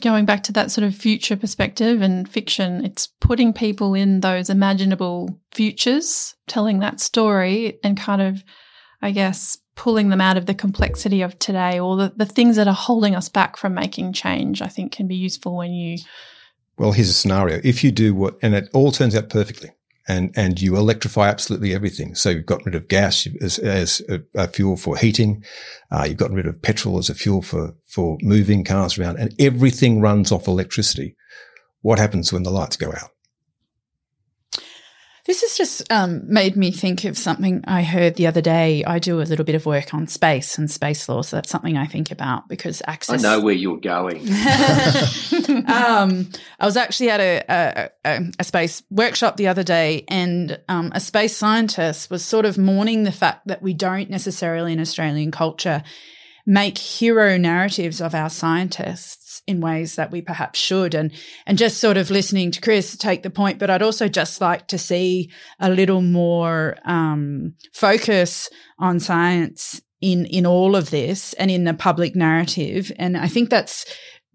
going 0.00 0.24
back 0.24 0.42
to 0.44 0.52
that 0.52 0.70
sort 0.70 0.86
of 0.86 0.94
future 0.94 1.36
perspective 1.36 2.00
and 2.00 2.28
fiction, 2.28 2.84
it's 2.84 3.08
putting 3.20 3.52
people 3.52 3.94
in 3.94 4.20
those 4.20 4.48
imaginable 4.48 5.40
futures, 5.52 6.34
telling 6.46 6.78
that 6.78 7.00
story, 7.00 7.78
and 7.82 7.96
kind 7.96 8.22
of, 8.22 8.42
I 9.02 9.10
guess, 9.10 9.58
pulling 9.74 10.08
them 10.08 10.20
out 10.20 10.36
of 10.36 10.46
the 10.46 10.54
complexity 10.54 11.22
of 11.22 11.38
today 11.38 11.80
or 11.80 11.96
the, 11.96 12.12
the 12.16 12.26
things 12.26 12.56
that 12.56 12.68
are 12.68 12.74
holding 12.74 13.14
us 13.14 13.28
back 13.28 13.56
from 13.56 13.74
making 13.74 14.12
change, 14.12 14.62
I 14.62 14.68
think 14.68 14.92
can 14.92 15.06
be 15.06 15.16
useful 15.16 15.56
when 15.56 15.72
you. 15.72 15.98
Well, 16.76 16.92
here's 16.92 17.10
a 17.10 17.14
scenario. 17.14 17.60
If 17.62 17.84
you 17.84 17.90
do 17.90 18.14
what, 18.14 18.36
and 18.42 18.54
it 18.54 18.68
all 18.72 18.92
turns 18.92 19.14
out 19.14 19.28
perfectly, 19.28 19.70
and, 20.10 20.32
and 20.34 20.60
you 20.60 20.76
electrify 20.76 21.28
absolutely 21.28 21.74
everything. 21.74 22.14
So 22.14 22.30
you've 22.30 22.46
gotten 22.46 22.64
rid 22.66 22.74
of 22.74 22.88
gas 22.88 23.28
as, 23.40 23.58
as 23.58 24.02
a, 24.08 24.20
a, 24.34 24.48
fuel 24.48 24.76
for 24.76 24.96
heating. 24.96 25.44
Uh, 25.90 26.06
you've 26.08 26.16
gotten 26.16 26.36
rid 26.36 26.46
of 26.46 26.60
petrol 26.60 26.98
as 26.98 27.08
a 27.08 27.14
fuel 27.14 27.42
for, 27.42 27.74
for 27.86 28.18
moving 28.22 28.64
cars 28.64 28.98
around 28.98 29.18
and 29.18 29.34
everything 29.38 30.00
runs 30.00 30.32
off 30.32 30.48
electricity. 30.48 31.16
What 31.82 31.98
happens 31.98 32.32
when 32.32 32.42
the 32.42 32.50
lights 32.50 32.76
go 32.76 32.90
out? 32.90 33.10
This 35.30 35.42
has 35.42 35.56
just 35.56 35.92
um, 35.92 36.22
made 36.26 36.56
me 36.56 36.72
think 36.72 37.04
of 37.04 37.16
something 37.16 37.62
I 37.64 37.84
heard 37.84 38.16
the 38.16 38.26
other 38.26 38.40
day. 38.40 38.82
I 38.82 38.98
do 38.98 39.20
a 39.20 39.22
little 39.22 39.44
bit 39.44 39.54
of 39.54 39.64
work 39.64 39.94
on 39.94 40.08
space 40.08 40.58
and 40.58 40.68
space 40.68 41.08
law, 41.08 41.22
so 41.22 41.36
that's 41.36 41.48
something 41.50 41.76
I 41.76 41.86
think 41.86 42.10
about 42.10 42.48
because 42.48 42.82
access. 42.84 43.24
I 43.24 43.36
know 43.36 43.40
where 43.40 43.54
you're 43.54 43.76
going. 43.76 44.22
um, 45.68 46.28
I 46.58 46.66
was 46.66 46.76
actually 46.76 47.10
at 47.10 47.20
a, 47.20 47.90
a, 48.04 48.20
a, 48.40 48.42
space 48.42 48.82
workshop 48.90 49.36
the 49.36 49.46
other 49.46 49.62
day, 49.62 50.04
and 50.08 50.58
um, 50.68 50.90
a 50.96 50.98
space 50.98 51.36
scientist 51.36 52.10
was 52.10 52.24
sort 52.24 52.44
of 52.44 52.58
mourning 52.58 53.04
the 53.04 53.12
fact 53.12 53.46
that 53.46 53.62
we 53.62 53.72
don't 53.72 54.10
necessarily 54.10 54.72
in 54.72 54.80
Australian 54.80 55.30
culture 55.30 55.84
make 56.44 56.76
hero 56.76 57.36
narratives 57.36 58.00
of 58.00 58.16
our 58.16 58.30
scientists 58.30 59.19
in 59.46 59.60
ways 59.60 59.96
that 59.96 60.10
we 60.10 60.22
perhaps 60.22 60.58
should. 60.58 60.94
And 60.94 61.12
and 61.46 61.58
just 61.58 61.78
sort 61.78 61.96
of 61.96 62.10
listening 62.10 62.50
to 62.52 62.60
Chris 62.60 62.96
take 62.96 63.22
the 63.22 63.30
point 63.30 63.58
but 63.58 63.70
I'd 63.70 63.82
also 63.82 64.08
just 64.08 64.40
like 64.40 64.68
to 64.68 64.78
see 64.78 65.30
a 65.58 65.70
little 65.70 66.02
more 66.02 66.76
um, 66.84 67.54
focus 67.72 68.48
on 68.78 69.00
science 69.00 69.80
in 70.00 70.26
in 70.26 70.46
all 70.46 70.76
of 70.76 70.90
this 70.90 71.32
and 71.34 71.50
in 71.50 71.64
the 71.64 71.74
public 71.74 72.16
narrative. 72.16 72.92
And 72.98 73.16
I 73.16 73.28
think 73.28 73.50
that's 73.50 73.84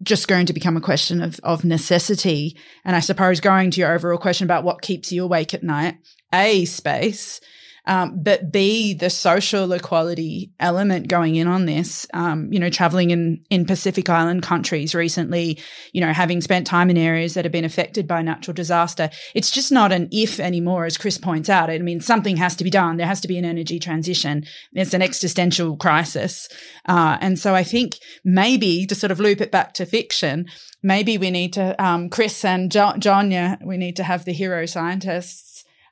just 0.02 0.28
going 0.28 0.46
to 0.46 0.52
become 0.52 0.76
a 0.76 0.80
question 0.80 1.22
of 1.22 1.40
of 1.42 1.64
necessity. 1.64 2.56
And 2.84 2.94
I 2.94 3.00
suppose 3.00 3.40
going 3.40 3.70
to 3.72 3.80
your 3.80 3.92
overall 3.92 4.18
question 4.18 4.44
about 4.44 4.64
what 4.64 4.82
keeps 4.82 5.10
you 5.12 5.24
awake 5.24 5.54
at 5.54 5.62
night 5.62 5.96
a 6.32 6.64
space 6.64 7.40
um, 7.86 8.20
but 8.22 8.50
B, 8.50 8.94
the 8.94 9.10
social 9.10 9.72
equality 9.72 10.52
element 10.58 11.08
going 11.08 11.36
in 11.36 11.46
on 11.46 11.66
this, 11.66 12.06
um, 12.12 12.52
you 12.52 12.58
know, 12.58 12.68
traveling 12.68 13.10
in, 13.10 13.44
in 13.48 13.64
Pacific 13.64 14.08
Island 14.08 14.42
countries 14.42 14.94
recently, 14.94 15.60
you 15.92 16.00
know, 16.00 16.12
having 16.12 16.40
spent 16.40 16.66
time 16.66 16.90
in 16.90 16.96
areas 16.96 17.34
that 17.34 17.44
have 17.44 17.52
been 17.52 17.64
affected 17.64 18.08
by 18.08 18.22
natural 18.22 18.54
disaster, 18.54 19.08
it's 19.34 19.50
just 19.50 19.70
not 19.70 19.92
an 19.92 20.08
if 20.10 20.40
anymore, 20.40 20.84
as 20.84 20.98
Chris 20.98 21.16
points 21.16 21.48
out. 21.48 21.70
I 21.70 21.78
mean, 21.78 22.00
something 22.00 22.36
has 22.36 22.56
to 22.56 22.64
be 22.64 22.70
done. 22.70 22.96
There 22.96 23.06
has 23.06 23.20
to 23.20 23.28
be 23.28 23.38
an 23.38 23.44
energy 23.44 23.78
transition. 23.78 24.44
It's 24.72 24.94
an 24.94 25.02
existential 25.02 25.76
crisis. 25.76 26.48
Uh, 26.86 27.18
and 27.20 27.38
so 27.38 27.54
I 27.54 27.62
think 27.62 27.98
maybe 28.24 28.86
to 28.86 28.94
sort 28.94 29.12
of 29.12 29.20
loop 29.20 29.40
it 29.40 29.52
back 29.52 29.74
to 29.74 29.86
fiction, 29.86 30.46
maybe 30.82 31.18
we 31.18 31.30
need 31.30 31.52
to, 31.52 31.80
um, 31.82 32.08
Chris 32.10 32.44
and 32.44 32.74
yeah, 32.74 33.56
we 33.64 33.76
need 33.76 33.96
to 33.96 34.02
have 34.02 34.24
the 34.24 34.32
hero 34.32 34.66
scientists 34.66 35.45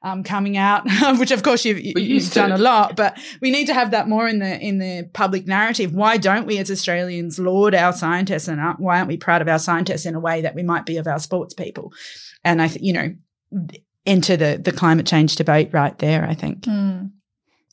um, 0.05 0.23
coming 0.23 0.57
out, 0.57 0.85
which 1.19 1.31
of 1.31 1.43
course 1.43 1.65
you've, 1.65 1.81
you've 1.81 2.31
done 2.31 2.53
a 2.53 2.59
lot, 2.59 2.95
but 2.95 3.19
we 3.41 3.51
need 3.51 3.67
to 3.67 3.75
have 3.75 3.91
that 3.91 4.07
more 4.07 4.07
you've, 4.07 4.07
you've 4.07 4.07
done 4.07 4.07
a 4.07 4.07
lot, 4.07 4.07
but 4.07 4.07
we 4.07 4.07
need 4.07 4.07
to 4.07 4.07
have 4.07 4.07
that 4.07 4.09
more 4.09 4.29
in 4.29 4.39
the 4.39 4.61
in 4.61 4.79
the 4.79 5.09
public 5.15 5.47
narrative. 5.47 5.95
Why 5.95 6.19
don't 6.19 6.47
we 6.47 6.59
as 6.59 6.71
Australians 6.71 7.39
laud 7.39 7.75
our 7.75 7.93
scientists 7.93 8.47
and 8.47 8.61
why 8.79 8.99
aren't 8.99 9.09
we 9.09 9.17
proud 9.17 9.41
of 9.41 9.49
our 9.49 9.59
scientists 9.59 10.05
in 10.05 10.15
a 10.15 10.21
way 10.21 10.43
that 10.43 10.55
we 10.55 10.63
might 10.63 10.85
be 10.85 10.99
of 10.99 11.07
our 11.07 11.19
sports 11.19 11.55
people? 11.55 11.93
And 12.45 12.61
I, 12.61 12.69
th- 12.69 12.83
you 12.83 12.93
know, 12.93 13.15
enter 14.05 14.37
the 14.37 14.61
the 14.63 14.73
climate 14.73 15.07
change 15.07 15.37
debate 15.37 15.71
right 15.73 15.99
there. 15.99 16.27
I 16.27 16.35
think. 16.35 16.63
Mm. 16.65 17.11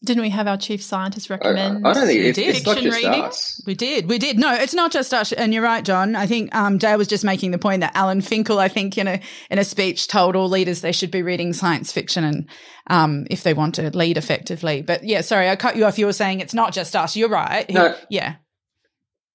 Didn't 0.03 0.23
we 0.23 0.29
have 0.29 0.47
our 0.47 0.57
chief 0.57 0.81
scientist 0.81 1.29
recommend? 1.29 1.85
I, 1.85 1.91
I 1.91 1.93
don't 1.93 2.07
think 2.07 2.21
it's, 2.21 2.37
it's 2.37 2.65
not 2.65 2.77
just 2.77 2.97
reading? 2.97 3.21
us. 3.21 3.61
We 3.67 3.75
did, 3.75 4.09
we 4.09 4.17
did. 4.17 4.39
No, 4.39 4.51
it's 4.51 4.73
not 4.73 4.91
just 4.91 5.13
us. 5.13 5.31
And 5.31 5.53
you're 5.53 5.61
right, 5.61 5.85
John. 5.85 6.15
I 6.15 6.25
think 6.25 6.53
um, 6.55 6.79
Dayle 6.79 6.97
was 6.97 7.07
just 7.07 7.23
making 7.23 7.51
the 7.51 7.59
point 7.59 7.81
that 7.81 7.95
Alan 7.95 8.21
Finkel, 8.21 8.57
I 8.57 8.67
think, 8.67 8.97
in 8.97 9.07
a 9.07 9.21
in 9.51 9.59
a 9.59 9.63
speech, 9.63 10.07
told 10.07 10.35
all 10.35 10.49
leaders 10.49 10.81
they 10.81 10.91
should 10.91 11.11
be 11.11 11.21
reading 11.21 11.53
science 11.53 11.91
fiction 11.91 12.23
and 12.23 12.47
um, 12.87 13.27
if 13.29 13.43
they 13.43 13.53
want 13.53 13.75
to 13.75 13.95
lead 13.95 14.17
effectively. 14.17 14.81
But 14.81 15.03
yeah, 15.03 15.21
sorry, 15.21 15.49
I 15.49 15.55
cut 15.55 15.75
you 15.75 15.85
off. 15.85 15.99
You 15.99 16.07
were 16.07 16.13
saying 16.13 16.39
it's 16.39 16.55
not 16.55 16.73
just 16.73 16.95
us. 16.95 17.15
You're 17.15 17.29
right. 17.29 17.69
No. 17.69 17.95
Yeah. 18.09 18.35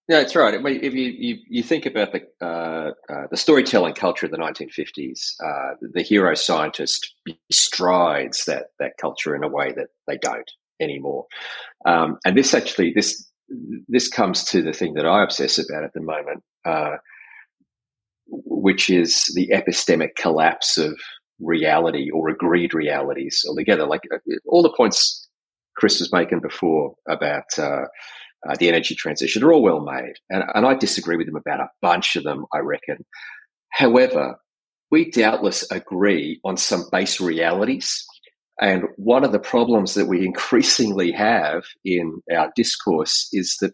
Yeah, 0.08 0.18
that's 0.20 0.36
right. 0.36 0.54
If 0.54 0.94
you 0.94 1.12
you, 1.18 1.36
you 1.48 1.62
think 1.64 1.84
about 1.84 2.12
the 2.12 2.22
uh, 2.40 2.92
uh, 3.12 3.26
the 3.28 3.36
storytelling 3.36 3.94
culture 3.94 4.26
of 4.26 4.32
the 4.32 4.38
1950s, 4.38 5.34
uh, 5.44 5.74
the 5.80 6.02
hero 6.02 6.34
scientist 6.34 7.12
bestrides 7.50 8.44
that 8.44 8.66
that 8.78 8.92
culture 9.00 9.34
in 9.34 9.42
a 9.42 9.48
way 9.48 9.72
that 9.72 9.88
they 10.06 10.16
don't 10.18 10.48
anymore. 10.80 11.26
Um, 11.86 12.18
and 12.24 12.36
this 12.36 12.54
actually 12.54 12.92
this 12.94 13.28
this 13.88 14.06
comes 14.08 14.44
to 14.44 14.62
the 14.62 14.72
thing 14.72 14.94
that 14.94 15.06
I 15.06 15.24
obsess 15.24 15.58
about 15.58 15.82
at 15.82 15.92
the 15.92 16.00
moment, 16.00 16.44
uh, 16.64 16.98
which 18.28 18.88
is 18.88 19.24
the 19.34 19.48
epistemic 19.48 20.14
collapse 20.16 20.78
of 20.78 20.96
reality 21.40 22.10
or 22.10 22.28
agreed 22.28 22.74
realities 22.74 23.44
altogether. 23.48 23.86
Like 23.86 24.02
uh, 24.14 24.18
all 24.46 24.62
the 24.62 24.72
points 24.76 25.28
Chris 25.76 25.98
was 25.98 26.12
making 26.12 26.40
before 26.40 26.94
about 27.08 27.58
uh, 28.48 28.54
the 28.58 28.68
energy 28.68 28.94
transition. 28.94 29.40
They're 29.40 29.52
all 29.52 29.62
well 29.62 29.80
made. 29.80 30.14
And, 30.30 30.44
and 30.54 30.66
I 30.66 30.74
disagree 30.74 31.16
with 31.16 31.26
them 31.26 31.36
about 31.36 31.60
a 31.60 31.70
bunch 31.82 32.16
of 32.16 32.24
them, 32.24 32.44
I 32.52 32.58
reckon. 32.58 33.04
However, 33.70 34.36
we 34.90 35.10
doubtless 35.10 35.70
agree 35.70 36.40
on 36.44 36.56
some 36.56 36.84
base 36.90 37.20
realities. 37.20 38.04
And 38.60 38.84
one 38.96 39.24
of 39.24 39.32
the 39.32 39.38
problems 39.38 39.94
that 39.94 40.06
we 40.06 40.24
increasingly 40.26 41.12
have 41.12 41.64
in 41.84 42.20
our 42.34 42.52
discourse 42.56 43.28
is 43.32 43.56
that, 43.60 43.72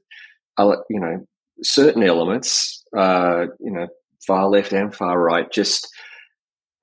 uh, 0.59 0.77
you 0.91 1.01
know, 1.01 1.27
certain 1.63 2.03
elements, 2.03 2.83
uh, 2.97 3.47
you 3.61 3.73
know, 3.73 3.87
far 4.27 4.49
left 4.49 4.73
and 4.73 4.95
far 4.95 5.21
right, 5.21 5.51
just 5.51 5.89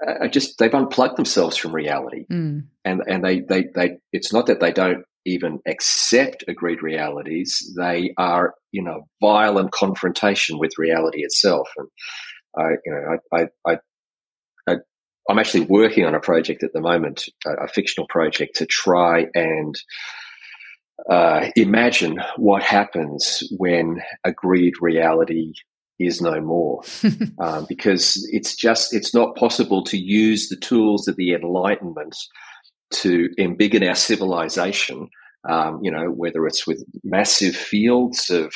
uh, 0.05 0.27
just 0.27 0.57
they've 0.57 0.73
unplugged 0.73 1.17
themselves 1.17 1.57
from 1.57 1.75
reality, 1.75 2.25
mm. 2.31 2.63
and 2.85 3.01
and 3.07 3.23
they 3.23 3.41
they 3.41 3.65
they. 3.75 3.97
It's 4.13 4.31
not 4.31 4.45
that 4.45 4.59
they 4.61 4.71
don't 4.71 5.03
even 5.29 5.59
accept 5.67 6.43
agreed 6.47 6.81
realities, 6.81 7.73
they 7.77 8.13
are 8.17 8.55
in 8.73 8.87
a 8.87 8.99
violent 9.21 9.71
confrontation 9.71 10.59
with 10.59 10.77
reality 10.77 11.23
itself. 11.23 11.69
And 11.77 11.87
I, 12.57 12.69
you 12.85 12.91
know, 12.91 13.17
I, 13.33 13.41
I, 13.41 13.73
I, 13.73 13.77
I 14.67 14.75
am 15.29 15.39
actually 15.39 15.65
working 15.65 16.05
on 16.05 16.15
a 16.15 16.19
project 16.19 16.63
at 16.63 16.73
the 16.73 16.81
moment, 16.81 17.25
a, 17.45 17.65
a 17.65 17.67
fictional 17.67 18.07
project 18.07 18.55
to 18.57 18.65
try 18.65 19.27
and 19.33 19.75
uh, 21.09 21.49
imagine 21.55 22.19
what 22.35 22.61
happens 22.61 23.43
when 23.57 24.01
agreed 24.25 24.73
reality 24.81 25.53
is 25.97 26.21
no 26.21 26.39
more 26.39 26.81
um, 27.39 27.65
because 27.67 28.27
it's 28.31 28.55
just 28.55 28.93
it's 28.93 29.13
not 29.13 29.35
possible 29.35 29.83
to 29.83 29.97
use 29.97 30.49
the 30.49 30.55
tools 30.55 31.07
of 31.07 31.15
the 31.17 31.33
enlightenment 31.33 32.15
to 32.91 33.29
embiggen 33.37 33.87
our 33.87 33.95
civilization, 33.95 35.09
um, 35.47 35.79
you 35.81 35.91
know, 35.91 36.09
whether 36.09 36.45
it's 36.47 36.67
with 36.67 36.83
massive 37.03 37.55
fields 37.55 38.29
of, 38.29 38.53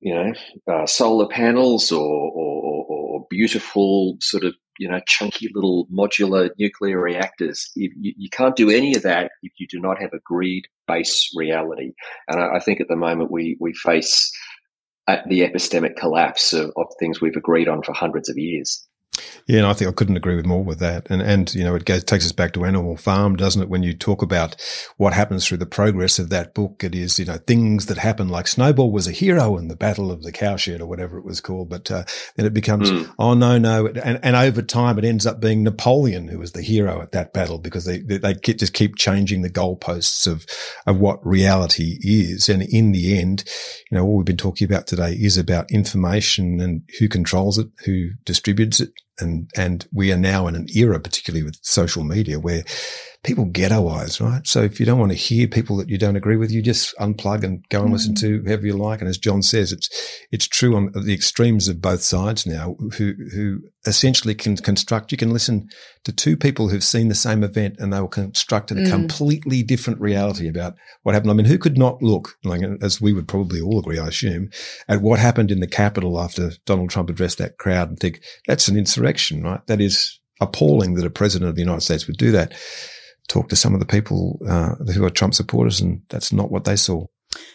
you 0.00 0.14
know, 0.14 0.32
uh, 0.72 0.86
solar 0.86 1.28
panels 1.28 1.90
or, 1.90 2.30
or, 2.30 2.84
or, 2.88 3.26
beautiful 3.30 4.16
sort 4.20 4.44
of, 4.44 4.54
you 4.78 4.88
know, 4.88 5.00
chunky 5.06 5.48
little 5.54 5.86
modular 5.86 6.50
nuclear 6.58 7.00
reactors. 7.00 7.70
You, 7.74 7.90
you, 7.96 8.28
can't 8.28 8.54
do 8.54 8.68
any 8.68 8.94
of 8.94 9.02
that 9.02 9.30
if 9.42 9.52
you 9.58 9.66
do 9.68 9.80
not 9.80 10.00
have 10.00 10.12
agreed 10.12 10.64
base 10.86 11.30
reality. 11.34 11.92
And 12.28 12.38
I, 12.38 12.56
I 12.56 12.60
think 12.60 12.80
at 12.80 12.88
the 12.88 12.96
moment 12.96 13.30
we, 13.30 13.56
we 13.60 13.72
face 13.72 14.30
the 15.06 15.40
epistemic 15.40 15.96
collapse 15.96 16.52
of, 16.52 16.70
of 16.76 16.86
things 16.98 17.20
we've 17.20 17.36
agreed 17.36 17.68
on 17.68 17.82
for 17.82 17.92
hundreds 17.92 18.28
of 18.28 18.36
years. 18.36 18.86
Yeah, 19.46 19.58
and 19.58 19.66
I 19.66 19.74
think 19.74 19.90
I 19.90 19.92
couldn't 19.92 20.16
agree 20.16 20.36
with 20.36 20.46
more 20.46 20.64
with 20.64 20.78
that. 20.78 21.06
And 21.10 21.20
and 21.20 21.54
you 21.54 21.64
know, 21.64 21.74
it 21.74 21.84
goes, 21.84 22.02
takes 22.02 22.24
us 22.24 22.32
back 22.32 22.52
to 22.52 22.64
Animal 22.64 22.96
Farm, 22.96 23.36
doesn't 23.36 23.60
it? 23.60 23.68
When 23.68 23.82
you 23.82 23.94
talk 23.94 24.22
about 24.22 24.56
what 24.96 25.12
happens 25.12 25.46
through 25.46 25.58
the 25.58 25.66
progress 25.66 26.18
of 26.18 26.30
that 26.30 26.54
book, 26.54 26.82
it 26.82 26.94
is 26.94 27.18
you 27.18 27.26
know 27.26 27.36
things 27.36 27.86
that 27.86 27.98
happen 27.98 28.28
like 28.28 28.48
Snowball 28.48 28.90
was 28.90 29.06
a 29.06 29.12
hero 29.12 29.58
in 29.58 29.68
the 29.68 29.76
Battle 29.76 30.10
of 30.10 30.22
the 30.22 30.32
Cowshed 30.32 30.80
or 30.80 30.86
whatever 30.86 31.18
it 31.18 31.24
was 31.24 31.40
called, 31.40 31.68
but 31.68 31.90
uh, 31.90 32.04
then 32.36 32.46
it 32.46 32.54
becomes 32.54 32.90
mm. 32.90 33.12
oh 33.18 33.34
no 33.34 33.58
no, 33.58 33.86
and 33.86 34.18
and 34.22 34.36
over 34.36 34.62
time 34.62 34.98
it 34.98 35.04
ends 35.04 35.26
up 35.26 35.40
being 35.40 35.62
Napoleon 35.62 36.28
who 36.28 36.38
was 36.38 36.52
the 36.52 36.62
hero 36.62 37.02
at 37.02 37.12
that 37.12 37.34
battle 37.34 37.58
because 37.58 37.84
they 37.84 37.98
they, 37.98 38.18
they 38.18 38.34
just 38.34 38.72
keep 38.72 38.96
changing 38.96 39.42
the 39.42 39.50
goalposts 39.50 40.26
of 40.26 40.46
of 40.86 40.98
what 40.98 41.24
reality 41.26 41.98
is, 42.02 42.48
and 42.48 42.62
in 42.62 42.92
the 42.92 43.18
end, 43.18 43.44
you 43.90 43.98
know, 43.98 44.04
all 44.04 44.16
we've 44.16 44.26
been 44.26 44.36
talking 44.38 44.64
about 44.64 44.86
today 44.86 45.12
is 45.12 45.36
about 45.36 45.70
information 45.70 46.60
and 46.60 46.82
who 46.98 47.08
controls 47.08 47.58
it, 47.58 47.68
who 47.84 48.08
distributes 48.24 48.80
it 48.80 48.90
and, 49.18 49.50
and 49.56 49.86
we 49.92 50.12
are 50.12 50.16
now 50.16 50.46
in 50.46 50.54
an 50.54 50.66
era, 50.74 51.00
particularly 51.00 51.44
with 51.44 51.58
social 51.62 52.04
media 52.04 52.38
where 52.38 52.64
people 53.24 53.46
ghettoize, 53.46 54.20
right? 54.20 54.46
So 54.46 54.60
if 54.60 54.78
you 54.78 54.84
don't 54.84 54.98
want 54.98 55.10
to 55.10 55.18
hear 55.18 55.48
people 55.48 55.78
that 55.78 55.88
you 55.88 55.96
don't 55.96 56.14
agree 56.14 56.36
with, 56.36 56.50
you 56.50 56.60
just 56.60 56.94
unplug 56.98 57.42
and 57.42 57.64
go 57.70 57.82
and 57.82 57.90
listen 57.90 58.14
to 58.16 58.38
mm. 58.38 58.46
whoever 58.46 58.66
you 58.66 58.74
like. 58.74 59.00
And 59.00 59.08
as 59.08 59.16
John 59.16 59.42
says, 59.42 59.72
it's, 59.72 59.88
it's 60.30 60.46
true 60.46 60.76
on 60.76 60.92
the 60.92 61.14
extremes 61.14 61.66
of 61.66 61.80
both 61.80 62.02
sides 62.02 62.46
now 62.46 62.76
who, 62.98 63.14
who 63.32 63.60
essentially 63.86 64.34
can 64.34 64.58
construct, 64.58 65.10
you 65.10 65.16
can 65.16 65.32
listen 65.32 65.68
to 66.04 66.12
two 66.12 66.36
people 66.36 66.68
who've 66.68 66.84
seen 66.84 67.08
the 67.08 67.14
same 67.14 67.42
event 67.42 67.76
and 67.78 67.92
they 67.92 68.00
will 68.00 68.08
construct 68.08 68.70
a 68.70 68.74
mm. 68.74 68.90
completely 68.90 69.62
different 69.62 70.00
reality 70.00 70.46
about 70.46 70.74
what 71.02 71.14
happened. 71.14 71.30
I 71.30 71.34
mean, 71.34 71.46
who 71.46 71.58
could 71.58 71.78
not 71.78 72.02
look, 72.02 72.36
like, 72.44 72.60
as 72.82 73.00
we 73.00 73.14
would 73.14 73.26
probably 73.26 73.60
all 73.60 73.78
agree, 73.78 73.98
I 73.98 74.08
assume, 74.08 74.50
at 74.86 75.00
what 75.00 75.18
happened 75.18 75.50
in 75.50 75.60
the 75.60 75.66
Capitol 75.66 76.20
after 76.20 76.52
Donald 76.66 76.90
Trump 76.90 77.08
addressed 77.08 77.38
that 77.38 77.56
crowd 77.56 77.88
and 77.88 77.98
think 77.98 78.22
that's 78.46 78.68
an 78.68 78.76
insurrection, 78.76 79.42
right? 79.42 79.66
That 79.66 79.80
is 79.80 80.20
appalling 80.42 80.94
that 80.94 81.06
a 81.06 81.10
president 81.10 81.48
of 81.48 81.54
the 81.54 81.62
United 81.62 81.80
States 81.80 82.06
would 82.06 82.18
do 82.18 82.30
that 82.32 82.52
talk 83.28 83.48
to 83.48 83.56
some 83.56 83.74
of 83.74 83.80
the 83.80 83.86
people 83.86 84.40
uh, 84.48 84.74
who 84.92 85.04
are 85.04 85.10
Trump 85.10 85.34
supporters, 85.34 85.80
and 85.80 86.02
that's 86.08 86.32
not 86.32 86.50
what 86.50 86.64
they 86.64 86.76
saw. 86.76 87.06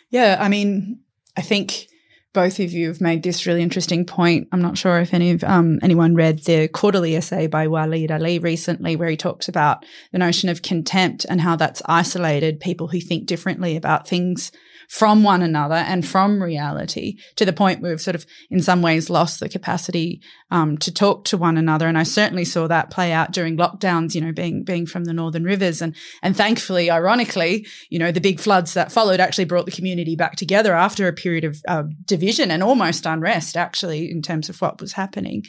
Yeah, 0.10 0.38
I 0.40 0.50
mean, 0.50 1.00
I 1.38 1.42
think 1.42 1.88
both 2.34 2.60
of 2.60 2.72
you 2.72 2.88
have 2.88 3.02
made 3.02 3.24
this 3.24 3.46
really 3.46 3.64
interesting 3.64 4.06
point. 4.06 4.48
I'm 4.52 4.62
not 4.62 4.78
sure 4.78 5.00
if 5.00 5.14
any 5.14 5.32
of 5.32 5.44
um, 5.44 5.80
anyone 5.82 6.14
read 6.14 6.44
the 6.44 6.68
quarterly 6.68 7.16
essay 7.16 7.48
by 7.48 7.68
Waleed 7.68 8.12
Aly 8.12 8.40
recently, 8.40 8.96
where 8.96 9.10
he 9.10 9.18
talks 9.18 9.48
about 9.48 9.84
the 10.12 10.20
notion 10.20 10.50
of 10.50 10.62
contempt 10.62 11.26
and 11.28 11.42
how 11.42 11.56
that's 11.56 11.82
isolated 11.86 12.60
people 12.60 12.88
who 12.88 13.00
think 13.00 13.26
differently 13.26 13.76
about 13.76 14.08
things 14.08 14.52
from 14.90 15.22
one 15.22 15.44
another 15.44 15.76
and 15.76 16.06
from 16.06 16.42
reality 16.42 17.16
to 17.36 17.46
the 17.46 17.54
point 17.54 17.80
where 17.80 17.92
we've 17.92 18.02
sort 18.02 18.16
of, 18.16 18.26
in 18.50 18.60
some 18.60 18.82
ways, 18.82 19.08
lost 19.08 19.40
the 19.40 19.48
capacity 19.48 20.20
um, 20.50 20.80
to 20.80 20.92
talk 20.92 21.24
to 21.26 21.38
one 21.38 21.58
another. 21.58 21.88
And 21.88 21.98
I 21.98 22.02
certainly 22.04 22.44
saw 22.44 22.68
that 22.68 22.90
play 22.90 23.12
out 23.12 23.32
during 23.32 23.56
lockdowns. 23.56 24.16
You 24.16 24.22
know, 24.22 24.32
being 24.32 24.64
being 24.64 24.88
from 24.88 25.06
the 25.06 25.14
northern 25.14 25.44
rivers, 25.44 25.82
and 25.82 25.96
and 26.24 26.36
thankfully, 26.36 26.90
ironically, 26.90 27.68
you 27.90 28.00
know, 28.00 28.12
the 28.12 28.20
big 28.20 28.40
floods 28.40 28.74
that 28.74 28.92
followed 28.92 29.20
actually 29.20 29.46
brought 29.46 29.68
the 29.68 29.72
community 29.72 30.16
back 30.16 30.36
together 30.36 30.74
after 30.74 31.08
a 31.08 31.14
period 31.14 31.44
of 31.44 31.62
uh, 31.68 31.84
division 32.06 32.50
and 32.50 32.64
almost 32.64 33.06
unrest, 33.06 33.56
actually, 33.56 34.10
in 34.10 34.24
terms 34.24 34.50
of 34.50 34.60
what 34.60 34.82
was 34.82 34.94
happening. 34.94 35.46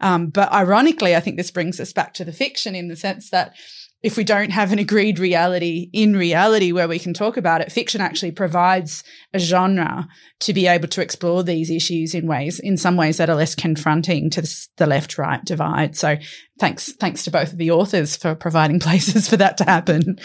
Um, 0.00 0.28
but 0.28 0.50
ironically, 0.52 1.14
I 1.14 1.20
think 1.20 1.36
this 1.36 1.50
brings 1.50 1.78
us 1.78 1.92
back 1.92 2.14
to 2.14 2.24
the 2.24 2.32
fiction 2.32 2.74
in 2.74 2.88
the 2.88 2.96
sense 2.96 3.30
that 3.30 3.54
if 4.02 4.16
we 4.16 4.22
don't 4.22 4.50
have 4.50 4.70
an 4.72 4.78
agreed 4.78 5.18
reality 5.18 5.90
in 5.92 6.14
reality 6.14 6.70
where 6.70 6.86
we 6.86 7.00
can 7.00 7.12
talk 7.12 7.36
about 7.36 7.60
it, 7.60 7.72
fiction 7.72 8.00
actually 8.00 8.30
provides 8.30 9.02
a 9.34 9.38
genre 9.40 10.06
to 10.40 10.52
be 10.52 10.68
able 10.68 10.86
to 10.88 11.02
explore 11.02 11.42
these 11.42 11.68
issues 11.68 12.14
in 12.14 12.26
ways, 12.26 12.60
in 12.60 12.76
some 12.76 12.96
ways 12.96 13.16
that 13.16 13.28
are 13.28 13.34
less 13.34 13.56
confronting 13.56 14.30
to 14.30 14.48
the 14.76 14.86
left 14.86 15.18
right 15.18 15.44
divide. 15.44 15.96
So 15.96 16.16
thanks, 16.60 16.92
thanks 16.92 17.24
to 17.24 17.32
both 17.32 17.52
of 17.52 17.58
the 17.58 17.72
authors 17.72 18.16
for 18.16 18.36
providing 18.36 18.78
places 18.80 19.28
for 19.28 19.36
that 19.36 19.56
to 19.58 19.64
happen. 19.64 20.18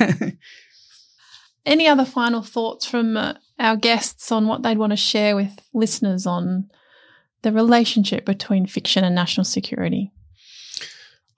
Any 1.64 1.86
other 1.86 2.04
final 2.04 2.42
thoughts 2.42 2.86
from 2.86 3.16
uh, 3.16 3.34
our 3.56 3.76
guests 3.76 4.32
on 4.32 4.48
what 4.48 4.64
they'd 4.64 4.78
want 4.78 4.90
to 4.90 4.96
share 4.96 5.36
with 5.36 5.60
listeners 5.72 6.26
on 6.26 6.68
the 7.42 7.52
relationship 7.52 8.24
between 8.24 8.66
fiction 8.66 9.04
and 9.04 9.14
national 9.14 9.44
security? 9.44 10.12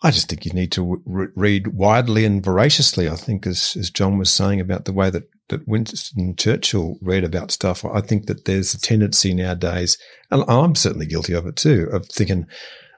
I 0.03 0.11
just 0.11 0.28
think 0.28 0.45
you 0.45 0.53
need 0.53 0.72
to 0.72 1.03
re- 1.07 1.28
read 1.34 1.68
widely 1.68 2.24
and 2.24 2.45
voraciously. 2.45 3.09
I 3.09 3.16
think, 3.16 3.47
as, 3.47 3.76
as 3.78 3.90
John 3.90 4.18
was 4.18 4.30
saying 4.30 4.61
about 4.61 4.84
the 4.84 4.92
way 4.92 5.11
that, 5.11 5.24
that 5.49 5.66
Winston 5.66 6.36
Churchill 6.36 6.99
read 7.01 7.24
about 7.24 7.51
stuff, 7.51 7.84
I 7.84 8.01
think 8.01 8.26
that 8.26 8.45
there's 8.45 8.74
a 8.74 8.80
tendency 8.80 9.32
nowadays, 9.32 9.97
and 10.30 10.45
I'm 10.49 10.74
certainly 10.74 11.07
guilty 11.07 11.32
of 11.32 11.47
it 11.47 11.57
too, 11.57 11.88
of 11.92 12.07
thinking, 12.09 12.47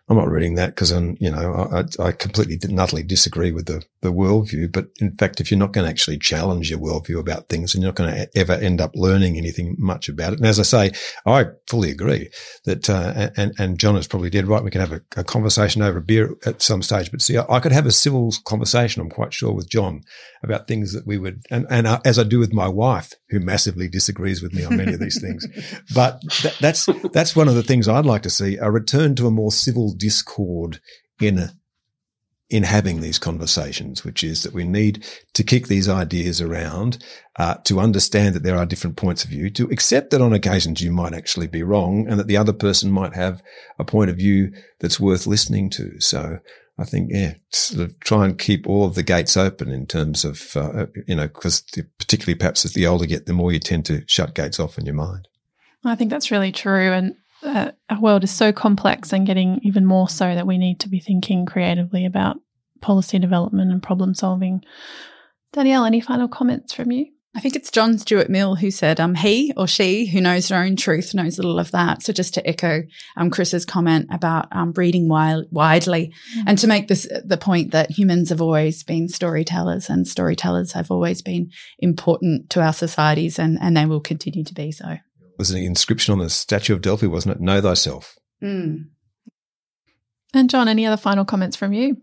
I'm 0.08 0.16
not 0.16 0.30
reading 0.30 0.54
that 0.54 0.68
because 0.68 0.92
I'm, 0.92 1.16
you 1.18 1.30
know, 1.32 1.68
I, 1.72 2.02
I 2.02 2.12
completely 2.12 2.60
and 2.62 2.78
utterly 2.78 3.02
disagree 3.02 3.50
with 3.50 3.66
the, 3.66 3.84
the 4.02 4.12
worldview. 4.12 4.70
But 4.70 4.86
in 5.00 5.16
fact, 5.16 5.40
if 5.40 5.50
you're 5.50 5.58
not 5.58 5.72
going 5.72 5.84
to 5.84 5.90
actually 5.90 6.18
challenge 6.18 6.70
your 6.70 6.78
worldview 6.78 7.18
about 7.18 7.48
things 7.48 7.74
and 7.74 7.82
you're 7.82 7.88
not 7.88 7.96
going 7.96 8.14
to 8.14 8.38
ever 8.38 8.52
end 8.52 8.80
up 8.80 8.92
learning 8.94 9.36
anything 9.36 9.74
much 9.78 10.08
about 10.08 10.32
it. 10.32 10.38
And 10.38 10.46
as 10.46 10.60
I 10.60 10.62
say, 10.62 10.92
I 11.26 11.46
fully 11.66 11.90
agree 11.90 12.30
that, 12.66 12.88
uh, 12.88 13.30
and, 13.36 13.52
and 13.58 13.80
John 13.80 13.96
is 13.96 14.06
probably 14.06 14.30
dead 14.30 14.46
right. 14.46 14.62
We 14.62 14.70
can 14.70 14.80
have 14.80 14.92
a, 14.92 15.00
a, 15.16 15.24
conversation 15.24 15.82
over 15.82 15.98
a 15.98 16.02
beer 16.02 16.36
at 16.46 16.62
some 16.62 16.82
stage. 16.82 17.10
But 17.10 17.20
see, 17.20 17.36
I, 17.36 17.44
I, 17.48 17.58
could 17.58 17.72
have 17.72 17.86
a 17.86 17.90
civil 17.90 18.32
conversation, 18.44 19.02
I'm 19.02 19.10
quite 19.10 19.34
sure, 19.34 19.52
with 19.52 19.68
John 19.68 20.02
about 20.44 20.68
things 20.68 20.92
that 20.92 21.04
we 21.04 21.18
would, 21.18 21.42
and, 21.50 21.66
and 21.68 21.88
uh, 21.88 22.00
as 22.04 22.16
I 22.16 22.22
do 22.22 22.38
with 22.38 22.52
my 22.52 22.68
wife, 22.68 23.12
who 23.30 23.40
massively 23.40 23.88
disagrees 23.88 24.40
with 24.40 24.54
me 24.54 24.64
on 24.64 24.76
many 24.76 24.92
of 24.92 25.00
these 25.00 25.20
things. 25.20 25.44
But 25.94 26.20
that, 26.42 26.56
that's, 26.60 26.88
that's 27.12 27.34
one 27.34 27.48
of 27.48 27.54
the 27.54 27.62
things 27.62 27.88
I'd 27.88 28.04
like 28.04 28.22
to 28.22 28.30
see 28.30 28.56
a 28.56 28.70
return 28.70 29.14
to 29.16 29.26
a 29.26 29.30
more 29.30 29.50
civil 29.50 29.95
discord 29.96 30.80
in 31.20 31.50
in 32.48 32.62
having 32.62 33.00
these 33.00 33.18
conversations, 33.18 34.04
which 34.04 34.22
is 34.22 34.44
that 34.44 34.52
we 34.52 34.62
need 34.62 35.04
to 35.34 35.42
kick 35.42 35.66
these 35.66 35.88
ideas 35.88 36.40
around, 36.40 36.96
uh, 37.40 37.54
to 37.64 37.80
understand 37.80 38.34
that 38.36 38.44
there 38.44 38.56
are 38.56 38.64
different 38.64 38.96
points 38.96 39.24
of 39.24 39.30
view, 39.30 39.50
to 39.50 39.68
accept 39.70 40.10
that 40.10 40.20
on 40.20 40.32
occasions 40.32 40.80
you 40.80 40.92
might 40.92 41.12
actually 41.12 41.48
be 41.48 41.64
wrong 41.64 42.06
and 42.08 42.20
that 42.20 42.28
the 42.28 42.36
other 42.36 42.52
person 42.52 42.90
might 42.90 43.14
have 43.14 43.42
a 43.80 43.84
point 43.84 44.10
of 44.10 44.16
view 44.16 44.52
that's 44.78 45.00
worth 45.00 45.26
listening 45.26 45.68
to. 45.70 46.00
So 46.00 46.38
I 46.78 46.84
think, 46.84 47.10
yeah, 47.12 47.34
sort 47.50 47.84
of 47.84 47.98
try 47.98 48.24
and 48.26 48.38
keep 48.38 48.68
all 48.68 48.84
of 48.84 48.94
the 48.94 49.02
gates 49.02 49.36
open 49.36 49.70
in 49.72 49.86
terms 49.86 50.24
of, 50.24 50.56
uh, 50.56 50.86
you 51.08 51.16
know, 51.16 51.26
because 51.26 51.62
particularly 51.98 52.36
perhaps 52.36 52.64
as 52.64 52.74
the 52.74 52.86
older 52.86 53.04
you 53.04 53.08
get, 53.08 53.26
the 53.26 53.32
more 53.32 53.50
you 53.50 53.58
tend 53.58 53.86
to 53.86 54.04
shut 54.06 54.36
gates 54.36 54.60
off 54.60 54.78
in 54.78 54.86
your 54.86 54.94
mind. 54.94 55.26
I 55.84 55.94
think 55.94 56.10
that's 56.10 56.30
really 56.30 56.52
true. 56.52 56.92
And 56.92 57.16
uh, 57.42 57.72
our 57.90 58.00
world 58.00 58.24
is 58.24 58.30
so 58.30 58.52
complex 58.52 59.12
and 59.12 59.26
getting 59.26 59.60
even 59.62 59.84
more 59.84 60.08
so 60.08 60.34
that 60.34 60.46
we 60.46 60.58
need 60.58 60.80
to 60.80 60.88
be 60.88 61.00
thinking 61.00 61.46
creatively 61.46 62.04
about 62.04 62.36
policy 62.80 63.18
development 63.18 63.70
and 63.70 63.82
problem 63.82 64.14
solving. 64.14 64.62
Danielle, 65.52 65.84
any 65.84 66.00
final 66.00 66.28
comments 66.28 66.72
from 66.72 66.90
you? 66.92 67.06
I 67.36 67.40
think 67.40 67.54
it's 67.54 67.70
John 67.70 67.98
Stuart 67.98 68.30
Mill 68.30 68.54
who 68.54 68.70
said, 68.70 68.98
um, 68.98 69.14
he 69.14 69.52
or 69.58 69.66
she 69.66 70.06
who 70.06 70.22
knows 70.22 70.48
their 70.48 70.62
own 70.62 70.74
truth 70.74 71.12
knows 71.12 71.36
little 71.36 71.58
of 71.58 71.70
that. 71.72 72.02
So 72.02 72.14
just 72.14 72.32
to 72.34 72.48
echo 72.48 72.82
um, 73.18 73.28
Chris's 73.28 73.66
comment 73.66 74.08
about 74.10 74.48
um, 74.52 74.72
breeding 74.72 75.06
wild, 75.06 75.44
widely 75.50 76.14
mm-hmm. 76.30 76.48
and 76.48 76.58
to 76.58 76.66
make 76.66 76.88
this 76.88 77.06
the 77.22 77.36
point 77.36 77.72
that 77.72 77.90
humans 77.90 78.30
have 78.30 78.40
always 78.40 78.82
been 78.82 79.08
storytellers 79.08 79.90
and 79.90 80.08
storytellers 80.08 80.72
have 80.72 80.90
always 80.90 81.20
been 81.20 81.50
important 81.78 82.48
to 82.50 82.62
our 82.62 82.72
societies 82.72 83.38
and, 83.38 83.58
and 83.60 83.76
they 83.76 83.84
will 83.84 84.00
continue 84.00 84.44
to 84.44 84.54
be 84.54 84.72
so 84.72 84.96
was 85.38 85.50
an 85.50 85.58
inscription 85.58 86.12
on 86.12 86.18
the 86.18 86.30
statue 86.30 86.74
of 86.74 86.82
Delphi, 86.82 87.06
wasn't 87.06 87.36
it? 87.36 87.40
Know 87.40 87.60
thyself. 87.60 88.18
Mm. 88.42 88.86
And 90.34 90.50
John, 90.50 90.68
any 90.68 90.86
other 90.86 90.96
final 90.96 91.24
comments 91.24 91.56
from 91.56 91.72
you? 91.72 91.96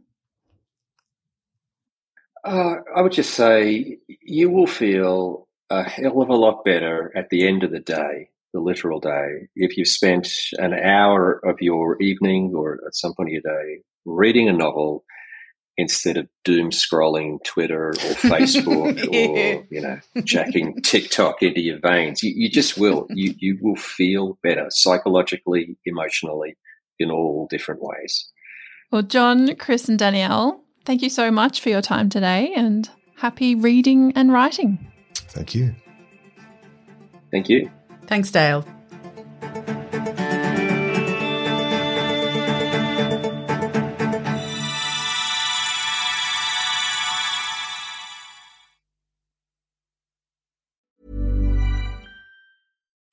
Uh, 2.44 2.76
I 2.96 3.02
would 3.02 3.12
just 3.12 3.34
say 3.34 3.98
you 4.08 4.50
will 4.50 4.68
feel 4.68 5.48
a 5.70 5.84
hell 5.84 6.22
of 6.22 6.30
a 6.30 6.36
lot 6.36 6.66
better 6.66 7.12
at 7.16 7.30
the 7.30 7.48
end 7.48 7.64
of 7.64 7.72
the 7.72 7.80
day, 7.80 8.30
the 8.54 8.60
literal 8.60 9.00
day, 9.00 9.48
if 9.56 9.78
you've 9.78 9.88
spent 9.88 10.30
an 10.58 10.74
hour 10.74 11.40
of 11.46 11.62
your 11.62 12.02
evening 12.02 12.54
or 12.56 12.80
at 12.86 12.96
some 12.96 13.14
point 13.14 13.30
of 13.30 13.34
your 13.34 13.42
day 13.42 13.82
reading 14.06 14.50
a 14.50 14.54
novel 14.54 15.06
instead 15.78 16.18
of 16.18 16.28
doom 16.44 16.70
scrolling 16.70 17.44
Twitter 17.44 17.90
or 17.90 17.94
Facebook 17.94 19.08
or 19.08 19.66
you 19.70 19.82
know 19.82 20.00
jacking 20.24 20.82
TikTok 20.82 21.42
into 21.42 21.62
your 21.62 21.80
veins. 21.80 22.24
You, 22.24 22.34
you 22.36 22.50
just 22.50 22.78
will. 22.78 23.08
You 23.10 23.34
you 23.38 23.58
will 23.62 23.76
feel 23.76 24.38
better 24.44 24.68
psychologically, 24.70 25.78
emotionally, 25.86 26.58
in 27.00 27.12
all 27.12 27.48
different 27.50 27.82
ways. 27.82 28.30
Well, 28.92 29.02
John, 29.02 29.56
Chris, 29.56 29.90
and 29.90 29.98
Danielle, 29.98 30.64
thank 30.86 31.02
you 31.02 31.10
so 31.10 31.32
much 31.32 31.62
for 31.62 31.70
your 31.70 31.82
time 31.82 32.10
today, 32.10 32.54
and 32.56 32.90
happy 33.18 33.56
reading 33.56 34.14
and 34.16 34.32
writing. 34.32 34.78
Thank 35.16 35.56
you. 35.56 35.76
Thank 37.32 37.50
you. 37.50 37.72
Thanks, 38.06 38.30
Dayle. 38.30 38.64